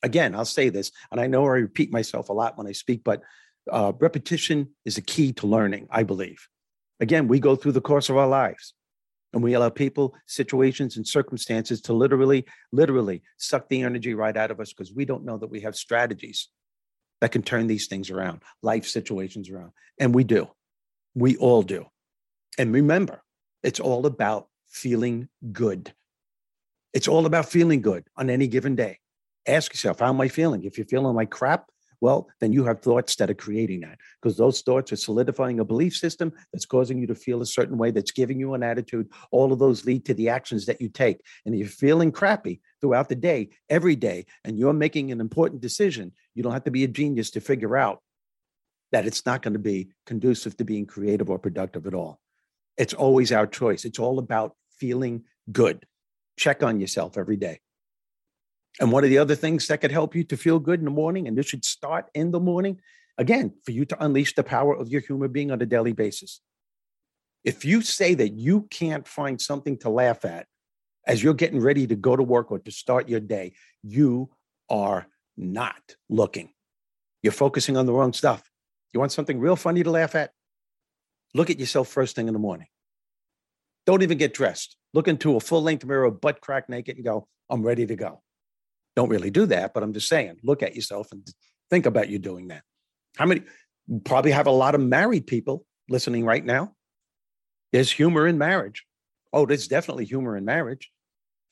Again, 0.02 0.34
I'll 0.34 0.44
say 0.44 0.70
this, 0.70 0.90
and 1.10 1.20
I 1.20 1.26
know 1.26 1.44
I 1.44 1.50
repeat 1.50 1.92
myself 1.92 2.28
a 2.28 2.32
lot 2.32 2.56
when 2.56 2.66
I 2.66 2.72
speak, 2.72 3.02
but 3.04 3.22
uh, 3.70 3.92
repetition 3.98 4.70
is 4.84 4.96
a 4.96 5.02
key 5.02 5.32
to 5.34 5.46
learning, 5.46 5.88
I 5.90 6.02
believe. 6.02 6.48
Again, 7.00 7.28
we 7.28 7.38
go 7.38 7.54
through 7.56 7.72
the 7.72 7.80
course 7.80 8.08
of 8.08 8.16
our 8.16 8.28
lives 8.28 8.74
and 9.32 9.42
we 9.42 9.54
allow 9.54 9.68
people, 9.68 10.14
situations, 10.26 10.96
and 10.96 11.06
circumstances 11.06 11.80
to 11.82 11.92
literally, 11.92 12.44
literally 12.72 13.22
suck 13.36 13.68
the 13.68 13.82
energy 13.82 14.14
right 14.14 14.36
out 14.36 14.50
of 14.50 14.60
us 14.60 14.72
because 14.72 14.92
we 14.92 15.04
don't 15.04 15.24
know 15.24 15.38
that 15.38 15.50
we 15.50 15.60
have 15.60 15.76
strategies 15.76 16.48
that 17.20 17.32
can 17.32 17.42
turn 17.42 17.66
these 17.66 17.86
things 17.86 18.10
around, 18.10 18.42
life 18.62 18.86
situations 18.86 19.50
around. 19.50 19.72
And 19.98 20.14
we 20.14 20.24
do. 20.24 20.48
We 21.14 21.36
all 21.36 21.62
do. 21.62 21.86
And 22.58 22.72
remember, 22.72 23.22
it's 23.62 23.80
all 23.80 24.06
about 24.06 24.48
feeling 24.68 25.28
good. 25.52 25.92
It's 26.92 27.08
all 27.08 27.26
about 27.26 27.48
feeling 27.48 27.82
good 27.82 28.04
on 28.16 28.30
any 28.30 28.48
given 28.48 28.74
day. 28.74 28.98
Ask 29.46 29.72
yourself, 29.72 30.00
how 30.00 30.08
am 30.08 30.20
I 30.20 30.28
feeling? 30.28 30.64
If 30.64 30.76
you're 30.76 30.86
feeling 30.86 31.14
like 31.14 31.30
crap, 31.30 31.66
well, 32.00 32.28
then 32.40 32.52
you 32.52 32.64
have 32.64 32.80
thoughts 32.80 33.16
that 33.16 33.30
are 33.30 33.34
creating 33.34 33.80
that 33.80 33.98
because 34.20 34.36
those 34.36 34.62
thoughts 34.62 34.92
are 34.92 34.96
solidifying 34.96 35.60
a 35.60 35.64
belief 35.64 35.94
system 35.94 36.32
that's 36.52 36.64
causing 36.64 36.98
you 36.98 37.06
to 37.06 37.14
feel 37.14 37.42
a 37.42 37.46
certain 37.46 37.76
way, 37.76 37.90
that's 37.90 38.10
giving 38.10 38.40
you 38.40 38.54
an 38.54 38.62
attitude. 38.62 39.08
All 39.30 39.52
of 39.52 39.58
those 39.58 39.84
lead 39.84 40.04
to 40.06 40.14
the 40.14 40.30
actions 40.30 40.66
that 40.66 40.80
you 40.80 40.88
take. 40.88 41.20
And 41.44 41.54
if 41.54 41.58
you're 41.58 41.68
feeling 41.68 42.10
crappy 42.10 42.60
throughout 42.80 43.08
the 43.08 43.16
day, 43.16 43.50
every 43.68 43.96
day, 43.96 44.26
and 44.44 44.58
you're 44.58 44.72
making 44.72 45.12
an 45.12 45.20
important 45.20 45.60
decision, 45.60 46.12
you 46.34 46.42
don't 46.42 46.52
have 46.52 46.64
to 46.64 46.70
be 46.70 46.84
a 46.84 46.88
genius 46.88 47.30
to 47.32 47.40
figure 47.40 47.76
out 47.76 48.02
that 48.92 49.06
it's 49.06 49.26
not 49.26 49.42
going 49.42 49.52
to 49.52 49.58
be 49.58 49.90
conducive 50.06 50.56
to 50.56 50.64
being 50.64 50.86
creative 50.86 51.30
or 51.30 51.38
productive 51.38 51.86
at 51.86 51.94
all. 51.94 52.18
It's 52.76 52.94
always 52.94 53.30
our 53.30 53.46
choice. 53.46 53.84
It's 53.84 53.98
all 53.98 54.18
about 54.18 54.56
feeling 54.78 55.24
good. 55.52 55.84
Check 56.38 56.62
on 56.62 56.80
yourself 56.80 57.18
every 57.18 57.36
day. 57.36 57.60
And 58.78 58.92
one 58.92 59.04
of 59.04 59.10
the 59.10 59.18
other 59.18 59.34
things 59.34 59.66
that 59.66 59.80
could 59.80 59.90
help 59.90 60.14
you 60.14 60.24
to 60.24 60.36
feel 60.36 60.58
good 60.58 60.78
in 60.78 60.84
the 60.84 60.90
morning, 60.90 61.26
and 61.26 61.36
this 61.36 61.46
should 61.46 61.64
start 61.64 62.08
in 62.14 62.30
the 62.30 62.40
morning, 62.40 62.80
again, 63.18 63.52
for 63.64 63.72
you 63.72 63.84
to 63.86 64.04
unleash 64.04 64.34
the 64.34 64.44
power 64.44 64.74
of 64.74 64.88
your 64.88 65.00
human 65.00 65.32
being 65.32 65.50
on 65.50 65.60
a 65.60 65.66
daily 65.66 65.92
basis. 65.92 66.40
If 67.44 67.64
you 67.64 67.82
say 67.82 68.14
that 68.14 68.30
you 68.34 68.68
can't 68.70 69.08
find 69.08 69.40
something 69.40 69.78
to 69.78 69.90
laugh 69.90 70.24
at 70.24 70.46
as 71.06 71.22
you're 71.22 71.34
getting 71.34 71.60
ready 71.60 71.86
to 71.86 71.96
go 71.96 72.14
to 72.14 72.22
work 72.22 72.52
or 72.52 72.58
to 72.60 72.70
start 72.70 73.08
your 73.08 73.20
day, 73.20 73.54
you 73.82 74.30
are 74.68 75.06
not 75.36 75.96
looking. 76.08 76.52
You're 77.22 77.32
focusing 77.32 77.76
on 77.76 77.86
the 77.86 77.92
wrong 77.92 78.12
stuff. 78.12 78.42
You 78.92 79.00
want 79.00 79.12
something 79.12 79.38
real 79.38 79.56
funny 79.56 79.82
to 79.82 79.90
laugh 79.90 80.14
at? 80.14 80.32
Look 81.34 81.50
at 81.50 81.58
yourself 81.58 81.88
first 81.88 82.16
thing 82.16 82.28
in 82.28 82.32
the 82.32 82.40
morning. 82.40 82.66
Don't 83.86 84.02
even 84.02 84.18
get 84.18 84.34
dressed. 84.34 84.76
Look 84.92 85.08
into 85.08 85.36
a 85.36 85.40
full 85.40 85.62
length 85.62 85.84
mirror, 85.84 86.10
butt 86.10 86.40
crack 86.40 86.68
naked, 86.68 86.96
and 86.96 87.04
go, 87.04 87.28
I'm 87.48 87.62
ready 87.62 87.86
to 87.86 87.96
go. 87.96 88.22
Don't 88.96 89.08
really 89.08 89.30
do 89.30 89.46
that, 89.46 89.72
but 89.72 89.82
I'm 89.82 89.92
just 89.92 90.08
saying, 90.08 90.38
look 90.42 90.62
at 90.62 90.74
yourself 90.74 91.12
and 91.12 91.26
think 91.70 91.86
about 91.86 92.08
you 92.08 92.18
doing 92.18 92.48
that. 92.48 92.62
How 93.16 93.26
many 93.26 93.42
probably 94.04 94.30
have 94.32 94.46
a 94.46 94.52
lot 94.52 94.74
of 94.74 94.80
married 94.80 95.26
people 95.26 95.64
listening 95.88 96.24
right 96.24 96.44
now? 96.44 96.74
There's 97.72 97.90
humor 97.90 98.26
in 98.26 98.38
marriage. 98.38 98.84
Oh, 99.32 99.46
there's 99.46 99.68
definitely 99.68 100.04
humor 100.04 100.36
in 100.36 100.44
marriage. 100.44 100.90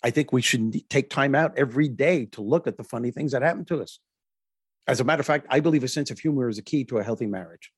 I 0.02 0.10
think 0.10 0.32
we 0.32 0.42
should 0.42 0.88
take 0.88 1.10
time 1.10 1.34
out 1.34 1.56
every 1.56 1.88
day 1.88 2.26
to 2.26 2.42
look 2.42 2.66
at 2.66 2.76
the 2.76 2.84
funny 2.84 3.10
things 3.10 3.32
that 3.32 3.42
happen 3.42 3.64
to 3.66 3.82
us. 3.82 4.00
As 4.86 5.00
a 5.00 5.04
matter 5.04 5.20
of 5.20 5.26
fact, 5.26 5.46
I 5.50 5.60
believe 5.60 5.84
a 5.84 5.88
sense 5.88 6.10
of 6.10 6.18
humor 6.18 6.48
is 6.48 6.58
a 6.58 6.62
key 6.62 6.84
to 6.84 6.98
a 6.98 7.04
healthy 7.04 7.26
marriage, 7.26 7.70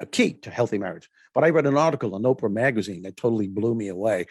a 0.00 0.06
key 0.06 0.34
to 0.34 0.50
healthy 0.50 0.78
marriage. 0.78 1.08
But 1.34 1.44
I 1.44 1.50
read 1.50 1.66
an 1.66 1.76
article 1.76 2.16
in 2.16 2.22
Oprah 2.22 2.50
magazine 2.50 3.02
that 3.02 3.16
totally 3.16 3.48
blew 3.48 3.74
me 3.74 3.88
away 3.88 4.26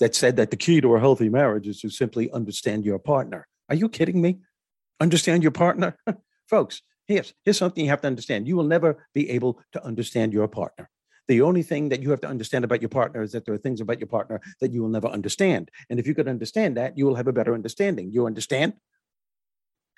that 0.00 0.14
said 0.14 0.36
that 0.36 0.50
the 0.50 0.56
key 0.56 0.80
to 0.80 0.94
a 0.94 1.00
healthy 1.00 1.28
marriage 1.28 1.68
is 1.68 1.80
to 1.80 1.90
simply 1.90 2.30
understand 2.32 2.84
your 2.84 2.98
partner. 2.98 3.46
Are 3.68 3.74
you 3.74 3.88
kidding 3.88 4.20
me? 4.20 4.40
Understand 5.00 5.42
your 5.42 5.52
partner? 5.52 5.96
Folks, 6.48 6.82
here's, 7.06 7.34
here's 7.44 7.58
something 7.58 7.84
you 7.84 7.90
have 7.90 8.02
to 8.02 8.06
understand. 8.06 8.46
You 8.46 8.56
will 8.56 8.64
never 8.64 9.06
be 9.14 9.30
able 9.30 9.60
to 9.72 9.84
understand 9.84 10.32
your 10.32 10.48
partner. 10.48 10.90
The 11.26 11.40
only 11.40 11.62
thing 11.62 11.88
that 11.88 12.02
you 12.02 12.10
have 12.10 12.20
to 12.20 12.28
understand 12.28 12.64
about 12.64 12.82
your 12.82 12.90
partner 12.90 13.22
is 13.22 13.32
that 13.32 13.46
there 13.46 13.54
are 13.54 13.58
things 13.58 13.80
about 13.80 13.98
your 13.98 14.08
partner 14.08 14.40
that 14.60 14.72
you 14.72 14.82
will 14.82 14.90
never 14.90 15.08
understand. 15.08 15.70
And 15.88 15.98
if 15.98 16.06
you 16.06 16.14
could 16.14 16.28
understand 16.28 16.76
that, 16.76 16.98
you 16.98 17.06
will 17.06 17.14
have 17.14 17.28
a 17.28 17.32
better 17.32 17.54
understanding. 17.54 18.10
You 18.12 18.26
understand? 18.26 18.74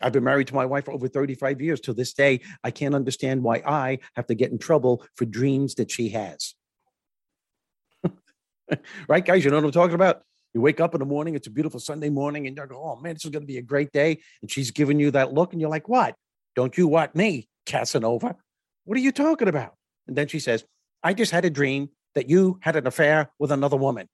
I've 0.00 0.12
been 0.12 0.24
married 0.24 0.46
to 0.48 0.54
my 0.54 0.66
wife 0.66 0.84
for 0.84 0.92
over 0.92 1.08
35 1.08 1.60
years. 1.60 1.80
To 1.80 1.94
this 1.94 2.12
day, 2.12 2.40
I 2.62 2.70
can't 2.70 2.94
understand 2.94 3.42
why 3.42 3.62
I 3.66 3.98
have 4.14 4.26
to 4.26 4.34
get 4.34 4.52
in 4.52 4.58
trouble 4.58 5.04
for 5.14 5.24
dreams 5.24 5.74
that 5.76 5.90
she 5.90 6.10
has. 6.10 6.54
right, 9.08 9.24
guys? 9.24 9.44
You 9.44 9.50
know 9.50 9.56
what 9.56 9.64
I'm 9.64 9.72
talking 9.72 9.94
about? 9.94 10.22
You 10.56 10.62
wake 10.62 10.80
up 10.80 10.94
in 10.94 11.00
the 11.00 11.04
morning, 11.04 11.34
it's 11.34 11.48
a 11.48 11.50
beautiful 11.50 11.78
Sunday 11.78 12.08
morning, 12.08 12.46
and 12.46 12.56
you're 12.56 12.66
going, 12.66 12.80
oh 12.82 12.96
man, 12.96 13.12
this 13.12 13.26
is 13.26 13.30
going 13.30 13.42
to 13.42 13.46
be 13.46 13.58
a 13.58 13.62
great 13.62 13.92
day. 13.92 14.22
And 14.40 14.50
she's 14.50 14.70
giving 14.70 14.98
you 14.98 15.10
that 15.10 15.34
look, 15.34 15.52
and 15.52 15.60
you're 15.60 15.68
like, 15.68 15.86
what? 15.86 16.14
Don't 16.54 16.78
you 16.78 16.88
want 16.88 17.14
me, 17.14 17.46
Casanova? 17.66 18.36
What 18.86 18.96
are 18.96 19.02
you 19.02 19.12
talking 19.12 19.48
about? 19.48 19.74
And 20.08 20.16
then 20.16 20.28
she 20.28 20.38
says, 20.38 20.64
I 21.02 21.12
just 21.12 21.30
had 21.30 21.44
a 21.44 21.50
dream 21.50 21.90
that 22.14 22.30
you 22.30 22.58
had 22.62 22.74
an 22.74 22.86
affair 22.86 23.30
with 23.38 23.52
another 23.52 23.76
woman. 23.76 24.08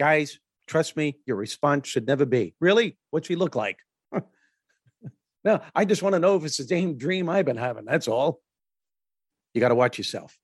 Guys, 0.00 0.40
trust 0.66 0.96
me, 0.96 1.16
your 1.26 1.36
response 1.36 1.86
should 1.86 2.08
never 2.08 2.26
be, 2.26 2.56
really? 2.60 2.98
What's 3.12 3.28
she 3.28 3.36
look 3.36 3.54
like? 3.54 3.78
no, 5.44 5.60
I 5.76 5.84
just 5.84 6.02
want 6.02 6.14
to 6.14 6.18
know 6.18 6.34
if 6.34 6.44
it's 6.44 6.56
the 6.56 6.64
same 6.64 6.98
dream 6.98 7.28
I've 7.28 7.46
been 7.46 7.56
having. 7.56 7.84
That's 7.84 8.08
all. 8.08 8.40
You 9.54 9.60
got 9.60 9.68
to 9.68 9.76
watch 9.76 9.96
yourself. 9.96 10.36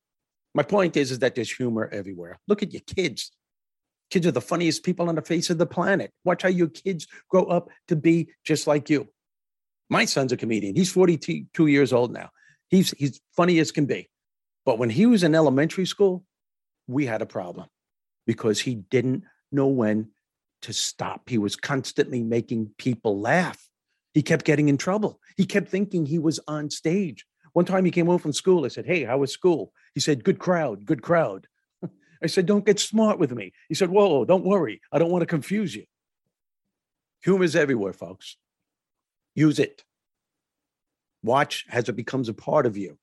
My 0.54 0.62
point 0.62 0.96
is, 0.96 1.10
is 1.10 1.18
that 1.18 1.34
there's 1.34 1.50
humor 1.50 1.90
everywhere. 1.92 2.38
Look 2.46 2.62
at 2.62 2.72
your 2.72 2.82
kids. 2.86 3.32
Kids 4.10 4.26
are 4.26 4.32
the 4.32 4.40
funniest 4.40 4.82
people 4.82 5.08
on 5.08 5.14
the 5.14 5.22
face 5.22 5.50
of 5.50 5.58
the 5.58 5.66
planet. 5.66 6.12
Watch 6.24 6.42
how 6.42 6.48
your 6.48 6.68
kids 6.68 7.06
grow 7.28 7.44
up 7.44 7.70
to 7.88 7.96
be 7.96 8.30
just 8.44 8.66
like 8.66 8.90
you. 8.90 9.08
My 9.88 10.04
son's 10.04 10.32
a 10.32 10.36
comedian. 10.36 10.76
He's 10.76 10.92
42 10.92 11.66
years 11.66 11.92
old 11.92 12.12
now. 12.12 12.30
He's 12.68 12.90
he's 12.92 13.20
funny 13.36 13.58
as 13.58 13.72
can 13.72 13.86
be. 13.86 14.08
But 14.64 14.78
when 14.78 14.90
he 14.90 15.06
was 15.06 15.22
in 15.22 15.34
elementary 15.34 15.86
school, 15.86 16.24
we 16.86 17.06
had 17.06 17.22
a 17.22 17.26
problem 17.26 17.68
because 18.26 18.60
he 18.60 18.76
didn't 18.76 19.24
know 19.50 19.66
when 19.66 20.10
to 20.62 20.72
stop. 20.72 21.28
He 21.28 21.38
was 21.38 21.56
constantly 21.56 22.22
making 22.22 22.70
people 22.78 23.20
laugh. 23.20 23.68
He 24.12 24.22
kept 24.22 24.44
getting 24.44 24.68
in 24.68 24.76
trouble. 24.76 25.20
He 25.36 25.46
kept 25.46 25.68
thinking 25.68 26.04
he 26.06 26.18
was 26.18 26.40
on 26.46 26.70
stage. 26.70 27.24
One 27.52 27.64
time 27.64 27.84
he 27.84 27.90
came 27.90 28.06
home 28.06 28.18
from 28.18 28.32
school. 28.32 28.64
I 28.64 28.68
said, 28.68 28.86
Hey, 28.86 29.04
how 29.04 29.18
was 29.18 29.32
school? 29.32 29.72
He 29.94 30.00
said, 30.00 30.24
Good 30.24 30.38
crowd, 30.38 30.84
good 30.84 31.02
crowd. 31.02 31.46
I 32.22 32.26
said, 32.26 32.46
Don't 32.46 32.66
get 32.66 32.80
smart 32.80 33.18
with 33.18 33.32
me. 33.32 33.52
He 33.68 33.74
said, 33.74 33.90
Whoa, 33.90 34.24
don't 34.24 34.44
worry. 34.44 34.80
I 34.92 34.98
don't 34.98 35.10
want 35.10 35.22
to 35.22 35.26
confuse 35.26 35.74
you. 35.74 35.84
Humor 37.22 37.44
is 37.44 37.56
everywhere, 37.56 37.92
folks. 37.92 38.36
Use 39.34 39.58
it. 39.58 39.84
Watch 41.22 41.66
as 41.70 41.88
it 41.88 41.96
becomes 41.96 42.28
a 42.28 42.34
part 42.34 42.66
of 42.66 42.76
you. 42.76 42.98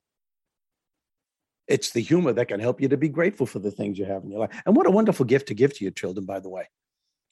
It's 1.68 1.92
the 1.92 2.02
humor 2.02 2.34
that 2.34 2.48
can 2.48 2.60
help 2.60 2.82
you 2.82 2.88
to 2.90 2.98
be 2.98 3.10
grateful 3.10 3.46
for 3.46 3.60
the 3.60 3.72
things 3.72 4.00
you 4.00 4.06
have 4.06 4.24
in 4.24 4.32
your 4.32 4.40
life. 4.40 4.62
And 4.66 4.76
what 4.76 4.88
a 4.88 4.92
wonderful 4.92 5.26
gift 5.26 5.50
to 5.50 5.54
give 5.54 5.74
to 5.74 5.84
your 5.84 5.92
children, 5.92 6.26
by 6.26 6.40
the 6.40 6.50
way. 6.50 6.70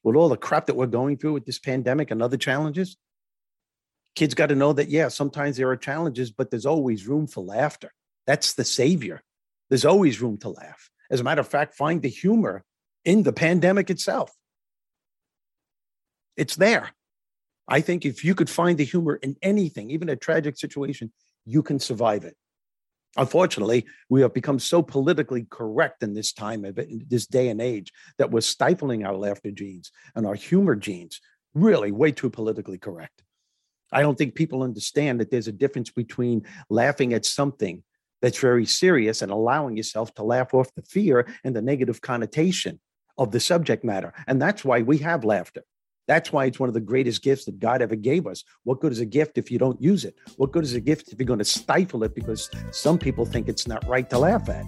With 0.03 0.15
all 0.15 0.29
the 0.29 0.37
crap 0.37 0.67
that 0.67 0.75
we're 0.75 0.87
going 0.87 1.17
through 1.17 1.33
with 1.33 1.45
this 1.45 1.57
pandemic 1.57 2.11
and 2.11 2.21
other 2.21 2.37
challenges, 2.37 2.97
kids 4.15 4.33
got 4.33 4.47
to 4.47 4.55
know 4.55 4.73
that, 4.73 4.89
yeah, 4.89 5.07
sometimes 5.07 5.57
there 5.57 5.69
are 5.69 5.77
challenges, 5.77 6.31
but 6.31 6.51
there's 6.51 6.65
always 6.65 7.07
room 7.07 7.27
for 7.27 7.43
laughter. 7.43 7.91
That's 8.27 8.53
the 8.53 8.65
savior. 8.65 9.23
There's 9.69 9.85
always 9.85 10.21
room 10.21 10.37
to 10.39 10.49
laugh. 10.49 10.89
As 11.09 11.19
a 11.19 11.23
matter 11.23 11.41
of 11.41 11.47
fact, 11.47 11.75
find 11.75 12.01
the 12.01 12.09
humor 12.09 12.63
in 13.03 13.23
the 13.23 13.33
pandemic 13.33 13.89
itself. 13.89 14.31
It's 16.35 16.55
there. 16.55 16.91
I 17.67 17.81
think 17.81 18.05
if 18.05 18.23
you 18.23 18.35
could 18.35 18.49
find 18.49 18.77
the 18.77 18.85
humor 18.85 19.15
in 19.15 19.35
anything, 19.41 19.89
even 19.89 20.09
a 20.09 20.15
tragic 20.15 20.57
situation, 20.57 21.11
you 21.45 21.63
can 21.63 21.79
survive 21.79 22.25
it. 22.25 22.35
Unfortunately, 23.17 23.85
we 24.09 24.21
have 24.21 24.33
become 24.33 24.59
so 24.59 24.81
politically 24.81 25.47
correct 25.49 26.03
in 26.03 26.13
this 26.13 26.33
time 26.33 26.65
of 26.65 26.77
it, 26.77 26.89
in 26.89 27.05
this 27.07 27.25
day 27.25 27.47
and 27.47 27.61
age, 27.61 27.93
that 28.17 28.29
we're 28.29 28.41
stifling 28.41 29.05
our 29.05 29.15
laughter 29.15 29.51
genes 29.51 29.91
and 30.15 30.25
our 30.25 30.35
humor 30.35 30.75
genes. 30.75 31.21
Really, 31.53 31.91
way 31.91 32.11
too 32.11 32.29
politically 32.29 32.77
correct. 32.77 33.23
I 33.91 34.01
don't 34.01 34.17
think 34.17 34.35
people 34.35 34.63
understand 34.63 35.21
that 35.21 35.31
there's 35.31 35.47
a 35.47 35.53
difference 35.53 35.89
between 35.89 36.45
laughing 36.69 37.13
at 37.13 37.25
something 37.25 37.83
that's 38.25 38.39
very 38.39 38.65
serious 38.65 39.21
and 39.21 39.31
allowing 39.31 39.77
yourself 39.77 40.11
to 40.15 40.23
laugh 40.23 40.51
off 40.55 40.73
the 40.73 40.81
fear 40.81 41.27
and 41.43 41.55
the 41.55 41.61
negative 41.61 42.01
connotation 42.01 42.79
of 43.19 43.29
the 43.29 43.39
subject 43.39 43.83
matter. 43.83 44.15
And 44.25 44.41
that's 44.41 44.65
why 44.65 44.81
we 44.81 44.97
have 44.97 45.23
laughter. 45.23 45.61
That's 46.07 46.33
why 46.33 46.45
it's 46.45 46.59
one 46.59 46.67
of 46.67 46.73
the 46.73 46.81
greatest 46.81 47.21
gifts 47.21 47.45
that 47.45 47.59
God 47.59 47.83
ever 47.83 47.95
gave 47.95 48.25
us. 48.25 48.43
What 48.63 48.81
good 48.81 48.91
is 48.91 48.99
a 48.99 49.05
gift 49.05 49.37
if 49.37 49.51
you 49.51 49.59
don't 49.59 49.79
use 49.79 50.05
it? 50.05 50.15
What 50.37 50.51
good 50.51 50.63
is 50.63 50.73
a 50.73 50.81
gift 50.81 51.11
if 51.11 51.19
you're 51.19 51.27
going 51.27 51.37
to 51.37 51.45
stifle 51.45 52.03
it 52.03 52.15
because 52.15 52.49
some 52.71 52.97
people 52.97 53.25
think 53.25 53.47
it's 53.47 53.67
not 53.67 53.87
right 53.87 54.09
to 54.09 54.17
laugh 54.17 54.49
at? 54.49 54.65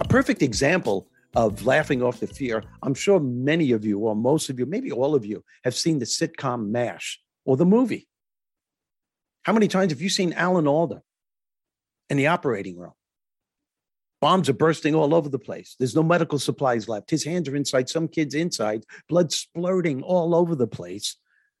A 0.00 0.04
perfect 0.08 0.42
example 0.42 1.06
of 1.34 1.64
laughing 1.64 2.02
off 2.02 2.20
the 2.20 2.26
fear, 2.26 2.62
I'm 2.82 2.94
sure 2.94 3.20
many 3.20 3.72
of 3.72 3.84
you, 3.84 3.98
or 3.98 4.14
most 4.14 4.50
of 4.50 4.58
you, 4.58 4.66
maybe 4.66 4.92
all 4.92 5.14
of 5.14 5.24
you, 5.24 5.44
have 5.64 5.74
seen 5.74 5.98
the 5.98 6.04
sitcom 6.04 6.68
MASH 6.68 7.20
or 7.44 7.56
the 7.56 7.66
movie. 7.66 8.08
How 9.42 9.52
many 9.52 9.68
times 9.68 9.92
have 9.92 10.00
you 10.00 10.08
seen 10.08 10.32
Alan 10.34 10.68
Alda 10.68 11.02
in 12.10 12.16
the 12.16 12.28
operating 12.28 12.78
room? 12.78 12.92
Bombs 14.20 14.48
are 14.48 14.54
bursting 14.54 14.94
all 14.94 15.14
over 15.14 15.28
the 15.28 15.38
place. 15.38 15.74
There's 15.78 15.96
no 15.96 16.02
medical 16.04 16.38
supplies 16.38 16.88
left. 16.88 17.10
His 17.10 17.24
hands 17.24 17.48
are 17.48 17.56
inside 17.56 17.88
some 17.88 18.06
kid's 18.06 18.36
inside, 18.36 18.84
blood 19.08 19.32
splurting 19.32 20.02
all 20.02 20.36
over 20.36 20.54
the 20.54 20.68
place. 20.68 21.16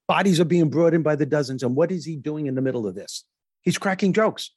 Bodies 0.06 0.38
are 0.38 0.44
being 0.44 0.70
brought 0.70 0.94
in 0.94 1.02
by 1.02 1.16
the 1.16 1.26
dozens. 1.26 1.64
And 1.64 1.74
what 1.74 1.90
is 1.90 2.04
he 2.04 2.14
doing 2.14 2.46
in 2.46 2.54
the 2.54 2.62
middle 2.62 2.86
of 2.86 2.94
this? 2.94 3.24
He's 3.62 3.78
cracking 3.78 4.12
jokes. 4.12 4.52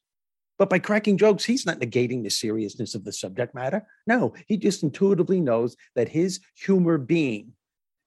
But 0.57 0.69
by 0.69 0.79
cracking 0.79 1.17
jokes, 1.17 1.43
he's 1.43 1.65
not 1.65 1.79
negating 1.79 2.23
the 2.23 2.29
seriousness 2.29 2.95
of 2.95 3.03
the 3.03 3.11
subject 3.11 3.53
matter. 3.53 3.85
No, 4.07 4.33
he 4.47 4.57
just 4.57 4.83
intuitively 4.83 5.41
knows 5.41 5.75
that 5.95 6.09
his 6.09 6.39
humor 6.55 6.97
being 6.97 7.53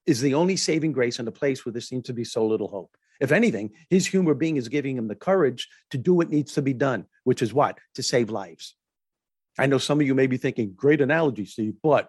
is 0.06 0.20
the 0.20 0.34
only 0.34 0.56
saving 0.56 0.92
grace 0.92 1.18
in 1.18 1.28
a 1.28 1.32
place 1.32 1.64
where 1.64 1.72
there 1.72 1.82
seems 1.82 2.04
to 2.04 2.14
be 2.14 2.24
so 2.24 2.46
little 2.46 2.68
hope. 2.68 2.96
If 3.20 3.32
anything, 3.32 3.72
his 3.90 4.06
humor 4.06 4.32
being 4.32 4.56
is 4.56 4.68
giving 4.68 4.96
him 4.96 5.08
the 5.08 5.14
courage 5.14 5.68
to 5.90 5.98
do 5.98 6.14
what 6.14 6.30
needs 6.30 6.54
to 6.54 6.62
be 6.62 6.72
done, 6.72 7.06
which 7.24 7.42
is 7.42 7.52
what? 7.52 7.78
To 7.96 8.02
save 8.02 8.30
lives. 8.30 8.74
I 9.58 9.66
know 9.66 9.78
some 9.78 10.00
of 10.00 10.06
you 10.06 10.14
may 10.14 10.28
be 10.28 10.36
thinking, 10.36 10.72
great 10.74 11.00
analogy, 11.00 11.44
Steve, 11.44 11.74
but 11.82 12.08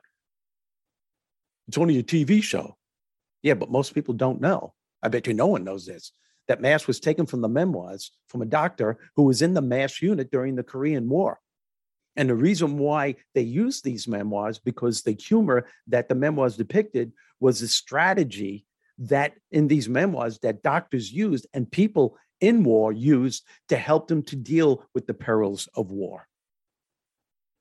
it's 1.68 1.78
only 1.78 1.98
a 1.98 2.04
TV 2.04 2.42
show. 2.42 2.78
Yeah, 3.42 3.56
but 3.56 3.72
most 3.72 3.94
people 3.94 4.14
don't 4.14 4.40
know. 4.40 4.74
I 5.02 5.10
bet 5.10 5.28
you 5.28 5.34
no 5.34 5.48
one 5.48 5.64
knows 5.64 5.86
this 5.86 6.14
that 6.50 6.62
MASH 6.62 6.88
was 6.88 7.00
taken 7.00 7.28
from 7.28 7.42
the 7.42 7.48
memoirs 7.48 8.12
from 8.28 8.42
a 8.42 8.46
doctor 8.46 8.98
who 9.16 9.24
was 9.24 9.42
in 9.42 9.54
the 9.54 9.62
MASH 9.62 10.02
unit 10.02 10.32
during 10.32 10.56
the 10.56 10.64
Korean 10.64 11.08
War. 11.08 11.40
And 12.16 12.28
the 12.28 12.36
reason 12.36 12.80
why 12.80 13.16
they 13.36 13.44
used 13.44 13.84
these 13.84 14.08
memoirs, 14.08 14.60
because 14.60 15.04
the 15.04 15.14
humor 15.14 15.68
that 15.88 16.10
the 16.10 16.16
memoirs 16.16 16.58
depicted 16.58 17.14
was 17.40 17.62
a 17.62 17.68
strategy 17.68 18.66
that 18.98 19.34
in 19.52 19.68
these 19.68 19.88
memoirs 19.88 20.40
that 20.40 20.64
doctors 20.64 21.12
used 21.14 21.48
and 21.54 21.72
people 21.72 22.18
in 22.42 22.64
war 22.64 22.92
used 22.92 23.46
to 23.70 23.78
help 23.78 24.08
them 24.08 24.24
to 24.24 24.36
deal 24.36 24.84
with 24.96 25.06
the 25.06 25.14
perils 25.14 25.70
of 25.76 25.92
war. 25.92 26.28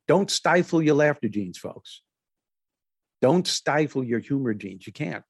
Don't 0.09 0.31
stifle 0.31 0.83
your 0.83 0.95
laughter 0.95 1.29
genes, 1.29 1.59
folks. 1.59 2.03
Don't 3.21 3.47
stifle 3.47 4.03
your 4.03 4.21
humor 4.21 4.55
genes. 4.55 4.87
You 4.87 4.95
can't. 4.95 5.25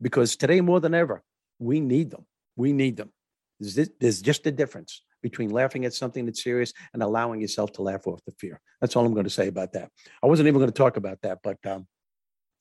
Because 0.00 0.36
today 0.36 0.60
more 0.60 0.78
than 0.78 0.94
ever, 0.94 1.24
we 1.58 1.80
need 1.80 2.12
them. 2.12 2.26
We 2.56 2.72
need 2.72 2.96
them. 2.96 3.12
There's 3.60 4.22
just 4.22 4.46
a 4.46 4.50
difference 4.50 5.02
between 5.22 5.50
laughing 5.50 5.84
at 5.84 5.94
something 5.94 6.26
that's 6.26 6.42
serious 6.42 6.72
and 6.92 7.02
allowing 7.02 7.40
yourself 7.40 7.72
to 7.72 7.82
laugh 7.82 8.06
off 8.06 8.20
the 8.26 8.32
fear. 8.32 8.60
That's 8.80 8.96
all 8.96 9.06
I'm 9.06 9.14
going 9.14 9.24
to 9.24 9.30
say 9.30 9.46
about 9.46 9.72
that. 9.72 9.90
I 10.22 10.26
wasn't 10.26 10.48
even 10.48 10.58
going 10.58 10.70
to 10.70 10.76
talk 10.76 10.96
about 10.96 11.22
that, 11.22 11.38
but 11.42 11.64
um, 11.64 11.86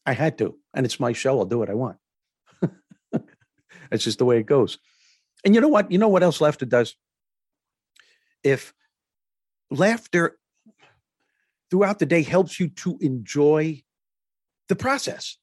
I 0.06 0.14
had 0.14 0.38
to. 0.38 0.58
And 0.74 0.86
it's 0.86 1.00
my 1.00 1.14
show. 1.14 1.39
I'll 1.39 1.46
do 1.46 1.60
what 1.60 1.70
I 1.70 1.74
want. 1.74 1.98
it's 3.92 4.04
just 4.04 4.20
the 4.20 4.26
way 4.26 4.38
it 4.38 4.46
goes. 4.46 4.78
And 5.44 5.56
you 5.56 5.62
know 5.62 5.68
what? 5.68 5.92
You 5.92 5.98
know 5.98 6.10
what 6.10 6.24
else 6.24 6.39
laughter 6.39 6.66
does? 6.66 6.96
If 8.44 8.74
laughter 9.72 10.38
throughout 11.72 12.00
the 12.00 12.06
day 12.06 12.22
helps 12.22 12.60
you 12.60 12.68
to 12.68 12.98
enjoy 13.02 13.82
the 14.68 14.76
process. 14.76 15.38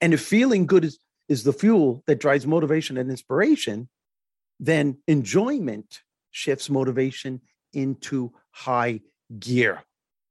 And 0.00 0.12
if 0.14 0.20
feeling 0.20 0.66
good 0.66 0.84
is 0.84 0.98
is 1.28 1.42
the 1.42 1.52
fuel 1.52 2.02
that 2.06 2.20
drives 2.20 2.46
motivation 2.46 2.96
and 2.96 3.10
inspiration, 3.10 3.88
then 4.60 4.98
enjoyment 5.06 6.02
shifts 6.30 6.70
motivation 6.70 7.40
into 7.72 8.32
high 8.50 9.00
gear. 9.38 9.82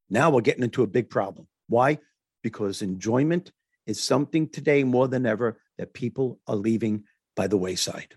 Now 0.10 0.30
we're 0.30 0.42
getting 0.42 0.64
into 0.64 0.84
a 0.84 0.88
big 0.88 1.10
problem. 1.10 1.48
Why? 1.68 2.00
Because 2.44 2.82
enjoyment 2.82 3.52
is 3.86 4.02
something 4.02 4.50
today 4.50 4.84
more 4.84 5.08
than 5.08 5.26
ever 5.26 5.60
that 5.78 5.94
people 5.94 6.40
are 6.48 6.56
leaving 6.56 7.04
by 7.36 7.48
the 7.48 7.58
wayside. 7.58 8.16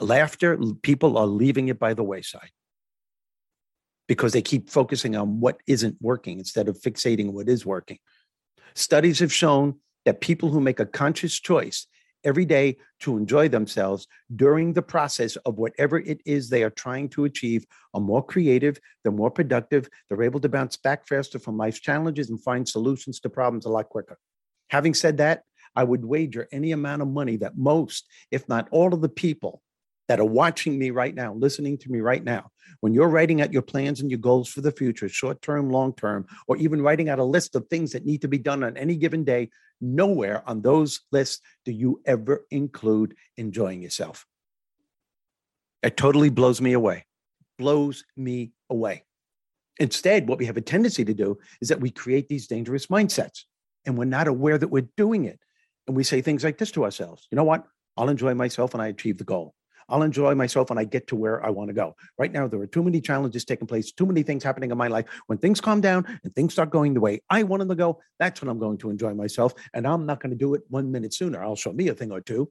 Laughter, 0.00 0.58
people 0.82 1.18
are 1.18 1.26
leaving 1.26 1.68
it 1.68 1.78
by 1.78 1.94
the 1.94 2.02
wayside 2.02 2.50
because 4.08 4.32
they 4.32 4.42
keep 4.42 4.70
focusing 4.70 5.14
on 5.16 5.40
what 5.40 5.60
isn't 5.66 5.96
working 6.00 6.38
instead 6.38 6.68
of 6.68 6.80
fixating 6.80 7.32
what 7.32 7.48
is 7.48 7.64
working. 7.64 7.98
Studies 8.74 9.20
have 9.20 9.32
shown 9.32 9.78
that 10.04 10.20
people 10.20 10.50
who 10.50 10.60
make 10.60 10.80
a 10.80 10.86
conscious 10.86 11.38
choice 11.38 11.86
every 12.24 12.44
day 12.44 12.76
to 13.00 13.16
enjoy 13.16 13.48
themselves 13.48 14.06
during 14.36 14.72
the 14.72 14.82
process 14.82 15.36
of 15.36 15.58
whatever 15.58 15.98
it 15.98 16.20
is 16.24 16.48
they 16.48 16.62
are 16.62 16.70
trying 16.70 17.08
to 17.08 17.24
achieve 17.24 17.66
are 17.94 18.00
more 18.00 18.24
creative, 18.24 18.78
they're 19.02 19.12
more 19.12 19.30
productive, 19.30 19.88
they're 20.08 20.22
able 20.22 20.40
to 20.40 20.48
bounce 20.48 20.76
back 20.76 21.06
faster 21.06 21.38
from 21.38 21.56
life's 21.56 21.80
challenges 21.80 22.30
and 22.30 22.42
find 22.42 22.68
solutions 22.68 23.20
to 23.20 23.28
problems 23.28 23.66
a 23.66 23.68
lot 23.68 23.88
quicker. 23.88 24.18
Having 24.70 24.94
said 24.94 25.16
that, 25.18 25.42
I 25.74 25.84
would 25.84 26.04
wager 26.04 26.48
any 26.52 26.72
amount 26.72 27.02
of 27.02 27.08
money 27.08 27.36
that 27.38 27.56
most, 27.56 28.06
if 28.30 28.48
not 28.48 28.68
all 28.70 28.94
of 28.94 29.00
the 29.00 29.08
people 29.08 29.62
that 30.08 30.20
are 30.20 30.24
watching 30.24 30.78
me 30.78 30.90
right 30.90 31.14
now, 31.14 31.34
listening 31.34 31.78
to 31.78 31.90
me 31.90 32.00
right 32.00 32.22
now, 32.22 32.50
when 32.80 32.92
you're 32.92 33.08
writing 33.08 33.40
out 33.40 33.52
your 33.52 33.62
plans 33.62 34.00
and 34.00 34.10
your 34.10 34.18
goals 34.18 34.48
for 34.48 34.60
the 34.60 34.72
future, 34.72 35.08
short 35.08 35.40
term, 35.42 35.70
long 35.70 35.94
term, 35.94 36.26
or 36.48 36.56
even 36.56 36.82
writing 36.82 37.08
out 37.08 37.18
a 37.18 37.24
list 37.24 37.54
of 37.54 37.66
things 37.68 37.92
that 37.92 38.04
need 38.04 38.22
to 38.22 38.28
be 38.28 38.38
done 38.38 38.64
on 38.64 38.76
any 38.76 38.96
given 38.96 39.24
day, 39.24 39.50
nowhere 39.80 40.42
on 40.46 40.62
those 40.62 41.00
lists 41.10 41.40
do 41.64 41.72
you 41.72 42.00
ever 42.06 42.46
include 42.50 43.14
enjoying 43.36 43.82
yourself. 43.82 44.26
It 45.82 45.96
totally 45.96 46.30
blows 46.30 46.60
me 46.60 46.72
away. 46.72 47.06
Blows 47.58 48.04
me 48.16 48.52
away. 48.70 49.04
Instead, 49.78 50.28
what 50.28 50.38
we 50.38 50.46
have 50.46 50.56
a 50.56 50.60
tendency 50.60 51.04
to 51.04 51.14
do 51.14 51.38
is 51.60 51.68
that 51.68 51.80
we 51.80 51.90
create 51.90 52.28
these 52.28 52.46
dangerous 52.46 52.86
mindsets 52.86 53.44
and 53.84 53.98
we're 53.98 54.04
not 54.04 54.28
aware 54.28 54.58
that 54.58 54.68
we're 54.68 54.88
doing 54.96 55.24
it. 55.24 55.40
And 55.86 55.96
we 55.96 56.04
say 56.04 56.20
things 56.20 56.44
like 56.44 56.58
this 56.58 56.70
to 56.72 56.84
ourselves 56.84 57.26
You 57.30 57.36
know 57.36 57.44
what? 57.44 57.64
I'll 57.96 58.08
enjoy 58.08 58.34
myself 58.34 58.72
when 58.72 58.80
I 58.80 58.88
achieve 58.88 59.18
the 59.18 59.24
goal. 59.24 59.54
I'll 59.88 60.02
enjoy 60.02 60.34
myself 60.34 60.70
when 60.70 60.78
I 60.78 60.84
get 60.84 61.06
to 61.08 61.16
where 61.16 61.44
I 61.44 61.50
want 61.50 61.68
to 61.68 61.74
go. 61.74 61.94
Right 62.18 62.32
now, 62.32 62.48
there 62.48 62.60
are 62.60 62.66
too 62.66 62.82
many 62.82 63.00
challenges 63.00 63.44
taking 63.44 63.66
place, 63.66 63.92
too 63.92 64.06
many 64.06 64.22
things 64.22 64.44
happening 64.44 64.70
in 64.70 64.78
my 64.78 64.88
life. 64.88 65.06
When 65.26 65.38
things 65.38 65.60
calm 65.60 65.80
down 65.80 66.06
and 66.24 66.34
things 66.34 66.52
start 66.52 66.70
going 66.70 66.94
the 66.94 67.00
way 67.00 67.20
I 67.30 67.42
want 67.42 67.60
them 67.60 67.68
to 67.68 67.74
go, 67.74 68.00
that's 68.18 68.40
when 68.40 68.48
I'm 68.48 68.58
going 68.58 68.78
to 68.78 68.90
enjoy 68.90 69.14
myself. 69.14 69.54
And 69.74 69.86
I'm 69.86 70.06
not 70.06 70.20
going 70.20 70.30
to 70.30 70.36
do 70.36 70.54
it 70.54 70.62
one 70.68 70.90
minute 70.92 71.14
sooner. 71.14 71.42
I'll 71.42 71.56
show 71.56 71.72
me 71.72 71.88
a 71.88 71.94
thing 71.94 72.12
or 72.12 72.20
two. 72.20 72.50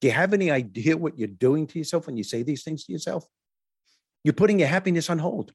Do 0.00 0.06
you 0.06 0.14
have 0.14 0.32
any 0.32 0.50
idea 0.50 0.96
what 0.96 1.18
you're 1.18 1.28
doing 1.28 1.66
to 1.68 1.78
yourself 1.78 2.06
when 2.06 2.16
you 2.16 2.24
say 2.24 2.42
these 2.42 2.62
things 2.62 2.84
to 2.84 2.92
yourself? 2.92 3.26
You're 4.24 4.34
putting 4.34 4.58
your 4.58 4.68
happiness 4.68 5.10
on 5.10 5.18
hold. 5.18 5.52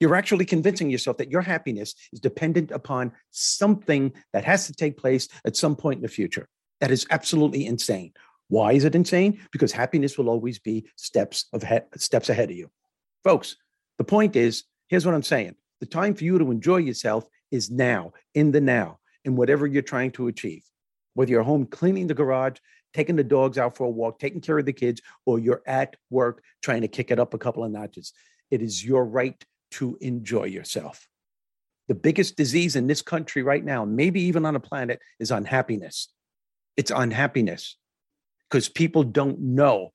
You're 0.00 0.16
actually 0.16 0.46
convincing 0.46 0.90
yourself 0.90 1.18
that 1.18 1.30
your 1.30 1.42
happiness 1.42 1.94
is 2.12 2.18
dependent 2.18 2.72
upon 2.72 3.12
something 3.30 4.12
that 4.32 4.44
has 4.44 4.66
to 4.66 4.72
take 4.72 4.96
place 4.96 5.28
at 5.44 5.56
some 5.56 5.76
point 5.76 5.98
in 5.98 6.02
the 6.02 6.08
future. 6.08 6.48
That 6.80 6.90
is 6.90 7.06
absolutely 7.10 7.66
insane. 7.66 8.12
Why 8.52 8.72
is 8.74 8.84
it 8.84 8.94
insane? 8.94 9.40
Because 9.50 9.72
happiness 9.72 10.18
will 10.18 10.28
always 10.28 10.58
be 10.58 10.84
steps 10.96 11.46
of 11.54 11.62
he- 11.62 11.88
steps 11.96 12.28
ahead 12.28 12.50
of 12.50 12.56
you. 12.56 12.70
Folks, 13.24 13.56
the 13.96 14.04
point 14.04 14.36
is, 14.36 14.64
here's 14.88 15.06
what 15.06 15.14
I'm 15.14 15.22
saying. 15.22 15.54
The 15.80 15.86
time 15.86 16.14
for 16.14 16.24
you 16.24 16.36
to 16.36 16.50
enjoy 16.50 16.76
yourself 16.76 17.24
is 17.50 17.70
now, 17.70 18.12
in 18.34 18.52
the 18.52 18.60
now, 18.60 18.98
in 19.24 19.36
whatever 19.36 19.66
you're 19.66 19.80
trying 19.80 20.10
to 20.12 20.28
achieve. 20.28 20.64
Whether 21.14 21.30
you're 21.30 21.42
home 21.42 21.64
cleaning 21.64 22.08
the 22.08 22.14
garage, 22.14 22.58
taking 22.92 23.16
the 23.16 23.24
dogs 23.24 23.56
out 23.56 23.74
for 23.74 23.84
a 23.84 23.90
walk, 23.90 24.18
taking 24.18 24.42
care 24.42 24.58
of 24.58 24.66
the 24.66 24.74
kids, 24.74 25.00
or 25.24 25.38
you're 25.38 25.62
at 25.66 25.96
work 26.10 26.44
trying 26.60 26.82
to 26.82 26.88
kick 26.88 27.10
it 27.10 27.18
up 27.18 27.32
a 27.32 27.38
couple 27.38 27.64
of 27.64 27.72
notches. 27.72 28.12
It 28.50 28.60
is 28.60 28.84
your 28.84 29.06
right 29.06 29.42
to 29.78 29.96
enjoy 30.02 30.44
yourself. 30.44 31.08
The 31.88 31.94
biggest 31.94 32.36
disease 32.36 32.76
in 32.76 32.86
this 32.86 33.00
country 33.00 33.42
right 33.42 33.64
now, 33.64 33.86
maybe 33.86 34.20
even 34.24 34.44
on 34.44 34.52
the 34.52 34.60
planet, 34.60 35.00
is 35.18 35.30
unhappiness. 35.30 36.08
It's 36.76 36.90
unhappiness 36.90 37.78
because 38.52 38.68
people 38.68 39.02
don't 39.02 39.40
know 39.40 39.94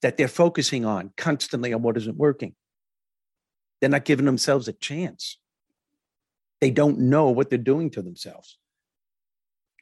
that 0.00 0.16
they're 0.16 0.26
focusing 0.26 0.86
on 0.86 1.12
constantly 1.18 1.74
on 1.74 1.82
what 1.82 1.98
isn't 1.98 2.16
working. 2.16 2.54
They're 3.78 3.90
not 3.90 4.06
giving 4.06 4.24
themselves 4.24 4.68
a 4.68 4.72
chance. 4.72 5.38
They 6.62 6.70
don't 6.70 6.98
know 6.98 7.28
what 7.28 7.50
they're 7.50 7.58
doing 7.58 7.90
to 7.90 8.00
themselves. 8.00 8.56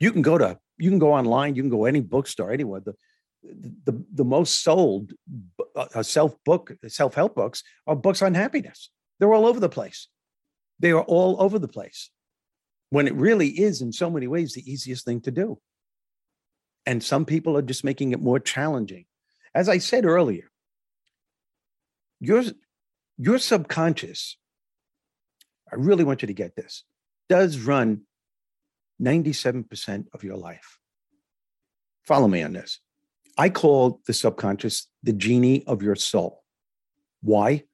You 0.00 0.10
can 0.10 0.20
go 0.20 0.36
to 0.36 0.58
you 0.78 0.90
can 0.90 0.98
go 0.98 1.12
online, 1.12 1.54
you 1.54 1.62
can 1.62 1.70
go 1.70 1.84
any 1.84 2.00
bookstore 2.00 2.50
anywhere. 2.52 2.80
The 2.80 2.94
the 3.84 4.04
the 4.12 4.24
most 4.24 4.64
sold 4.64 5.12
uh, 5.76 6.02
self 6.02 6.34
book 6.44 6.72
self 6.88 7.14
help 7.14 7.36
books 7.36 7.62
are 7.86 7.94
books 7.94 8.20
on 8.20 8.34
happiness. 8.34 8.90
They're 9.20 9.32
all 9.32 9.46
over 9.46 9.60
the 9.60 9.68
place. 9.68 10.08
They 10.80 10.90
are 10.90 11.04
all 11.04 11.40
over 11.40 11.60
the 11.60 11.68
place. 11.68 12.10
When 12.90 13.06
it 13.06 13.14
really 13.14 13.48
is, 13.48 13.80
in 13.80 13.92
so 13.92 14.10
many 14.10 14.26
ways, 14.26 14.54
the 14.54 14.70
easiest 14.70 15.04
thing 15.04 15.20
to 15.22 15.30
do. 15.30 15.58
And 16.86 17.02
some 17.02 17.24
people 17.24 17.56
are 17.56 17.62
just 17.62 17.84
making 17.84 18.12
it 18.12 18.20
more 18.20 18.38
challenging. 18.38 19.06
As 19.54 19.68
I 19.68 19.78
said 19.78 20.04
earlier, 20.04 20.50
your, 22.20 22.44
your 23.18 23.38
subconscious, 23.38 24.36
I 25.70 25.76
really 25.76 26.04
want 26.04 26.22
you 26.22 26.26
to 26.26 26.34
get 26.34 26.54
this, 26.54 26.84
does 27.28 27.58
run 27.58 28.02
97% 29.02 30.06
of 30.14 30.22
your 30.22 30.36
life. 30.36 30.78
Follow 32.04 32.28
me 32.28 32.42
on 32.42 32.52
this. 32.52 32.78
I 33.36 33.50
call 33.50 34.00
the 34.06 34.14
subconscious 34.14 34.86
the 35.02 35.12
genie 35.12 35.66
of 35.66 35.82
your 35.82 35.96
soul. 35.96 36.42
Why? 37.20 37.64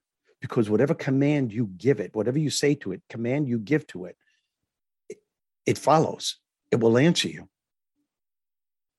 because 0.43 0.69
whatever 0.69 0.93
command 0.93 1.53
you 1.53 1.69
give 1.77 2.01
it, 2.01 2.13
whatever 2.13 2.37
you 2.37 2.49
say 2.49 2.75
to 2.75 2.91
it, 2.91 3.01
command 3.07 3.47
you 3.47 3.57
give 3.57 3.87
to 3.87 4.03
it, 4.03 4.17
it, 5.07 5.17
it 5.65 5.77
follows. 5.77 6.35
It 6.69 6.81
will 6.81 6.97
answer 6.97 7.29
you. 7.29 7.47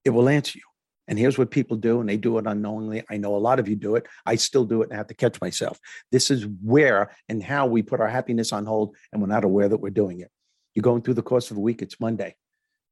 It 0.05 0.11
will 0.11 0.29
answer 0.29 0.57
you. 0.57 0.63
And 1.07 1.19
here's 1.19 1.37
what 1.37 1.51
people 1.51 1.77
do, 1.77 1.99
and 1.99 2.09
they 2.09 2.17
do 2.17 2.37
it 2.37 2.47
unknowingly. 2.47 3.03
I 3.09 3.17
know 3.17 3.35
a 3.35 3.37
lot 3.37 3.59
of 3.59 3.67
you 3.67 3.75
do 3.75 3.95
it. 3.95 4.07
I 4.25 4.35
still 4.35 4.65
do 4.65 4.81
it 4.81 4.85
and 4.85 4.93
I 4.93 4.97
have 4.97 5.07
to 5.07 5.13
catch 5.13 5.39
myself. 5.39 5.79
This 6.11 6.31
is 6.31 6.47
where 6.63 7.11
and 7.29 7.43
how 7.43 7.67
we 7.67 7.83
put 7.83 7.99
our 7.99 8.07
happiness 8.07 8.51
on 8.51 8.65
hold, 8.65 8.95
and 9.11 9.21
we're 9.21 9.27
not 9.27 9.43
aware 9.43 9.69
that 9.69 9.77
we're 9.77 9.89
doing 9.89 10.21
it. 10.21 10.31
You're 10.73 10.83
going 10.83 11.01
through 11.01 11.13
the 11.15 11.21
course 11.21 11.51
of 11.51 11.57
a 11.57 11.61
week, 11.61 11.81
it's 11.81 11.99
Monday, 11.99 12.35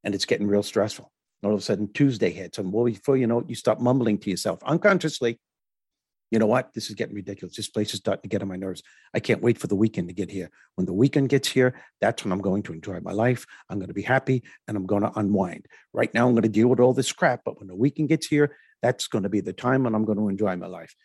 and 0.04 0.14
it's 0.14 0.26
getting 0.26 0.48
real 0.48 0.64
stressful. 0.64 1.12
All 1.44 1.54
of 1.54 1.60
a 1.60 1.62
sudden, 1.62 1.92
Tuesday 1.92 2.30
hits, 2.30 2.58
and 2.58 2.72
well, 2.72 2.86
before 2.86 3.18
you 3.18 3.28
know 3.28 3.40
it, 3.40 3.50
you 3.50 3.56
start 3.56 3.82
mumbling 3.82 4.18
to 4.20 4.30
yourself 4.30 4.60
unconsciously, 4.64 5.40
you 6.34 6.40
know 6.40 6.48
what? 6.48 6.74
This 6.74 6.90
is 6.90 6.96
getting 6.96 7.14
ridiculous. 7.14 7.56
This 7.56 7.70
place 7.70 7.94
is 7.94 8.00
starting 8.00 8.24
to 8.24 8.28
get 8.28 8.42
on 8.42 8.48
my 8.48 8.56
nerves. 8.56 8.82
I 9.14 9.20
can't 9.20 9.44
wait 9.44 9.60
for 9.60 9.68
the 9.68 9.76
weekend 9.76 10.08
to 10.08 10.16
get 10.16 10.32
here. 10.32 10.50
When 10.74 10.88
the 10.88 10.94
weekend 10.94 11.30
gets 11.30 11.48
here, 11.48 11.80
that's 12.02 12.24
when 12.24 12.32
I'm 12.32 12.42
going 12.42 12.64
to 12.64 12.74
enjoy 12.74 13.00
my 13.02 13.12
life. 13.12 13.46
I'm 13.70 13.78
going 13.78 13.90
to 13.90 13.94
be 13.94 14.02
happy 14.02 14.42
and 14.68 14.76
I'm 14.76 14.88
going 14.88 15.04
to 15.04 15.12
unwind. 15.16 15.68
Right 15.94 16.12
now, 16.12 16.26
I'm 16.26 16.34
going 16.34 16.42
to 16.42 16.50
deal 16.50 16.70
with 16.70 16.80
all 16.80 16.92
this 16.92 17.12
crap. 17.12 17.42
But 17.46 17.60
when 17.60 17.68
the 17.68 17.76
weekend 17.76 18.10
gets 18.10 18.26
here, 18.26 18.58
that's 18.82 19.06
going 19.06 19.22
to 19.26 19.30
be 19.30 19.42
the 19.42 19.54
time 19.54 19.84
when 19.84 19.94
I'm 19.94 20.06
going 20.06 20.18
to 20.18 20.28
enjoy 20.28 20.56
my 20.56 20.66
life. 20.66 20.96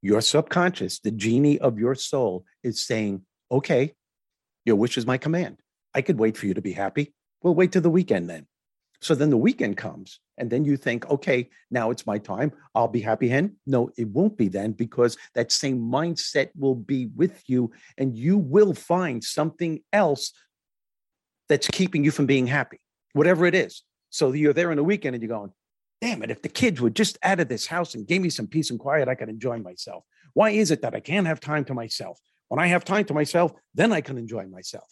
Your 0.00 0.22
subconscious, 0.22 1.00
the 1.00 1.10
genie 1.10 1.58
of 1.58 1.78
your 1.78 1.94
soul, 1.94 2.46
is 2.62 2.86
saying, 2.86 3.26
okay, 3.52 3.92
your 4.64 4.76
wish 4.76 4.96
is 4.96 5.06
my 5.06 5.18
command. 5.18 5.58
I 5.92 6.00
could 6.00 6.18
wait 6.18 6.38
for 6.38 6.46
you 6.46 6.54
to 6.54 6.62
be 6.62 6.72
happy. 6.72 7.12
We'll 7.42 7.54
wait 7.54 7.72
till 7.72 7.82
the 7.82 7.90
weekend 7.90 8.30
then. 8.30 8.46
So 9.00 9.14
then 9.14 9.30
the 9.30 9.36
weekend 9.36 9.76
comes, 9.76 10.18
and 10.38 10.50
then 10.50 10.64
you 10.64 10.76
think, 10.76 11.08
okay, 11.08 11.48
now 11.70 11.90
it's 11.90 12.06
my 12.06 12.18
time. 12.18 12.52
I'll 12.74 12.88
be 12.88 13.00
happy 13.00 13.28
then. 13.28 13.56
No, 13.64 13.90
it 13.96 14.08
won't 14.08 14.36
be 14.36 14.48
then 14.48 14.72
because 14.72 15.16
that 15.34 15.52
same 15.52 15.78
mindset 15.78 16.50
will 16.56 16.74
be 16.74 17.06
with 17.14 17.42
you, 17.46 17.70
and 17.96 18.16
you 18.16 18.38
will 18.38 18.74
find 18.74 19.22
something 19.22 19.80
else 19.92 20.32
that's 21.48 21.68
keeping 21.68 22.04
you 22.04 22.10
from 22.10 22.26
being 22.26 22.46
happy, 22.46 22.80
whatever 23.12 23.46
it 23.46 23.54
is. 23.54 23.82
So 24.10 24.32
you're 24.32 24.52
there 24.52 24.70
on 24.70 24.76
the 24.76 24.84
weekend 24.84 25.14
and 25.14 25.22
you're 25.22 25.36
going, 25.36 25.52
damn 26.00 26.22
it, 26.22 26.30
if 26.30 26.42
the 26.42 26.48
kids 26.48 26.80
were 26.80 26.90
just 26.90 27.18
out 27.22 27.40
of 27.40 27.48
this 27.48 27.66
house 27.66 27.94
and 27.94 28.06
gave 28.06 28.20
me 28.20 28.30
some 28.30 28.46
peace 28.46 28.70
and 28.70 28.78
quiet, 28.78 29.08
I 29.08 29.14
could 29.14 29.28
enjoy 29.28 29.58
myself. 29.58 30.04
Why 30.34 30.50
is 30.50 30.70
it 30.70 30.82
that 30.82 30.94
I 30.94 31.00
can't 31.00 31.26
have 31.26 31.40
time 31.40 31.64
to 31.66 31.74
myself? 31.74 32.18
When 32.48 32.60
I 32.60 32.66
have 32.66 32.84
time 32.84 33.04
to 33.06 33.14
myself, 33.14 33.52
then 33.74 33.92
I 33.92 34.00
can 34.00 34.18
enjoy 34.18 34.46
myself. 34.46 34.90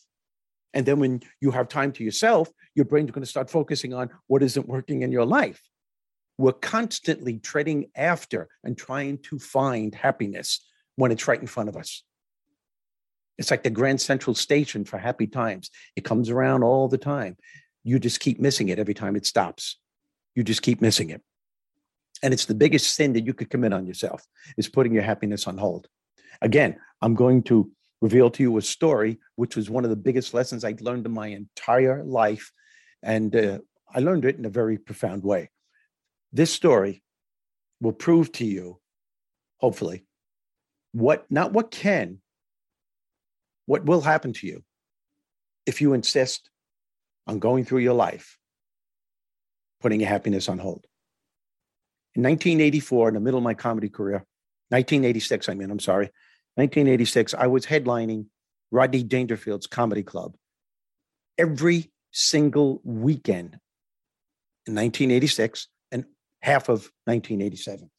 And 0.74 0.84
then 0.84 0.98
when 0.98 1.22
you 1.40 1.50
have 1.52 1.68
time 1.68 1.92
to 1.92 2.04
yourself, 2.04 2.50
your 2.74 2.84
brain's 2.84 3.10
going 3.10 3.22
to 3.22 3.30
start 3.30 3.50
focusing 3.50 3.94
on 3.94 4.10
what 4.26 4.42
isn't 4.42 4.68
working 4.68 5.02
in 5.02 5.12
your 5.12 5.24
life. 5.24 5.62
We're 6.38 6.52
constantly 6.52 7.38
treading 7.38 7.86
after 7.96 8.48
and 8.62 8.76
trying 8.76 9.18
to 9.24 9.38
find 9.38 9.94
happiness 9.94 10.64
when 10.96 11.12
it's 11.12 11.26
right 11.26 11.40
in 11.40 11.46
front 11.46 11.70
of 11.70 11.76
us. 11.76 12.02
It's 13.38 13.50
like 13.50 13.62
the 13.62 13.70
Grand 13.70 14.00
Central 14.00 14.34
Station 14.34 14.84
for 14.84 14.98
happy 14.98 15.26
times. 15.26 15.70
It 15.94 16.04
comes 16.04 16.30
around 16.30 16.62
all 16.62 16.88
the 16.88 16.98
time. 16.98 17.36
You 17.84 17.98
just 17.98 18.20
keep 18.20 18.40
missing 18.40 18.68
it 18.68 18.78
every 18.78 18.94
time 18.94 19.16
it 19.16 19.26
stops. 19.26 19.78
You 20.34 20.42
just 20.42 20.62
keep 20.62 20.80
missing 20.80 21.10
it. 21.10 21.22
And 22.22 22.32
it's 22.32 22.46
the 22.46 22.54
biggest 22.54 22.94
sin 22.94 23.12
that 23.12 23.26
you 23.26 23.34
could 23.34 23.50
commit 23.50 23.72
on 23.72 23.86
yourself 23.86 24.22
is 24.56 24.68
putting 24.68 24.94
your 24.94 25.02
happiness 25.02 25.46
on 25.46 25.58
hold. 25.58 25.88
Again, 26.40 26.76
I'm 27.02 27.14
going 27.14 27.42
to 27.44 27.70
reveal 28.01 28.30
to 28.30 28.42
you 28.42 28.57
a 28.57 28.62
story, 28.62 29.18
which 29.36 29.57
was 29.57 29.70
one 29.70 29.84
of 29.84 29.90
the 29.90 29.97
biggest 29.97 30.34
lessons 30.34 30.64
I'd 30.64 30.80
learned 30.80 31.07
in 31.07 31.12
my 31.12 31.28
entire 31.28 32.05
life. 32.05 32.53
And 33.03 33.34
uh, 33.34 33.59
I 33.92 34.01
learned 34.01 34.24
it 34.24 34.36
in 34.36 34.44
a 34.44 34.51
very 34.51 34.78
profound 34.78 35.22
way. 35.22 35.51
This 36.32 36.53
story 36.53 37.03
will 37.80 37.92
prove 37.92 38.32
to 38.32 38.44
you, 38.44 38.80
hopefully, 39.59 40.07
what, 40.92 41.26
not 41.30 41.53
what 41.53 41.70
can, 41.70 42.20
what 43.66 43.84
will 43.84 44.01
happen 44.01 44.32
to 44.34 44.47
you 44.47 44.62
if 45.66 45.80
you 45.80 45.92
insist 45.92 46.51
on 47.26 47.38
going 47.38 47.64
through 47.64 47.80
your 47.80 47.94
life, 47.94 48.38
putting 49.80 50.01
your 50.01 50.09
happiness 50.09 50.49
on 50.49 50.59
hold. 50.59 50.86
In 52.14 52.22
1984, 52.22 53.09
in 53.09 53.14
the 53.14 53.20
middle 53.20 53.38
of 53.38 53.44
my 53.44 53.55
comedy 53.55 53.88
career, 53.88 54.24
1986, 54.68 55.49
I 55.49 55.55
mean, 55.55 55.70
I'm 55.70 55.80
sorry, 55.80 56.11
1986, 56.57 57.34
I 57.34 57.46
was 57.46 57.66
headlining 57.66 58.26
Rodney 58.70 59.02
Dangerfield's 59.02 59.66
comedy 59.66 60.02
club 60.02 60.34
every 61.38 61.92
single 62.12 62.80
weekend 62.82 63.59
in 64.66 64.74
1986 64.74 65.68
and 65.92 66.07
half 66.40 66.68
of 66.68 66.90
1987. 67.04 67.90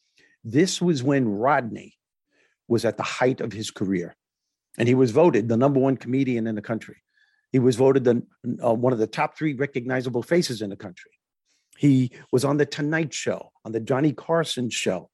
This 0.43 0.81
was 0.81 1.03
when 1.03 1.27
Rodney 1.27 1.97
was 2.67 2.83
at 2.83 2.97
the 2.97 3.03
height 3.03 3.41
of 3.41 3.53
his 3.53 3.69
career, 3.69 4.15
and 4.77 4.87
he 4.87 4.95
was 4.95 5.11
voted 5.11 5.47
the 5.47 5.57
number 5.57 5.79
one 5.79 5.95
comedian 5.95 6.47
in 6.47 6.55
the 6.55 6.61
country. 6.61 6.97
He 7.51 7.59
was 7.59 7.75
voted 7.75 8.03
the, 8.03 8.23
uh, 8.63 8.73
one 8.73 8.91
of 8.91 8.99
the 8.99 9.07
top 9.07 9.37
three 9.37 9.53
recognizable 9.53 10.23
faces 10.23 10.61
in 10.61 10.69
the 10.69 10.75
country. 10.75 11.11
He 11.77 12.11
was 12.31 12.43
on 12.43 12.57
the 12.57 12.65
Tonight 12.65 13.13
Show, 13.13 13.51
on 13.63 13.71
the 13.71 13.79
Johnny 13.79 14.13
Carson 14.13 14.69
Show, 14.69 15.09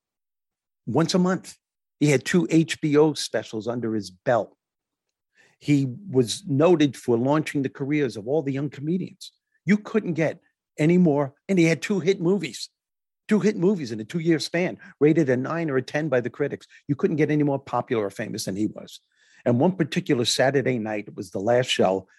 once 0.85 1.13
a 1.13 1.19
month. 1.19 1.57
He 2.03 2.09
had 2.09 2.25
two 2.25 2.45
HBO 2.47 3.17
specials 3.17 3.65
under 3.65 3.95
his 3.95 4.11
belt. 4.11 4.57
He 5.59 5.87
was 6.09 6.43
noted 6.45 6.97
for 6.97 7.17
launching 7.17 7.61
the 7.61 7.69
careers 7.69 8.17
of 8.17 8.27
all 8.27 8.41
the 8.41 8.51
young 8.51 8.69
comedians. 8.69 9.31
You 9.63 9.77
couldn't 9.77 10.15
get 10.15 10.41
any 10.77 10.97
more. 10.97 11.33
And 11.47 11.57
he 11.57 11.63
had 11.63 11.81
two 11.81 12.01
hit 12.01 12.19
movies, 12.19 12.67
two 13.29 13.39
hit 13.39 13.55
movies 13.55 13.93
in 13.93 14.01
a 14.01 14.03
two 14.03 14.19
year 14.19 14.39
span, 14.39 14.79
rated 14.99 15.29
a 15.29 15.37
nine 15.37 15.69
or 15.69 15.77
a 15.77 15.81
10 15.81 16.09
by 16.09 16.19
the 16.19 16.29
critics. 16.29 16.67
You 16.89 16.95
couldn't 16.97 17.15
get 17.15 17.31
any 17.31 17.43
more 17.43 17.57
popular 17.57 18.07
or 18.07 18.09
famous 18.09 18.43
than 18.43 18.57
he 18.57 18.67
was. 18.67 18.99
And 19.45 19.57
one 19.57 19.77
particular 19.77 20.25
Saturday 20.25 20.79
night, 20.79 21.05
it 21.07 21.15
was 21.15 21.31
the 21.31 21.39
last 21.39 21.69
show. 21.69 22.09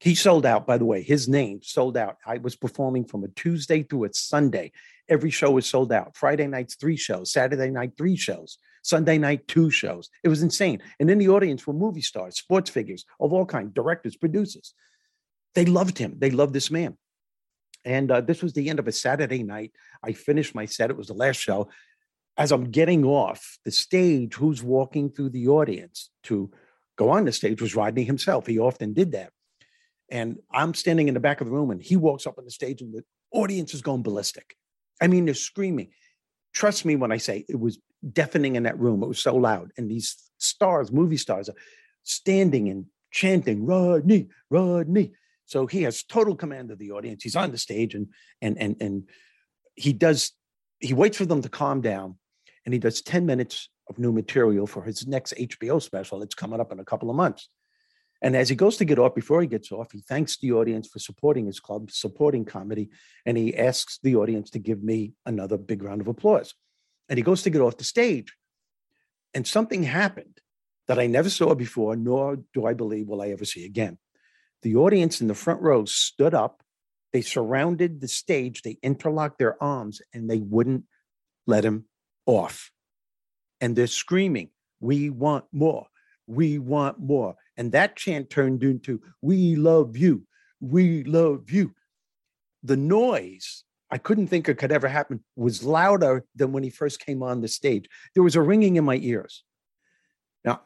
He 0.00 0.16
sold 0.16 0.46
out, 0.46 0.66
by 0.66 0.78
the 0.78 0.84
way, 0.84 1.00
his 1.00 1.28
name 1.28 1.60
sold 1.62 1.96
out. 1.96 2.16
I 2.26 2.38
was 2.38 2.56
performing 2.56 3.04
from 3.04 3.22
a 3.22 3.28
Tuesday 3.28 3.84
through 3.84 4.06
a 4.06 4.14
Sunday. 4.14 4.72
Every 5.08 5.30
show 5.30 5.52
was 5.52 5.66
sold 5.66 5.92
out. 5.92 6.16
Friday 6.16 6.48
nights, 6.48 6.74
three 6.74 6.96
shows. 6.96 7.30
Saturday 7.30 7.70
night, 7.70 7.92
three 7.96 8.16
shows. 8.16 8.58
Sunday 8.88 9.18
night, 9.18 9.46
two 9.46 9.70
shows. 9.70 10.08
It 10.24 10.28
was 10.28 10.42
insane. 10.42 10.80
And 10.98 11.10
in 11.10 11.18
the 11.18 11.28
audience 11.28 11.66
were 11.66 11.74
movie 11.74 12.00
stars, 12.00 12.38
sports 12.38 12.70
figures 12.70 13.04
of 13.20 13.32
all 13.32 13.44
kinds, 13.44 13.74
directors, 13.74 14.16
producers. 14.16 14.72
They 15.54 15.66
loved 15.66 15.98
him. 15.98 16.14
They 16.18 16.30
loved 16.30 16.54
this 16.54 16.70
man. 16.70 16.96
And 17.84 18.10
uh, 18.10 18.22
this 18.22 18.42
was 18.42 18.54
the 18.54 18.70
end 18.70 18.78
of 18.78 18.88
a 18.88 18.92
Saturday 18.92 19.42
night. 19.42 19.72
I 20.02 20.12
finished 20.12 20.54
my 20.54 20.64
set. 20.64 20.90
It 20.90 20.96
was 20.96 21.08
the 21.08 21.14
last 21.14 21.36
show. 21.36 21.68
As 22.38 22.50
I'm 22.50 22.70
getting 22.70 23.04
off 23.04 23.58
the 23.64 23.70
stage, 23.70 24.34
who's 24.34 24.62
walking 24.62 25.10
through 25.10 25.30
the 25.30 25.48
audience 25.48 26.10
to 26.24 26.50
go 26.96 27.10
on 27.10 27.24
the 27.24 27.32
stage 27.32 27.60
was 27.60 27.76
Rodney 27.76 28.04
himself. 28.04 28.46
He 28.46 28.58
often 28.58 28.94
did 28.94 29.12
that. 29.12 29.32
And 30.10 30.38
I'm 30.50 30.72
standing 30.72 31.08
in 31.08 31.14
the 31.14 31.20
back 31.20 31.40
of 31.40 31.46
the 31.46 31.52
room, 31.52 31.70
and 31.70 31.82
he 31.82 31.96
walks 31.96 32.26
up 32.26 32.38
on 32.38 32.44
the 32.44 32.50
stage, 32.50 32.80
and 32.80 32.94
the 32.94 33.04
audience 33.32 33.74
is 33.74 33.82
going 33.82 34.02
ballistic. 34.02 34.56
I 35.00 35.06
mean, 35.06 35.26
they're 35.26 35.34
screaming. 35.34 35.90
Trust 36.52 36.84
me 36.84 36.96
when 36.96 37.12
I 37.12 37.18
say 37.18 37.44
it 37.48 37.58
was 37.58 37.78
deafening 38.12 38.56
in 38.56 38.64
that 38.64 38.78
room. 38.78 39.02
It 39.02 39.08
was 39.08 39.18
so 39.18 39.36
loud. 39.36 39.72
And 39.76 39.90
these 39.90 40.16
stars, 40.38 40.92
movie 40.92 41.16
stars, 41.16 41.48
are 41.48 41.54
standing 42.02 42.68
and 42.68 42.86
chanting, 43.10 43.66
Rodney, 43.66 44.28
Rodney. 44.50 45.12
So 45.46 45.66
he 45.66 45.82
has 45.82 46.02
total 46.02 46.36
command 46.36 46.70
of 46.70 46.78
the 46.78 46.92
audience. 46.92 47.22
He's 47.22 47.36
on 47.36 47.50
the 47.50 47.58
stage 47.58 47.94
and 47.94 48.08
and 48.42 48.56
and 48.58 48.76
and 48.80 49.08
he 49.74 49.92
does 49.92 50.32
he 50.80 50.94
waits 50.94 51.16
for 51.16 51.26
them 51.26 51.42
to 51.42 51.48
calm 51.48 51.80
down 51.80 52.16
and 52.64 52.72
he 52.72 52.78
does 52.78 53.02
10 53.02 53.26
minutes 53.26 53.68
of 53.88 53.98
new 53.98 54.12
material 54.12 54.66
for 54.66 54.82
his 54.82 55.06
next 55.06 55.34
HBO 55.34 55.80
special. 55.82 56.22
It's 56.22 56.34
coming 56.34 56.60
up 56.60 56.70
in 56.70 56.80
a 56.80 56.84
couple 56.84 57.10
of 57.10 57.16
months. 57.16 57.48
And 58.20 58.34
as 58.36 58.48
he 58.48 58.56
goes 58.56 58.76
to 58.78 58.84
get 58.84 58.98
off, 58.98 59.14
before 59.14 59.40
he 59.40 59.46
gets 59.46 59.70
off, 59.70 59.92
he 59.92 60.00
thanks 60.00 60.38
the 60.38 60.52
audience 60.52 60.88
for 60.88 60.98
supporting 60.98 61.46
his 61.46 61.60
club, 61.60 61.90
supporting 61.90 62.44
comedy, 62.44 62.90
and 63.24 63.36
he 63.36 63.56
asks 63.56 63.98
the 64.02 64.16
audience 64.16 64.50
to 64.50 64.58
give 64.58 64.82
me 64.82 65.12
another 65.24 65.56
big 65.56 65.82
round 65.82 66.00
of 66.00 66.08
applause 66.08 66.54
and 67.08 67.16
he 67.16 67.22
goes 67.22 67.42
to 67.42 67.50
get 67.50 67.60
off 67.60 67.76
the 67.76 67.84
stage. 67.84 68.34
And 69.34 69.46
something 69.46 69.82
happened 69.82 70.40
that 70.86 70.98
I 70.98 71.06
never 71.06 71.30
saw 71.30 71.54
before, 71.54 71.96
nor 71.96 72.38
do 72.54 72.66
I 72.66 72.74
believe 72.74 73.08
will 73.08 73.22
I 73.22 73.28
ever 73.28 73.44
see 73.44 73.64
again. 73.64 73.98
The 74.62 74.76
audience 74.76 75.20
in 75.20 75.28
the 75.28 75.34
front 75.34 75.62
row 75.62 75.84
stood 75.84 76.34
up, 76.34 76.62
they 77.12 77.22
surrounded 77.22 78.00
the 78.00 78.08
stage, 78.08 78.62
they 78.62 78.78
interlocked 78.82 79.38
their 79.38 79.62
arms, 79.62 80.02
and 80.12 80.28
they 80.28 80.38
wouldn't 80.38 80.84
let 81.46 81.64
him 81.64 81.84
off. 82.26 82.70
And 83.60 83.74
they're 83.74 83.86
screaming, 83.86 84.50
We 84.80 85.10
want 85.10 85.44
more. 85.52 85.86
We 86.26 86.58
want 86.58 86.98
more. 87.00 87.36
And 87.58 87.72
that 87.72 87.96
chant 87.96 88.30
turned 88.30 88.62
into, 88.62 89.02
We 89.20 89.56
love 89.56 89.96
you. 89.96 90.22
We 90.60 91.04
love 91.04 91.50
you. 91.50 91.74
The 92.62 92.76
noise 92.76 93.64
I 93.90 93.98
couldn't 93.98 94.28
think 94.28 94.48
it 94.48 94.58
could 94.58 94.72
ever 94.72 94.88
happen 94.88 95.24
was 95.34 95.64
louder 95.64 96.24
than 96.36 96.52
when 96.52 96.62
he 96.62 96.70
first 96.70 97.04
came 97.04 97.22
on 97.22 97.40
the 97.40 97.48
stage. 97.48 97.86
There 98.14 98.22
was 98.22 98.36
a 98.36 98.42
ringing 98.42 98.76
in 98.76 98.84
my 98.84 98.96
ears. 98.96 99.44
Now, 100.44 100.62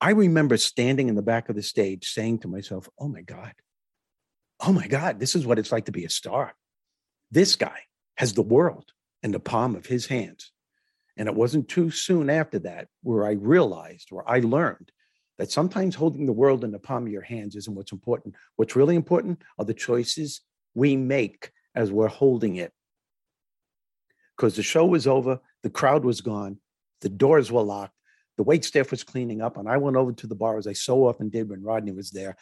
I 0.00 0.10
remember 0.10 0.56
standing 0.56 1.08
in 1.08 1.14
the 1.14 1.22
back 1.22 1.48
of 1.48 1.56
the 1.56 1.62
stage 1.62 2.10
saying 2.10 2.40
to 2.40 2.48
myself, 2.48 2.88
Oh 2.98 3.08
my 3.08 3.22
God, 3.22 3.52
oh 4.60 4.72
my 4.72 4.86
God, 4.86 5.18
this 5.18 5.34
is 5.34 5.46
what 5.46 5.58
it's 5.58 5.72
like 5.72 5.86
to 5.86 5.92
be 5.92 6.04
a 6.04 6.10
star. 6.10 6.54
This 7.30 7.56
guy 7.56 7.80
has 8.16 8.34
the 8.34 8.42
world 8.42 8.92
in 9.22 9.32
the 9.32 9.40
palm 9.40 9.74
of 9.74 9.86
his 9.86 10.06
hands. 10.06 10.52
And 11.16 11.28
it 11.28 11.34
wasn't 11.34 11.68
too 11.68 11.90
soon 11.90 12.28
after 12.28 12.58
that 12.60 12.88
where 13.02 13.24
I 13.24 13.32
realized, 13.32 14.08
or 14.12 14.28
I 14.28 14.40
learned 14.40 14.90
that 15.38 15.50
sometimes 15.50 15.94
holding 15.94 16.26
the 16.26 16.32
world 16.32 16.64
in 16.64 16.70
the 16.70 16.78
palm 16.78 17.06
of 17.06 17.12
your 17.12 17.22
hands 17.22 17.56
isn't 17.56 17.74
what's 17.74 17.92
important. 17.92 18.34
What's 18.56 18.76
really 18.76 18.96
important 18.96 19.42
are 19.58 19.64
the 19.64 19.74
choices 19.74 20.42
we 20.74 20.96
make 20.96 21.50
as 21.74 21.90
we're 21.90 22.08
holding 22.08 22.56
it. 22.56 22.72
Because 24.36 24.56
the 24.56 24.62
show 24.62 24.84
was 24.86 25.06
over, 25.06 25.40
the 25.62 25.70
crowd 25.70 26.04
was 26.04 26.20
gone, 26.20 26.58
the 27.00 27.08
doors 27.08 27.50
were 27.50 27.62
locked, 27.62 27.94
the 28.36 28.42
wait 28.42 28.64
staff 28.64 28.90
was 28.90 29.04
cleaning 29.04 29.40
up, 29.40 29.56
and 29.56 29.68
I 29.68 29.76
went 29.76 29.96
over 29.96 30.12
to 30.12 30.26
the 30.26 30.34
bar 30.34 30.58
as 30.58 30.66
I 30.66 30.72
so 30.72 31.06
often 31.06 31.28
did 31.28 31.48
when 31.48 31.62
Rodney 31.62 31.92
was 31.92 32.10
there. 32.10 32.36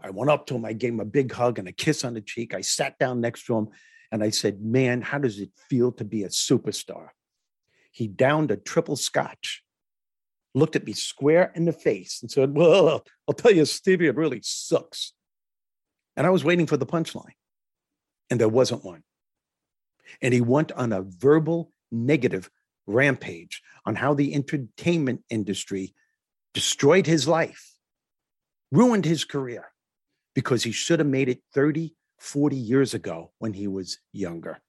I 0.00 0.10
went 0.10 0.30
up 0.30 0.46
to 0.46 0.54
him, 0.54 0.64
I 0.64 0.72
gave 0.72 0.92
him 0.92 1.00
a 1.00 1.04
big 1.04 1.32
hug 1.32 1.58
and 1.58 1.68
a 1.68 1.72
kiss 1.72 2.04
on 2.04 2.14
the 2.14 2.20
cheek. 2.20 2.54
I 2.54 2.60
sat 2.60 2.98
down 2.98 3.20
next 3.20 3.46
to 3.46 3.56
him 3.56 3.68
and 4.10 4.22
I 4.22 4.30
said, 4.30 4.60
Man, 4.60 5.00
how 5.00 5.18
does 5.18 5.38
it 5.38 5.50
feel 5.68 5.92
to 5.92 6.04
be 6.04 6.24
a 6.24 6.28
superstar? 6.28 7.08
He 7.92 8.08
downed 8.08 8.50
a 8.50 8.56
triple 8.56 8.96
scotch, 8.96 9.62
looked 10.54 10.76
at 10.76 10.86
me 10.86 10.92
square 10.92 11.52
in 11.54 11.64
the 11.64 11.72
face, 11.72 12.20
and 12.22 12.30
said, 12.30 12.54
Well, 12.54 13.04
I'll 13.28 13.34
tell 13.34 13.52
you, 13.52 13.64
Stevie, 13.64 14.06
it 14.06 14.16
really 14.16 14.40
sucks. 14.42 15.12
And 16.16 16.26
I 16.26 16.30
was 16.30 16.44
waiting 16.44 16.66
for 16.66 16.76
the 16.76 16.86
punchline, 16.86 17.34
and 18.30 18.40
there 18.40 18.48
wasn't 18.48 18.84
one. 18.84 19.02
And 20.20 20.34
he 20.34 20.40
went 20.40 20.72
on 20.72 20.92
a 20.92 21.02
verbal 21.02 21.72
negative 21.90 22.50
rampage 22.86 23.62
on 23.86 23.94
how 23.94 24.14
the 24.14 24.34
entertainment 24.34 25.22
industry 25.30 25.94
destroyed 26.52 27.06
his 27.06 27.26
life, 27.26 27.74
ruined 28.70 29.04
his 29.04 29.24
career, 29.24 29.72
because 30.34 30.64
he 30.64 30.72
should 30.72 30.98
have 30.98 31.08
made 31.08 31.28
it 31.28 31.42
30, 31.54 31.94
40 32.18 32.56
years 32.56 32.94
ago 32.94 33.32
when 33.38 33.52
he 33.52 33.66
was 33.66 33.98
younger. 34.12 34.60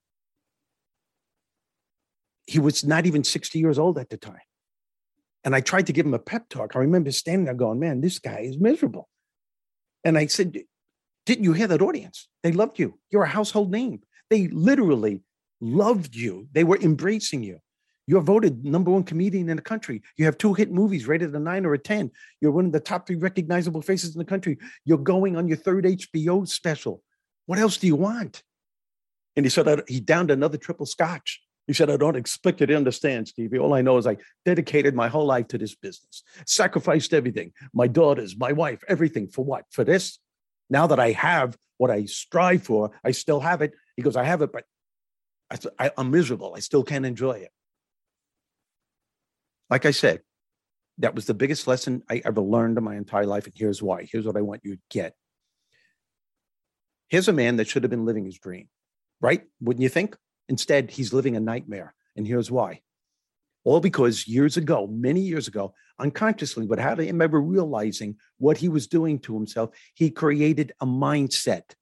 He 2.45 2.59
was 2.59 2.85
not 2.85 3.05
even 3.05 3.23
60 3.23 3.59
years 3.59 3.79
old 3.79 3.97
at 3.97 4.09
the 4.09 4.17
time. 4.17 4.41
And 5.43 5.55
I 5.55 5.61
tried 5.61 5.87
to 5.87 5.93
give 5.93 6.05
him 6.05 6.13
a 6.13 6.19
pep 6.19 6.47
talk. 6.49 6.75
I 6.75 6.79
remember 6.79 7.11
standing 7.11 7.45
there 7.45 7.53
going, 7.53 7.79
man, 7.79 8.01
this 8.01 8.19
guy 8.19 8.39
is 8.39 8.57
miserable. 8.57 9.09
And 10.03 10.17
I 10.17 10.27
said, 10.27 10.57
didn't 11.25 11.43
you 11.43 11.53
hear 11.53 11.67
that 11.67 11.81
audience? 11.81 12.27
They 12.43 12.51
loved 12.51 12.79
you. 12.79 12.99
You're 13.09 13.23
a 13.23 13.29
household 13.29 13.71
name. 13.71 14.01
They 14.29 14.47
literally 14.47 15.21
loved 15.61 16.15
you. 16.15 16.47
They 16.51 16.63
were 16.63 16.77
embracing 16.77 17.43
you. 17.43 17.59
You're 18.05 18.21
voted 18.21 18.65
number 18.65 18.91
one 18.91 19.03
comedian 19.03 19.49
in 19.49 19.55
the 19.55 19.61
country. 19.61 20.01
You 20.17 20.25
have 20.25 20.37
two 20.37 20.53
hit 20.53 20.71
movies 20.71 21.07
rated 21.07 21.33
a 21.33 21.39
nine 21.39 21.65
or 21.65 21.73
a 21.73 21.79
10. 21.79 22.11
You're 22.41 22.51
one 22.51 22.65
of 22.65 22.73
the 22.73 22.79
top 22.81 23.07
three 23.07 23.15
recognizable 23.15 23.81
faces 23.81 24.13
in 24.13 24.19
the 24.19 24.25
country. 24.25 24.57
You're 24.83 24.97
going 24.97 25.37
on 25.37 25.47
your 25.47 25.57
third 25.57 25.85
HBO 25.85 26.47
special. 26.47 27.01
What 27.45 27.59
else 27.59 27.77
do 27.77 27.87
you 27.87 27.95
want? 27.95 28.43
And 29.35 29.45
he 29.45 29.49
said, 29.49 29.83
he 29.87 29.99
downed 29.99 30.31
another 30.31 30.57
triple 30.57 30.85
scotch. 30.85 31.41
He 31.67 31.73
said, 31.73 31.89
I 31.89 31.97
don't 31.97 32.17
expect 32.17 32.59
you 32.59 32.67
to 32.67 32.75
understand, 32.75 33.29
Stevie. 33.29 33.57
All 33.57 33.73
I 33.73 33.81
know 33.81 33.97
is 33.97 34.05
I 34.05 34.17
dedicated 34.43 34.95
my 34.95 35.07
whole 35.07 35.25
life 35.25 35.47
to 35.49 35.57
this 35.57 35.75
business, 35.75 36.23
sacrificed 36.45 37.13
everything 37.13 37.53
my 37.73 37.87
daughters, 37.87 38.35
my 38.37 38.51
wife, 38.51 38.83
everything 38.87 39.27
for 39.27 39.45
what? 39.45 39.63
For 39.71 39.83
this? 39.83 40.19
Now 40.69 40.87
that 40.87 40.99
I 40.99 41.11
have 41.11 41.57
what 41.77 41.89
I 41.91 42.05
strive 42.05 42.63
for, 42.63 42.91
I 43.03 43.11
still 43.11 43.39
have 43.39 43.61
it. 43.61 43.73
He 43.95 44.01
goes, 44.01 44.15
I 44.15 44.23
have 44.23 44.41
it, 44.41 44.51
but 44.51 44.65
I, 45.79 45.91
am 45.97 46.11
miserable. 46.11 46.53
I 46.55 46.59
still 46.59 46.83
can't 46.83 47.05
enjoy 47.05 47.33
it. 47.33 47.51
Like 49.69 49.85
I 49.85 49.91
said, 49.91 50.21
that 50.97 51.15
was 51.15 51.25
the 51.25 51.33
biggest 51.33 51.67
lesson 51.67 52.03
I 52.09 52.21
ever 52.25 52.41
learned 52.41 52.77
in 52.77 52.83
my 52.83 52.95
entire 52.95 53.25
life. 53.25 53.45
And 53.45 53.53
here's 53.55 53.81
why. 53.81 54.07
Here's 54.11 54.25
what 54.25 54.37
I 54.37 54.41
want 54.41 54.61
you 54.63 54.75
to 54.75 54.81
get. 54.89 55.15
Here's 57.07 57.27
a 57.27 57.33
man 57.33 57.57
that 57.57 57.67
should 57.67 57.83
have 57.83 57.89
been 57.89 58.05
living 58.05 58.25
his 58.25 58.37
dream, 58.37 58.67
right? 59.21 59.43
Wouldn't 59.61 59.83
you 59.83 59.89
think? 59.89 60.15
Instead, 60.49 60.91
he's 60.91 61.13
living 61.13 61.35
a 61.35 61.39
nightmare. 61.39 61.93
And 62.15 62.27
here's 62.27 62.51
why. 62.51 62.81
All 63.63 63.79
because 63.79 64.27
years 64.27 64.57
ago, 64.57 64.87
many 64.87 65.21
years 65.21 65.47
ago, 65.47 65.73
unconsciously, 65.99 66.65
without 66.65 66.99
him 66.99 67.21
ever 67.21 67.41
realizing 67.41 68.17
what 68.37 68.57
he 68.57 68.67
was 68.67 68.87
doing 68.87 69.19
to 69.19 69.33
himself, 69.33 69.69
he 69.93 70.09
created 70.09 70.73
a 70.81 70.85
mindset, 70.85 71.75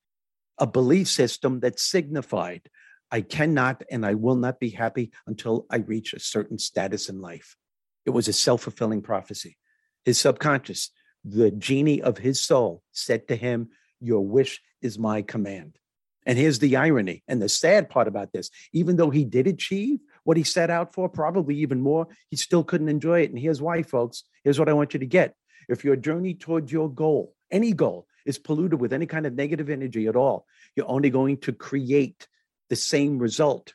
a 0.59 0.67
belief 0.67 1.07
system 1.07 1.59
that 1.61 1.79
signified, 1.79 2.69
I 3.11 3.21
cannot 3.21 3.83
and 3.91 4.05
I 4.05 4.13
will 4.13 4.35
not 4.35 4.59
be 4.59 4.69
happy 4.69 5.11
until 5.27 5.65
I 5.69 5.77
reach 5.77 6.13
a 6.13 6.19
certain 6.19 6.59
status 6.59 7.09
in 7.09 7.19
life. 7.19 7.57
It 8.05 8.11
was 8.11 8.27
a 8.27 8.33
self 8.33 8.61
fulfilling 8.61 9.01
prophecy. 9.01 9.57
His 10.05 10.19
subconscious, 10.19 10.91
the 11.23 11.51
genie 11.51 12.01
of 12.01 12.17
his 12.19 12.41
soul, 12.41 12.83
said 12.91 13.27
to 13.27 13.35
him, 13.35 13.69
Your 13.99 14.25
wish 14.25 14.61
is 14.81 14.97
my 14.97 15.21
command. 15.21 15.77
And 16.25 16.37
here's 16.37 16.59
the 16.59 16.75
irony 16.75 17.23
and 17.27 17.41
the 17.41 17.49
sad 17.49 17.89
part 17.89 18.07
about 18.07 18.31
this 18.31 18.51
even 18.73 18.95
though 18.95 19.09
he 19.09 19.25
did 19.25 19.47
achieve 19.47 19.99
what 20.23 20.37
he 20.37 20.43
set 20.43 20.69
out 20.69 20.93
for, 20.93 21.09
probably 21.09 21.55
even 21.57 21.81
more, 21.81 22.07
he 22.29 22.35
still 22.35 22.63
couldn't 22.63 22.89
enjoy 22.89 23.21
it. 23.21 23.31
And 23.31 23.39
here's 23.39 23.61
why, 23.61 23.81
folks. 23.83 24.23
Here's 24.43 24.59
what 24.59 24.69
I 24.69 24.73
want 24.73 24.93
you 24.93 24.99
to 24.99 25.05
get. 25.05 25.35
If 25.67 25.83
your 25.83 25.95
journey 25.95 26.33
towards 26.33 26.71
your 26.71 26.89
goal, 26.89 27.35
any 27.49 27.73
goal, 27.73 28.07
is 28.25 28.37
polluted 28.37 28.79
with 28.79 28.93
any 28.93 29.07
kind 29.07 29.25
of 29.25 29.33
negative 29.33 29.69
energy 29.69 30.07
at 30.07 30.15
all, 30.15 30.45
you're 30.75 30.89
only 30.89 31.09
going 31.09 31.37
to 31.37 31.53
create 31.53 32.27
the 32.69 32.75
same 32.75 33.17
result 33.17 33.73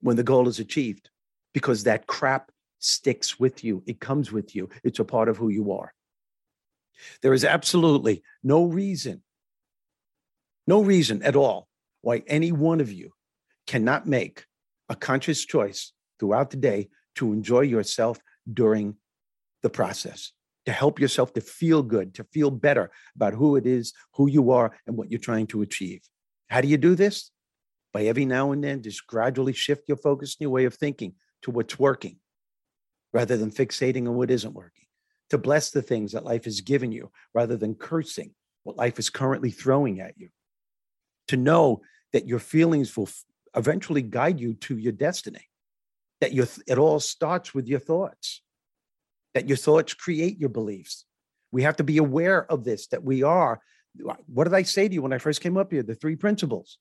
when 0.00 0.16
the 0.16 0.22
goal 0.22 0.46
is 0.48 0.60
achieved 0.60 1.10
because 1.52 1.84
that 1.84 2.06
crap 2.06 2.52
sticks 2.78 3.40
with 3.40 3.64
you. 3.64 3.82
It 3.86 4.00
comes 4.00 4.30
with 4.30 4.54
you. 4.54 4.68
It's 4.84 5.00
a 5.00 5.04
part 5.04 5.28
of 5.28 5.36
who 5.36 5.48
you 5.48 5.72
are. 5.72 5.92
There 7.22 7.32
is 7.32 7.44
absolutely 7.44 8.22
no 8.42 8.64
reason 8.64 9.22
no 10.68 10.82
reason 10.82 11.22
at 11.22 11.34
all 11.34 11.66
why 12.02 12.22
any 12.26 12.52
one 12.52 12.80
of 12.82 12.92
you 12.92 13.10
cannot 13.66 14.06
make 14.06 14.44
a 14.90 14.94
conscious 14.94 15.42
choice 15.44 15.92
throughout 16.20 16.50
the 16.50 16.58
day 16.58 16.90
to 17.14 17.32
enjoy 17.32 17.62
yourself 17.62 18.18
during 18.52 18.94
the 19.62 19.70
process, 19.70 20.32
to 20.66 20.72
help 20.72 21.00
yourself 21.00 21.32
to 21.32 21.40
feel 21.40 21.82
good, 21.82 22.14
to 22.14 22.24
feel 22.34 22.50
better 22.50 22.90
about 23.16 23.32
who 23.32 23.56
it 23.56 23.66
is, 23.66 23.94
who 24.12 24.28
you 24.28 24.50
are, 24.50 24.76
and 24.86 24.94
what 24.94 25.10
you're 25.10 25.18
trying 25.18 25.46
to 25.46 25.62
achieve. 25.62 26.02
How 26.48 26.60
do 26.60 26.68
you 26.68 26.76
do 26.76 26.94
this? 26.94 27.30
By 27.94 28.04
every 28.04 28.26
now 28.26 28.52
and 28.52 28.62
then, 28.62 28.82
just 28.82 29.06
gradually 29.06 29.54
shift 29.54 29.88
your 29.88 29.96
focus 29.96 30.36
and 30.38 30.44
your 30.44 30.50
way 30.50 30.66
of 30.66 30.74
thinking 30.74 31.14
to 31.42 31.50
what's 31.50 31.78
working 31.78 32.18
rather 33.14 33.38
than 33.38 33.50
fixating 33.50 34.06
on 34.06 34.16
what 34.16 34.30
isn't 34.30 34.52
working, 34.52 34.84
to 35.30 35.38
bless 35.38 35.70
the 35.70 35.80
things 35.80 36.12
that 36.12 36.24
life 36.24 36.44
has 36.44 36.60
given 36.60 36.92
you 36.92 37.10
rather 37.32 37.56
than 37.56 37.74
cursing 37.74 38.34
what 38.64 38.76
life 38.76 38.98
is 38.98 39.08
currently 39.08 39.50
throwing 39.50 40.00
at 40.00 40.12
you 40.18 40.28
to 41.28 41.36
know 41.36 41.82
that 42.12 42.26
your 42.26 42.38
feelings 42.38 42.96
will 42.96 43.08
eventually 43.54 44.02
guide 44.02 44.40
you 44.40 44.54
to 44.54 44.76
your 44.76 44.92
destiny 44.92 45.48
that 46.20 46.32
your 46.32 46.46
it 46.66 46.78
all 46.78 47.00
starts 47.00 47.54
with 47.54 47.66
your 47.66 47.80
thoughts 47.80 48.42
that 49.34 49.48
your 49.48 49.56
thoughts 49.56 49.94
create 49.94 50.38
your 50.38 50.48
beliefs. 50.48 51.04
We 51.52 51.62
have 51.62 51.76
to 51.76 51.84
be 51.84 51.98
aware 51.98 52.50
of 52.50 52.64
this 52.64 52.88
that 52.88 53.04
we 53.04 53.22
are 53.22 53.60
what 54.26 54.44
did 54.44 54.54
i 54.54 54.62
say 54.62 54.86
to 54.86 54.94
you 54.94 55.02
when 55.02 55.12
i 55.12 55.18
first 55.18 55.40
came 55.40 55.56
up 55.56 55.72
here? 55.72 55.82
The 55.82 55.94
three 55.94 56.16
principles. 56.16 56.78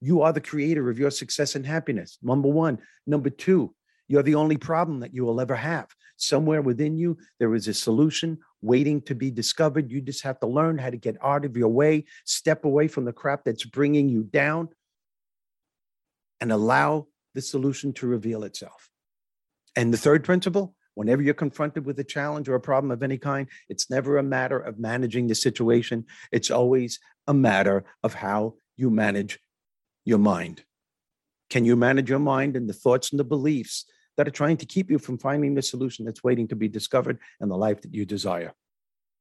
You 0.00 0.22
are 0.22 0.32
the 0.32 0.40
creator 0.40 0.90
of 0.90 0.98
your 0.98 1.10
success 1.10 1.54
and 1.54 1.64
happiness 1.64 2.18
number 2.22 2.48
one. 2.48 2.78
Number 3.06 3.30
two 3.30 3.74
you're 4.08 4.22
the 4.22 4.34
only 4.34 4.56
problem 4.56 5.00
that 5.00 5.14
you 5.14 5.24
will 5.24 5.40
ever 5.40 5.56
have 5.56 5.88
somewhere 6.16 6.62
within 6.62 6.96
you 6.96 7.18
there 7.38 7.54
is 7.54 7.68
a 7.68 7.74
solution 7.74 8.38
waiting 8.62 9.00
to 9.02 9.14
be 9.14 9.30
discovered. 9.30 9.90
You 9.90 10.00
just 10.00 10.22
have 10.22 10.40
to 10.40 10.46
learn 10.46 10.78
how 10.78 10.90
to 10.90 10.96
get 10.96 11.16
out 11.22 11.44
of 11.44 11.56
your 11.56 11.68
way, 11.68 12.04
step 12.24 12.64
away 12.64 12.88
from 12.88 13.04
the 13.04 13.12
crap 13.12 13.44
that's 13.44 13.64
bringing 13.64 14.08
you 14.08 14.22
down, 14.22 14.68
and 16.40 16.50
allow 16.50 17.06
the 17.34 17.42
solution 17.42 17.92
to 17.94 18.06
reveal 18.06 18.44
itself. 18.44 18.90
And 19.76 19.92
the 19.92 19.98
third 19.98 20.24
principle 20.24 20.74
whenever 20.94 21.20
you're 21.20 21.34
confronted 21.34 21.84
with 21.84 21.98
a 21.98 22.04
challenge 22.04 22.48
or 22.48 22.54
a 22.54 22.60
problem 22.60 22.92
of 22.92 23.02
any 23.02 23.18
kind, 23.18 23.48
it's 23.68 23.90
never 23.90 24.16
a 24.16 24.22
matter 24.22 24.58
of 24.60 24.78
managing 24.78 25.26
the 25.26 25.34
situation, 25.34 26.06
it's 26.30 26.52
always 26.52 27.00
a 27.26 27.34
matter 27.34 27.84
of 28.04 28.14
how 28.14 28.54
you 28.76 28.90
manage 28.90 29.40
your 30.04 30.18
mind. 30.18 30.62
Can 31.54 31.64
you 31.64 31.76
manage 31.76 32.10
your 32.10 32.18
mind 32.18 32.56
and 32.56 32.68
the 32.68 32.72
thoughts 32.72 33.12
and 33.12 33.20
the 33.20 33.22
beliefs 33.22 33.84
that 34.16 34.26
are 34.26 34.32
trying 34.32 34.56
to 34.56 34.66
keep 34.66 34.90
you 34.90 34.98
from 34.98 35.18
finding 35.18 35.54
the 35.54 35.62
solution 35.62 36.04
that's 36.04 36.24
waiting 36.24 36.48
to 36.48 36.56
be 36.56 36.66
discovered 36.66 37.20
and 37.38 37.48
the 37.48 37.56
life 37.56 37.80
that 37.82 37.94
you 37.94 38.04
desire. 38.04 38.52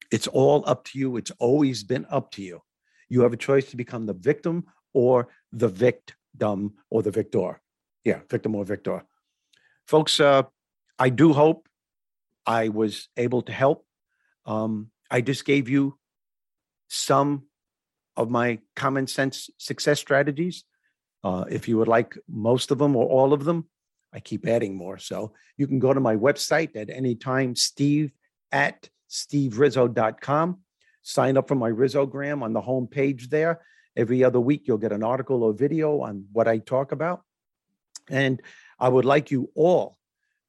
It's 0.10 0.26
all 0.26 0.64
up 0.66 0.84
to 0.86 0.98
you. 0.98 1.16
It's 1.18 1.30
always 1.38 1.84
been 1.84 2.08
up 2.10 2.32
to 2.32 2.42
you. 2.42 2.64
You 3.08 3.22
have 3.22 3.34
a 3.34 3.38
choice 3.38 3.70
to 3.70 3.78
become 3.78 4.08
the 4.08 4.16
victim 4.16 4.66
or 4.96 5.28
the 5.52 5.68
victim 5.68 6.74
or 6.90 7.04
the 7.04 7.12
victor. 7.12 7.62
Yeah, 8.04 8.22
victim 8.32 8.56
or 8.56 8.66
victor. 8.66 9.04
Folks, 9.86 10.20
uh, 10.20 10.42
I 10.98 11.10
do 11.10 11.34
hope 11.34 11.70
I 12.48 12.70
was 12.70 13.10
able 13.16 13.44
to 13.44 13.52
help. 13.52 13.86
Um, 14.48 14.90
I 15.12 15.22
just 15.22 15.46
gave 15.46 15.70
you 15.70 16.00
some 16.88 17.44
of 18.18 18.32
my 18.32 18.58
common 18.76 19.06
sense 19.06 19.52
success 19.60 20.00
strategies. 20.00 20.64
Uh, 21.24 21.46
if 21.50 21.68
you 21.68 21.78
would 21.78 21.88
like 21.88 22.18
most 22.28 22.72
of 22.72 22.78
them 22.78 22.96
or 22.96 23.06
all 23.06 23.34
of 23.34 23.46
them, 23.46 23.68
I 24.14 24.20
keep 24.20 24.46
adding 24.48 24.76
more. 24.76 24.98
So 24.98 25.34
you 25.58 25.68
can 25.68 25.80
go 25.80 25.94
to 25.94 26.00
my 26.00 26.16
website 26.16 26.76
at 26.76 26.90
any 26.90 27.16
time, 27.16 27.56
steve 27.56 28.12
at 28.52 28.90
steverizzo.com. 29.10 30.60
Sign 31.02 31.38
up 31.38 31.48
for 31.48 31.56
my 31.56 31.70
Rizzogram 31.70 32.44
on 32.44 32.54
the 32.54 32.62
home 32.62 32.88
page 32.88 33.30
there. 33.30 33.62
Every 33.96 34.24
other 34.24 34.40
week, 34.40 34.64
you'll 34.66 34.78
get 34.78 34.92
an 34.92 35.04
article 35.04 35.44
or 35.44 35.54
video 35.54 36.02
on 36.02 36.26
what 36.32 36.48
I 36.48 36.60
talk 36.60 36.92
about. 36.92 37.22
And 38.10 38.42
I 38.80 38.90
would 38.90 39.06
like 39.06 39.32
you 39.32 39.50
all 39.56 39.98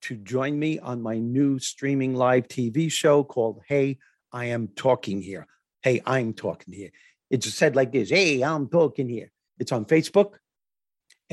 to 0.02 0.16
join 0.16 0.58
me 0.58 0.78
on 0.78 1.02
my 1.02 1.18
new 1.18 1.58
streaming 1.58 2.14
live 2.14 2.48
TV 2.48 2.90
show 2.90 3.24
called 3.24 3.62
Hey, 3.66 3.98
I 4.32 4.46
Am 4.46 4.68
Talking 4.68 5.22
Here. 5.22 5.46
Hey, 5.82 6.02
I'm 6.04 6.32
Talking 6.32 6.74
Here. 6.74 6.90
It's 7.30 7.52
said 7.52 7.76
like 7.76 7.92
this 7.92 8.10
Hey, 8.10 8.42
I'm 8.42 8.68
Talking 8.68 9.08
Here. 9.08 9.30
It's 9.58 9.72
on 9.72 9.84
Facebook 9.84 10.34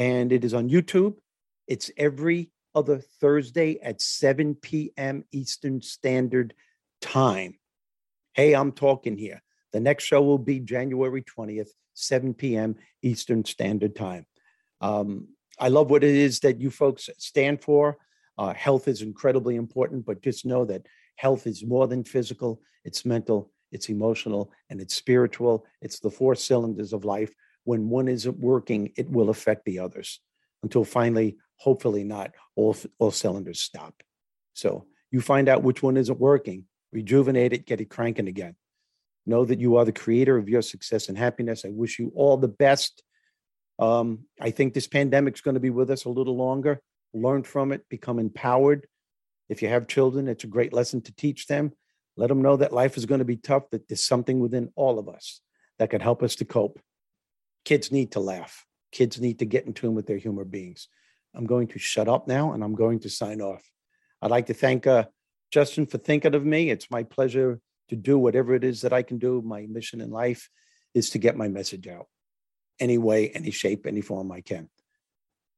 and 0.02 0.32
it 0.32 0.44
is 0.44 0.56
on 0.56 0.68
YouTube. 0.68 1.14
It's 1.68 1.92
every 1.96 2.50
other 2.74 2.98
Thursday 2.98 3.80
at 3.84 4.02
7 4.02 4.56
p.m. 4.56 5.26
Eastern 5.32 5.80
Standard 5.80 6.56
Time. 7.02 7.60
Hey, 8.34 8.56
I'm 8.56 8.72
Talking 8.72 9.16
Here. 9.16 9.44
The 9.74 9.80
next 9.80 10.06
show 10.06 10.24
will 10.24 10.40
be 10.40 10.60
January 10.60 11.22
20th, 11.22 11.70
7 11.94 12.34
p.m. 12.34 12.78
Eastern 13.04 13.46
Standard 13.46 13.96
Time. 13.96 14.26
Um, 14.82 15.28
I 15.60 15.68
love 15.68 15.92
what 15.92 16.04
it 16.04 16.16
is 16.16 16.40
that 16.40 16.60
you 16.60 16.72
folks 16.72 17.08
stand 17.20 17.62
for. 17.62 18.00
Uh, 18.40 18.56
health 18.56 18.88
is 18.88 19.04
incredibly 19.04 19.56
important, 19.56 20.04
but 20.04 20.24
just 20.24 20.48
know 20.48 20.66
that 20.66 20.88
health 21.18 21.46
is 21.46 21.64
more 21.64 21.88
than 21.88 22.04
physical, 22.04 22.60
it's 22.84 23.06
mental, 23.06 23.52
it's 23.72 23.88
emotional, 23.88 24.52
and 24.72 24.82
it's 24.82 24.96
spiritual. 24.96 25.64
It's 25.80 26.00
the 26.00 26.10
four 26.10 26.34
cylinders 26.34 26.92
of 26.92 27.06
life. 27.06 27.36
When 27.64 27.90
one 27.90 28.08
isn't 28.08 28.40
working, 28.40 28.92
it 28.98 29.10
will 29.10 29.30
affect 29.30 29.66
the 29.66 29.80
others 29.80 30.20
until 30.64 30.84
finally, 30.84 31.38
hopefully 31.58 32.04
not, 32.04 32.32
all, 32.56 32.76
all 33.00 33.12
cylinders 33.12 33.62
stop. 33.62 33.94
So 34.54 34.86
you 35.12 35.22
find 35.22 35.50
out 35.50 35.64
which 35.64 35.84
one 35.84 35.98
isn't 35.98 36.20
working, 36.20 36.66
rejuvenate 36.92 37.54
it, 37.54 37.66
get 37.66 37.82
it 37.82 37.90
cranking 37.90 38.28
again. 38.28 38.56
Know 39.26 39.46
that 39.46 39.60
you 39.60 39.78
are 39.78 39.86
the 39.86 39.92
creator 39.92 40.38
of 40.38 40.50
your 40.50 40.62
success 40.62 41.10
and 41.10 41.18
happiness. 41.18 41.64
I 41.66 41.70
wish 41.70 42.00
you 42.00 42.12
all 42.16 42.38
the 42.38 42.48
best. 42.48 43.04
Um, 43.78 44.26
I 44.40 44.52
think 44.52 44.74
this 44.74 44.88
pandemic 44.88 45.36
is 45.36 45.42
going 45.42 45.54
to 45.54 45.60
be 45.60 45.70
with 45.70 45.92
us 45.92 46.06
a 46.06 46.10
little 46.10 46.36
longer. 46.36 46.82
Learn 47.14 47.44
from 47.44 47.72
it, 47.72 47.88
become 47.90 48.20
empowered. 48.20 48.88
If 49.50 49.62
you 49.62 49.68
have 49.68 49.88
children, 49.88 50.28
it's 50.28 50.44
a 50.44 50.48
great 50.48 50.74
lesson 50.74 51.02
to 51.02 51.16
teach 51.16 51.48
them. 51.48 51.74
Let 52.18 52.30
them 52.30 52.42
know 52.42 52.58
that 52.58 52.74
life 52.74 52.98
is 52.98 53.06
going 53.06 53.20
to 53.20 53.26
be 53.26 53.38
tough, 53.38 53.70
that 53.72 53.88
there's 53.88 54.04
something 54.04 54.40
within 54.40 54.72
all 54.76 54.98
of 54.98 55.08
us 55.08 55.42
that 55.78 55.90
can 55.90 56.02
help 56.02 56.24
us 56.24 56.36
to 56.36 56.46
cope. 56.46 56.80
Kids 57.66 57.92
need 57.92 58.12
to 58.14 58.20
laugh. 58.20 58.66
Kids 58.92 59.20
need 59.20 59.40
to 59.40 59.46
get 59.46 59.66
in 59.66 59.74
tune 59.74 59.96
with 59.96 60.08
their 60.08 60.18
humor 60.18 60.46
beings. 60.46 60.88
I'm 61.36 61.46
going 61.46 61.68
to 61.70 61.80
shut 61.80 62.10
up 62.10 62.28
now 62.28 62.54
and 62.54 62.64
I'm 62.64 62.76
going 62.76 63.00
to 63.02 63.10
sign 63.10 63.42
off. 63.42 63.64
I'd 64.22 64.32
like 64.32 64.48
to 64.48 64.54
thank 64.54 64.86
uh, 64.86 65.06
Justin 65.52 65.86
for 65.86 65.98
thinking 65.98 66.36
of 66.36 66.46
me. 66.46 66.70
It's 66.70 66.92
my 66.92 67.04
pleasure 67.04 67.60
to 67.90 67.96
do 67.96 68.18
whatever 68.18 68.54
it 68.54 68.64
is 68.64 68.82
that 68.82 68.94
I 68.94 69.04
can 69.04 69.18
do. 69.18 69.42
My 69.42 69.66
mission 69.70 70.02
in 70.02 70.10
life 70.10 70.50
is 70.94 71.10
to 71.12 71.20
get 71.20 71.38
my 71.38 71.48
message 71.48 71.88
out 71.88 72.08
any 72.80 72.98
way, 72.98 73.30
any 73.30 73.52
shape, 73.52 73.86
any 73.86 74.02
form 74.02 74.32
I 74.32 74.42
can. 74.42 74.70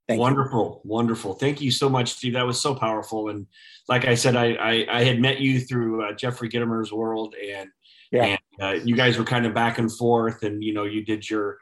Thank 0.07 0.19
wonderful, 0.19 0.81
you. 0.83 0.91
wonderful. 0.91 1.33
Thank 1.33 1.61
you 1.61 1.71
so 1.71 1.87
much, 1.87 2.13
Steve. 2.13 2.33
That 2.33 2.45
was 2.45 2.61
so 2.61 2.75
powerful. 2.75 3.29
And 3.29 3.47
like 3.87 4.05
I 4.05 4.15
said, 4.15 4.35
I 4.35 4.53
I, 4.55 4.85
I 4.89 5.03
had 5.05 5.21
met 5.21 5.39
you 5.39 5.61
through 5.61 6.03
uh, 6.03 6.13
Jeffrey 6.13 6.49
Gitomer's 6.49 6.91
world, 6.91 7.35
and 7.35 7.69
yeah, 8.11 8.25
and, 8.25 8.39
uh, 8.61 8.83
you 8.83 8.97
guys 8.97 9.17
were 9.17 9.23
kind 9.23 9.45
of 9.45 9.53
back 9.53 9.77
and 9.77 9.89
forth, 9.89 10.43
and 10.43 10.61
you 10.61 10.73
know, 10.73 10.83
you 10.83 11.05
did 11.05 11.29
your 11.29 11.57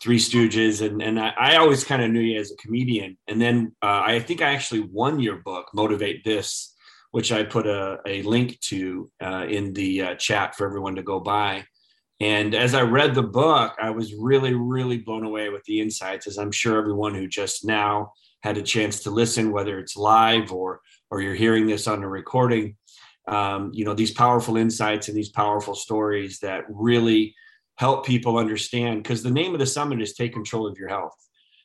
Three 0.00 0.18
Stooges, 0.18 0.86
and 0.86 1.02
and 1.02 1.18
I, 1.18 1.32
I 1.38 1.56
always 1.56 1.84
kind 1.84 2.02
of 2.02 2.10
knew 2.10 2.20
you 2.20 2.38
as 2.38 2.52
a 2.52 2.56
comedian. 2.56 3.16
And 3.28 3.40
then 3.40 3.74
uh, 3.82 4.02
I 4.04 4.20
think 4.20 4.42
I 4.42 4.52
actually 4.52 4.80
won 4.80 5.20
your 5.20 5.36
book, 5.36 5.70
Motivate 5.72 6.24
This, 6.24 6.74
which 7.12 7.32
I 7.32 7.44
put 7.44 7.66
a, 7.66 7.98
a 8.06 8.22
link 8.22 8.60
to 8.60 9.10
uh, 9.22 9.46
in 9.48 9.72
the 9.72 10.02
uh, 10.02 10.14
chat 10.16 10.56
for 10.56 10.66
everyone 10.66 10.96
to 10.96 11.02
go 11.02 11.20
by. 11.20 11.64
And 12.20 12.54
as 12.54 12.74
I 12.74 12.82
read 12.82 13.14
the 13.14 13.22
book, 13.22 13.74
I 13.80 13.90
was 13.90 14.14
really, 14.14 14.54
really 14.54 14.98
blown 14.98 15.24
away 15.24 15.48
with 15.48 15.64
the 15.64 15.80
insights, 15.80 16.26
as 16.26 16.38
I'm 16.38 16.52
sure 16.52 16.78
everyone 16.78 17.14
who 17.14 17.26
just 17.26 17.64
now 17.64 18.12
had 18.42 18.56
a 18.56 18.62
chance 18.62 19.00
to 19.00 19.10
listen, 19.10 19.52
whether 19.52 19.78
it's 19.78 19.96
live 19.96 20.52
or 20.52 20.80
or 21.10 21.20
you're 21.20 21.34
hearing 21.34 21.66
this 21.66 21.86
on 21.86 22.02
a 22.02 22.08
recording, 22.08 22.76
um, 23.28 23.70
you 23.72 23.84
know, 23.84 23.94
these 23.94 24.10
powerful 24.10 24.56
insights 24.56 25.08
and 25.08 25.16
these 25.16 25.30
powerful 25.30 25.74
stories 25.74 26.40
that 26.40 26.64
really 26.68 27.34
help 27.76 28.06
people 28.06 28.38
understand 28.38 29.02
because 29.02 29.22
the 29.22 29.30
name 29.30 29.52
of 29.52 29.60
the 29.60 29.66
summit 29.66 30.00
is 30.00 30.14
take 30.14 30.32
control 30.32 30.66
of 30.66 30.78
your 30.78 30.88
health. 30.88 31.14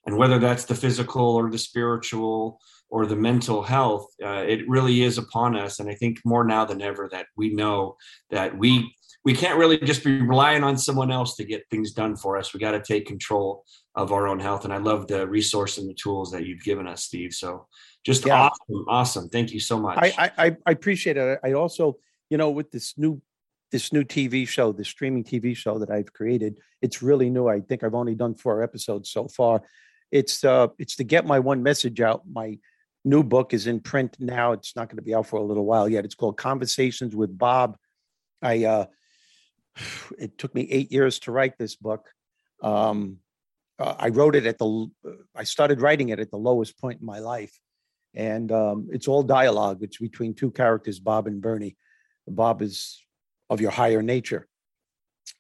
And 0.06 0.18
whether 0.18 0.40
that's 0.40 0.66
the 0.66 0.76
physical 0.76 1.36
or 1.36 1.52
the 1.52 1.58
spiritual 1.58 2.60
or 2.90 3.06
the 3.06 3.16
mental 3.16 3.62
health 3.62 4.08
uh, 4.24 4.44
it 4.48 4.68
really 4.68 5.04
is 5.04 5.18
upon 5.18 5.56
us. 5.56 5.80
And 5.80 5.90
i 5.90 5.94
think 5.94 6.20
more 6.26 6.44
now 6.44 6.66
than 6.66 6.82
ever 6.82 7.08
that 7.12 7.28
we 7.38 7.54
know 7.54 7.98
that 8.32 8.58
we 8.58 8.92
we 9.26 9.34
can't 9.34 9.60
really 9.60 9.78
just 9.78 10.04
be 10.04 10.22
relying 10.22 10.64
on 10.64 10.78
someone 10.78 11.12
else 11.12 11.36
to 11.36 11.44
get 11.44 11.68
things 11.70 11.92
done 11.92 12.16
for 12.16 12.38
us. 12.38 12.54
We 12.54 12.60
got 12.60 12.72
to 12.72 12.82
take 12.82 13.06
control 13.06 13.66
of 13.94 14.14
our 14.14 14.28
own 14.28 14.40
health. 14.40 14.64
And 14.64 14.74
i 14.74 14.78
love 14.78 15.08
the 15.08 15.28
resource 15.28 15.78
and 15.78 15.90
the 15.90 15.94
tools 15.94 16.32
that 16.32 16.46
you've 16.46 16.64
given 16.64 16.88
us 16.88 17.04
steve. 17.04 17.34
So 17.34 17.68
just 18.06 18.26
yeah. 18.26 18.50
awesome 18.50 18.86
awesome. 18.88 19.30
Thank 19.30 19.52
you 19.52 19.60
so 19.60 19.78
much. 19.80 19.98
I, 20.02 20.32
I 20.38 20.58
i 20.66 20.72
appreciate 20.72 21.18
it. 21.18 21.40
I 21.44 21.54
also 21.54 21.98
you 22.30 22.38
know 22.38 22.50
with 22.50 22.72
this 22.72 22.98
new 22.98 23.22
this 23.72 23.94
new 23.94 24.04
TV 24.04 24.48
show, 24.48 24.72
the 24.72 24.84
streaming 24.84 25.24
TV 25.24 25.56
show 25.56 25.80
that 25.80 25.92
I've 25.92 26.12
created. 26.14 26.58
It's 26.82 27.02
really 27.02 27.30
new. 27.30 27.48
I 27.48 27.62
think 27.62 27.84
I've 27.84 27.96
only 27.96 28.16
done 28.16 28.36
four 28.36 28.64
episodes 28.64 29.10
so 29.10 29.28
far. 29.28 29.62
It's 30.12 30.44
uh 30.44 30.68
it's 30.78 30.96
to 30.98 31.04
get 31.04 31.26
my 31.26 31.40
one 31.40 31.62
message 31.62 32.02
out. 32.02 32.24
My 32.32 32.58
new 33.06 33.24
book 33.24 33.54
is 33.54 33.68
in 33.68 33.80
print 33.80 34.18
now. 34.20 34.54
It's 34.54 34.76
not 34.76 34.90
going 34.90 34.98
to 34.98 35.04
be 35.04 35.14
out 35.14 35.28
for 35.28 35.38
a 35.38 35.44
little 35.44 35.66
while 35.66 35.88
yet. 35.88 36.06
It's 36.06 36.16
called 36.16 36.38
Conversations 36.38 37.16
with 37.16 37.38
Bob. 37.38 37.78
I 38.42 38.66
uh 38.66 38.86
it 40.18 40.38
took 40.38 40.54
me 40.56 40.68
8 40.70 40.92
years 40.92 41.20
to 41.20 41.32
write 41.32 41.58
this 41.58 41.76
book. 41.76 42.10
Um 42.62 43.18
uh, 43.78 43.96
I 43.98 44.10
wrote 44.10 44.36
it 44.36 44.46
at 44.46 44.58
the 44.58 44.90
I 45.36 45.44
started 45.44 45.82
writing 45.82 46.10
it 46.10 46.20
at 46.20 46.32
the 46.32 46.38
lowest 46.38 46.80
point 46.80 47.00
in 47.00 47.06
my 47.06 47.20
life. 47.20 47.58
And 48.16 48.52
um, 48.52 48.90
it's 48.92 49.08
all 49.08 49.24
dialogue. 49.24 49.84
It's 49.84 49.98
between 49.98 50.34
two 50.34 50.52
characters, 50.52 51.00
Bob 51.00 51.28
and 51.28 51.42
Bernie. 51.42 51.78
Bob 52.28 52.62
is 52.62 53.02
of 53.50 53.62
your 53.62 53.72
higher 53.72 54.02
nature. 54.02 54.48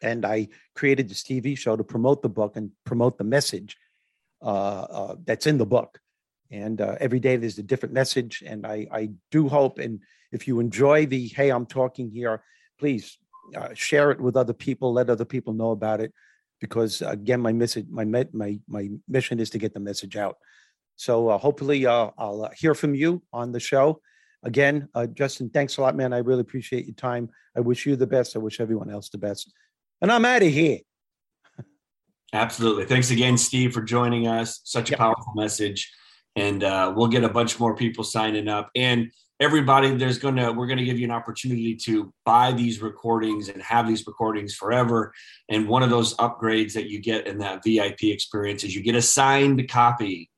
And 0.01 0.25
I 0.25 0.49
created 0.75 1.09
this 1.09 1.23
TV 1.23 1.57
show 1.57 1.75
to 1.75 1.83
promote 1.83 2.21
the 2.21 2.29
book 2.29 2.55
and 2.55 2.71
promote 2.85 3.17
the 3.17 3.23
message 3.23 3.77
uh, 4.41 4.45
uh, 4.45 5.15
that's 5.25 5.47
in 5.47 5.57
the 5.57 5.65
book. 5.65 5.99
And 6.51 6.81
uh, 6.81 6.95
every 6.99 7.19
day 7.19 7.35
there's 7.35 7.57
a 7.57 7.63
different 7.63 7.93
message. 7.93 8.43
And 8.45 8.65
I, 8.65 8.87
I 8.91 9.09
do 9.31 9.47
hope, 9.47 9.77
and 9.79 9.99
if 10.31 10.47
you 10.47 10.59
enjoy 10.59 11.05
the 11.05 11.27
Hey, 11.27 11.49
I'm 11.49 11.65
talking 11.65 12.09
here, 12.09 12.43
please 12.79 13.17
uh, 13.55 13.73
share 13.73 14.11
it 14.11 14.19
with 14.19 14.35
other 14.37 14.53
people, 14.53 14.93
let 14.93 15.09
other 15.09 15.25
people 15.25 15.53
know 15.53 15.71
about 15.71 16.01
it. 16.01 16.13
Because 16.61 17.01
again, 17.01 17.39
my 17.39 17.53
message, 17.53 17.85
my 17.89 18.03
my 18.03 18.59
my 18.67 18.89
mission 19.07 19.39
is 19.39 19.49
to 19.51 19.57
get 19.57 19.73
the 19.73 19.79
message 19.79 20.17
out. 20.17 20.37
So 20.97 21.29
uh, 21.29 21.37
hopefully, 21.37 21.85
uh, 21.85 22.09
I'll 22.17 22.51
hear 22.57 22.75
from 22.75 22.95
you 22.95 23.23
on 23.31 23.53
the 23.53 23.61
show 23.61 24.01
again, 24.43 24.89
uh, 24.95 25.07
Justin, 25.07 25.49
thanks 25.49 25.77
a 25.77 25.81
lot, 25.81 25.95
man. 25.95 26.13
I 26.13 26.19
really 26.19 26.41
appreciate 26.41 26.85
your 26.85 26.95
time. 26.95 27.29
I 27.55 27.61
wish 27.61 27.85
you 27.85 27.95
the 27.95 28.07
best. 28.07 28.35
I 28.35 28.39
wish 28.39 28.59
everyone 28.59 28.89
else 28.89 29.09
the 29.09 29.17
best. 29.17 29.53
And 30.01 30.11
I'm 30.11 30.25
out 30.25 30.43
of 30.43 30.49
here. 30.49 30.79
Absolutely. 32.33 32.85
Thanks 32.85 33.11
again, 33.11 33.37
Steve, 33.37 33.73
for 33.73 33.81
joining 33.81 34.27
us. 34.27 34.61
Such 34.63 34.89
a 34.89 34.91
yep. 34.91 34.99
powerful 34.99 35.33
message. 35.35 35.91
And 36.35 36.63
uh, 36.63 36.93
we'll 36.95 37.07
get 37.07 37.23
a 37.23 37.29
bunch 37.29 37.59
more 37.59 37.75
people 37.75 38.03
signing 38.03 38.47
up. 38.47 38.69
And 38.75 39.11
everybody, 39.39 39.95
there's 39.95 40.19
going 40.19 40.35
to, 40.35 40.51
we're 40.51 40.67
going 40.67 40.77
to 40.77 40.85
give 40.85 40.99
you 40.99 41.05
an 41.05 41.11
opportunity 41.11 41.75
to 41.75 42.13
buy 42.25 42.51
these 42.51 42.81
recordings 42.81 43.49
and 43.49 43.61
have 43.63 43.87
these 43.87 44.05
recordings 44.05 44.53
forever. 44.53 45.11
And 45.49 45.67
one 45.67 45.81
of 45.81 45.89
those 45.89 46.15
upgrades 46.17 46.73
that 46.73 46.89
you 46.89 46.99
get 46.99 47.25
in 47.25 47.39
that 47.39 47.63
VIP 47.63 48.03
experience 48.03 48.63
is 48.63 48.75
you 48.75 48.83
get 48.83 48.95
a 48.95 49.01
signed 49.01 49.67
copy 49.67 50.29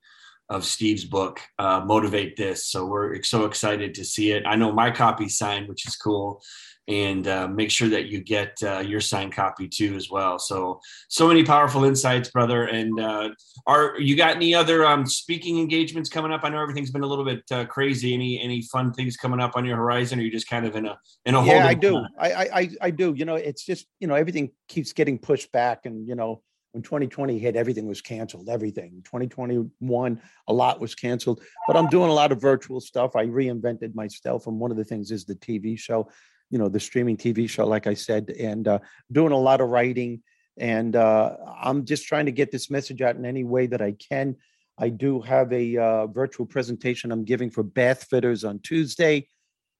of 0.51 0.65
Steve's 0.65 1.05
book, 1.05 1.39
uh, 1.57 1.79
Motivate 1.85 2.35
This. 2.35 2.67
So 2.67 2.85
we're 2.85 3.23
so 3.23 3.45
excited 3.45 3.95
to 3.95 4.03
see 4.03 4.31
it. 4.31 4.43
I 4.45 4.57
know 4.57 4.71
my 4.71 4.91
copy 4.91 5.29
signed, 5.29 5.69
which 5.69 5.87
is 5.87 5.95
cool. 5.95 6.43
And 6.87 7.25
uh, 7.27 7.47
make 7.47 7.71
sure 7.71 7.87
that 7.87 8.07
you 8.07 8.21
get 8.21 8.57
uh, 8.61 8.79
your 8.79 8.99
signed 8.99 9.33
copy 9.33 9.69
too, 9.69 9.95
as 9.95 10.09
well. 10.09 10.39
So, 10.39 10.81
so 11.07 11.27
many 11.27 11.45
powerful 11.45 11.85
insights, 11.85 12.29
brother. 12.31 12.65
And 12.65 12.99
uh, 12.99 13.29
are 13.65 13.97
you 13.97 14.17
got 14.17 14.35
any 14.35 14.53
other 14.53 14.85
um, 14.85 15.05
speaking 15.05 15.59
engagements 15.59 16.09
coming 16.09 16.33
up? 16.33 16.41
I 16.43 16.49
know 16.49 16.61
everything's 16.61 16.91
been 16.91 17.03
a 17.03 17.07
little 17.07 17.23
bit 17.23 17.43
uh, 17.49 17.65
crazy. 17.65 18.13
Any 18.13 18.41
any 18.41 18.63
fun 18.63 18.91
things 18.91 19.15
coming 19.15 19.39
up 19.39 19.55
on 19.55 19.63
your 19.63 19.77
horizon? 19.77 20.19
Or 20.19 20.21
are 20.21 20.25
you 20.25 20.31
just 20.31 20.49
kind 20.49 20.65
of 20.65 20.75
in 20.75 20.87
a 20.87 20.97
in 21.25 21.35
a 21.35 21.45
yeah? 21.45 21.65
I 21.65 21.75
do. 21.75 22.03
I, 22.19 22.31
I 22.31 22.69
I 22.81 22.89
do. 22.89 23.13
You 23.15 23.25
know, 23.25 23.35
it's 23.35 23.63
just 23.63 23.85
you 23.99 24.07
know 24.07 24.15
everything 24.15 24.51
keeps 24.67 24.91
getting 24.91 25.17
pushed 25.17 25.51
back, 25.51 25.85
and 25.85 26.05
you 26.07 26.15
know 26.15 26.41
when 26.71 26.83
2020 26.83 27.37
hit, 27.37 27.55
everything 27.55 27.85
was 27.85 28.01
canceled. 28.01 28.49
Everything. 28.49 29.01
2021, 29.03 30.21
a 30.47 30.53
lot 30.53 30.79
was 30.79 30.95
canceled. 30.95 31.41
But 31.67 31.75
I'm 31.75 31.87
doing 31.87 32.09
a 32.09 32.13
lot 32.13 32.31
of 32.31 32.39
virtual 32.39 32.79
stuff. 32.79 33.15
I 33.15 33.25
reinvented 33.25 33.93
myself, 33.93 34.47
and 34.47 34.59
one 34.59 34.71
of 34.71 34.77
the 34.77 34.85
things 34.85 35.11
is 35.11 35.25
the 35.25 35.35
TV 35.35 35.77
show, 35.77 36.09
you 36.49 36.57
know, 36.57 36.69
the 36.69 36.79
streaming 36.79 37.17
TV 37.17 37.49
show, 37.49 37.65
like 37.65 37.87
I 37.87 37.93
said, 37.93 38.29
and 38.39 38.67
uh, 38.67 38.79
doing 39.11 39.33
a 39.33 39.37
lot 39.37 39.61
of 39.61 39.69
writing. 39.69 40.23
And 40.57 40.95
uh, 40.95 41.35
I'm 41.61 41.85
just 41.85 42.05
trying 42.05 42.25
to 42.27 42.31
get 42.31 42.51
this 42.51 42.69
message 42.69 43.01
out 43.01 43.15
in 43.15 43.25
any 43.25 43.43
way 43.43 43.67
that 43.67 43.81
I 43.81 43.93
can. 43.93 44.37
I 44.77 44.89
do 44.89 45.21
have 45.21 45.51
a 45.51 45.77
uh, 45.77 46.07
virtual 46.07 46.45
presentation 46.45 47.11
I'm 47.11 47.25
giving 47.25 47.49
for 47.49 47.63
bath 47.63 48.05
fitters 48.09 48.43
on 48.43 48.59
Tuesday. 48.59 49.27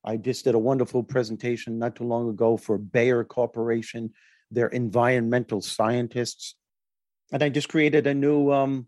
I 0.03 0.17
just 0.17 0.43
did 0.43 0.55
a 0.55 0.59
wonderful 0.59 1.03
presentation 1.03 1.79
not 1.79 1.95
too 1.95 2.03
long 2.03 2.29
ago 2.29 2.57
for 2.57 2.77
Bayer 2.77 3.23
Corporation. 3.23 4.11
They're 4.49 4.67
environmental 4.67 5.61
scientists 5.61 6.55
and 7.31 7.43
I 7.43 7.49
just 7.49 7.69
created 7.69 8.07
a 8.07 8.13
new 8.13 8.51
um, 8.51 8.87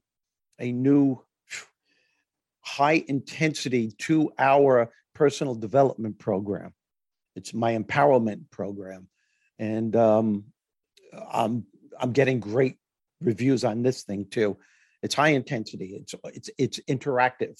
a 0.59 0.71
new 0.71 1.21
high 2.61 3.03
intensity 3.07 3.91
two 3.97 4.31
hour 4.39 4.91
personal 5.13 5.55
development 5.55 6.17
program. 6.19 6.73
It's 7.35 7.53
my 7.53 7.77
empowerment 7.77 8.49
program. 8.51 9.07
And 9.59 9.95
um, 9.95 10.45
I'm, 11.31 11.65
I'm 11.99 12.11
getting 12.11 12.39
great 12.39 12.77
reviews 13.21 13.63
on 13.63 13.83
this 13.83 14.03
thing 14.03 14.27
too. 14.29 14.57
It's 15.01 15.15
high 15.15 15.29
intensity. 15.29 15.97
It's, 16.01 16.15
it's, 16.25 16.49
it's 16.57 16.79
interactive. 16.89 17.59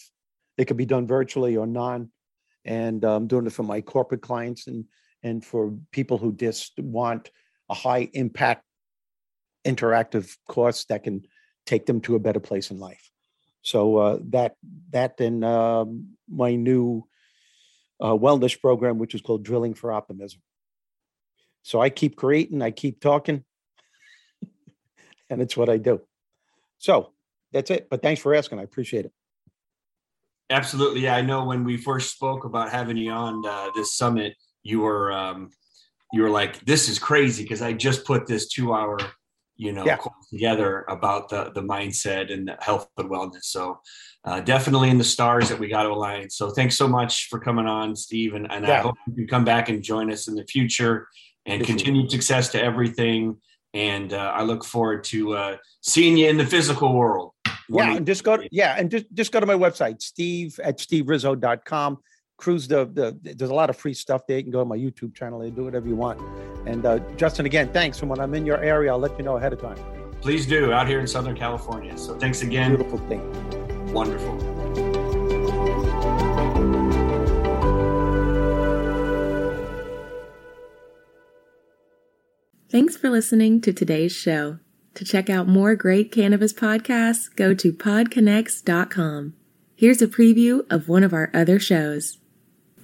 It 0.58 0.66
can 0.66 0.78
be 0.78 0.86
done 0.86 1.08
virtually 1.08 1.58
or 1.58 1.68
non. 1.68 2.10
And 2.66 3.04
I'm 3.04 3.28
doing 3.28 3.46
it 3.46 3.54
for 3.54 3.64
my 3.64 3.82
corporate 3.82 4.22
clients 4.22 4.68
and, 4.68 4.86
and 5.22 5.44
for 5.44 5.78
people 5.92 6.18
who 6.18 6.34
just 6.34 6.74
want 6.80 7.30
a 7.70 7.74
high 7.74 8.10
impact 8.14 8.64
interactive 9.66 10.38
course 10.48 10.86
that 10.86 11.04
can 11.04 11.26
take 11.66 11.86
them 11.86 12.02
to 12.02 12.16
a 12.16 12.20
better 12.20 12.40
place 12.40 12.72
in 12.72 12.80
life. 12.80 13.10
So 13.62 13.98
uh, 13.98 14.20
that 14.30 14.58
that 14.90 15.20
and 15.20 15.44
um, 15.46 16.18
my 16.30 16.56
new 16.56 17.08
uh, 18.02 18.14
wellness 18.14 18.60
program, 18.60 18.98
which 18.98 19.16
is 19.16 19.22
called 19.22 19.44
Drilling 19.44 19.74
for 19.74 19.92
Optimism. 19.92 20.42
So 21.62 21.82
I 21.82 21.90
keep 21.90 22.18
creating, 22.18 22.62
I 22.62 22.72
keep 22.72 23.00
talking, 23.00 23.46
and 25.30 25.42
it's 25.42 25.56
what 25.56 25.70
I 25.70 25.78
do. 25.78 26.02
So 26.78 27.12
that's 27.54 27.72
it. 27.72 27.90
But 27.90 28.02
thanks 28.02 28.22
for 28.22 28.36
asking. 28.36 28.60
I 28.60 28.64
appreciate 28.64 29.06
it. 29.06 29.14
Absolutely. 30.50 31.08
I 31.08 31.22
know 31.22 31.46
when 31.46 31.64
we 31.64 31.78
first 31.78 32.12
spoke 32.12 32.44
about 32.44 32.70
having 32.70 32.98
you 32.98 33.12
on 33.12 33.46
uh, 33.46 33.70
this 33.74 33.96
summit, 33.96 34.36
you 34.62 34.82
were 34.82 35.12
um, 35.14 35.52
you 36.12 36.22
were 36.22 36.30
like, 36.30 36.64
"This 36.66 36.90
is 36.90 37.00
crazy," 37.00 37.44
because 37.44 37.62
I 37.62 37.72
just 37.72 38.06
put 38.06 38.28
this 38.28 38.50
two 38.50 38.74
hour 38.74 39.00
you 39.64 39.72
know 39.72 39.86
yeah. 39.86 39.98
together 40.30 40.86
about 40.90 41.30
the 41.30 41.52
the 41.56 41.62
mindset 41.62 42.32
and 42.34 42.54
health 42.60 42.90
and 42.98 43.10
wellness. 43.10 43.44
So 43.44 43.80
uh, 44.26 44.42
definitely 44.42 44.90
in 44.90 44.98
the 44.98 45.04
stars 45.04 45.50
that 45.50 45.58
we 45.58 45.70
got 45.70 45.84
to 45.84 45.90
align. 45.90 46.30
So 46.30 46.50
thanks 46.50 46.78
so 46.78 46.88
much 46.88 47.28
for 47.30 47.40
coming 47.40 47.66
on 47.66 47.96
steve 47.96 48.34
and, 48.34 48.52
and 48.52 48.66
yeah. 48.66 48.80
i 48.80 48.82
hope 48.82 48.96
you 49.08 49.14
can 49.14 49.28
come 49.28 49.46
back 49.46 49.70
and 49.70 49.82
join 49.82 50.12
us 50.12 50.28
in 50.28 50.36
the 50.36 50.46
future 50.46 51.08
and 51.46 51.66
continued 51.66 52.12
success 52.12 52.50
to 52.50 52.62
everything. 52.62 53.38
And 53.74 54.14
uh, 54.14 54.34
i 54.36 54.44
look 54.44 54.66
forward 54.66 55.04
to 55.06 55.34
uh, 55.34 55.58
seeing 55.82 56.18
you 56.18 56.28
in 56.30 56.38
the 56.38 56.46
physical 56.46 56.94
world. 56.94 57.32
Yeah 57.70 57.96
and 57.96 58.06
just 58.06 58.24
go 58.26 58.36
to, 58.38 58.48
yeah 58.52 58.76
and 58.78 58.92
just, 58.92 59.06
just 59.14 59.32
go 59.32 59.40
to 59.40 59.46
my 59.46 59.56
website 59.56 60.02
steve 60.02 60.60
at 60.62 60.78
steverizzo.com 60.80 61.98
cruise 62.44 62.68
the, 62.68 62.86
the 62.86 63.18
there's 63.36 63.50
a 63.50 63.56
lot 63.56 63.70
of 63.70 63.78
free 63.78 63.94
stuff 63.94 64.28
there. 64.28 64.38
You 64.38 64.44
can 64.44 64.52
go 64.52 64.60
to 64.60 64.66
my 64.66 64.78
YouTube 64.78 65.16
channel 65.16 65.42
and 65.42 65.56
do 65.56 65.64
whatever 65.64 65.88
you 65.88 65.96
want. 65.96 66.20
And 66.68 66.86
uh, 66.86 67.00
Justin, 67.16 67.46
again, 67.46 67.72
thanks. 67.72 68.02
And 68.02 68.10
when 68.10 68.20
I'm 68.20 68.34
in 68.36 68.46
your 68.46 68.58
area, 68.58 68.92
I'll 68.92 69.00
let 69.00 69.18
you 69.18 69.24
know 69.24 69.38
ahead 69.38 69.54
of 69.54 69.62
time. 69.62 69.78
Please 70.20 70.46
do 70.46 70.74
out 70.74 70.88
here 70.88 71.00
in 71.00 71.08
Southern 71.08 71.38
California. 71.38 71.98
So 71.98 72.18
thanks 72.20 72.42
again. 72.42 72.76
Beautiful 72.76 73.00
thing. 73.08 73.22
Wonderful. 73.94 74.38
Thanks 82.70 82.98
for 82.98 83.10
listening 83.10 83.62
to 83.62 83.72
today's 83.72 84.12
show. 84.12 84.60
To 84.96 85.06
check 85.06 85.30
out 85.30 85.48
more 85.48 85.76
great 85.76 86.12
cannabis 86.12 86.52
podcasts, 86.52 87.34
go 87.36 87.54
to 87.54 87.72
podconnects.com. 87.72 89.34
Here's 89.76 90.02
a 90.02 90.08
preview 90.08 90.66
of 90.72 90.90
one 90.90 91.04
of 91.04 91.14
our 91.14 91.30
other 91.34 91.60
shows. 91.60 92.18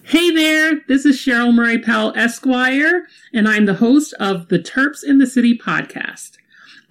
Hey 0.10 0.32
there, 0.32 0.82
this 0.88 1.06
is 1.06 1.18
Cheryl 1.18 1.54
Murray 1.54 1.78
Powell 1.78 2.14
Esquire, 2.16 3.06
and 3.32 3.48
I'm 3.48 3.68
the 3.68 3.76
host 3.76 4.16
of 4.20 4.48
the 4.48 4.58
Terps 4.58 5.04
in 5.04 5.20
the 5.20 5.28
City 5.28 5.56
podcast. 5.56 6.32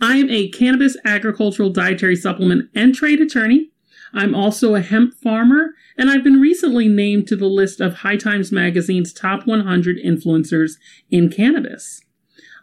I'm 0.01 0.31
a 0.31 0.51
cannabis 0.51 0.97
agricultural 1.05 1.71
dietary 1.71 2.15
supplement 2.15 2.71
and 2.77 2.95
trade 2.95 3.21
attorney. 3.21 3.73
I'm 4.15 4.37
also 4.37 4.77
a 4.77 4.83
hemp 4.83 5.15
farmer, 5.15 5.75
and 5.97 6.09
I've 6.09 6.23
been 6.23 6.41
recently 6.41 6.87
named 6.87 7.27
to 7.27 7.35
the 7.35 7.49
list 7.49 7.81
of 7.81 7.93
High 7.93 8.19
Times 8.19 8.53
Magazine's 8.53 9.13
top 9.13 9.49
100 9.49 9.97
influencers 9.99 10.75
in 11.11 11.29
cannabis. 11.29 12.01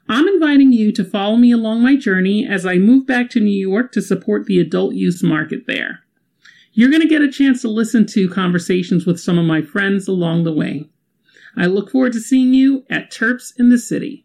I'm 0.07 0.25
inviting 0.25 0.71
you 0.71 0.93
to 0.93 1.03
follow 1.03 1.35
me 1.35 1.51
along 1.51 1.81
my 1.81 1.97
journey 1.97 2.47
as 2.47 2.65
I 2.65 2.75
move 2.75 3.05
back 3.05 3.29
to 3.31 3.41
New 3.41 3.51
York 3.51 3.91
to 3.91 4.01
support 4.01 4.45
the 4.45 4.61
adult 4.61 4.95
use 4.95 5.21
market 5.21 5.67
there. 5.67 6.04
You're 6.77 6.89
going 6.89 7.01
to 7.01 7.07
get 7.07 7.21
a 7.21 7.31
chance 7.31 7.61
to 7.61 7.69
listen 7.69 8.05
to 8.07 8.27
conversations 8.27 9.05
with 9.05 9.17
some 9.17 9.37
of 9.37 9.45
my 9.45 9.61
friends 9.61 10.09
along 10.09 10.43
the 10.43 10.51
way. 10.51 10.89
I 11.55 11.67
look 11.67 11.89
forward 11.89 12.11
to 12.13 12.19
seeing 12.19 12.53
you 12.53 12.85
at 12.89 13.09
Terps 13.09 13.53
in 13.57 13.69
the 13.69 13.77
City. 13.77 14.24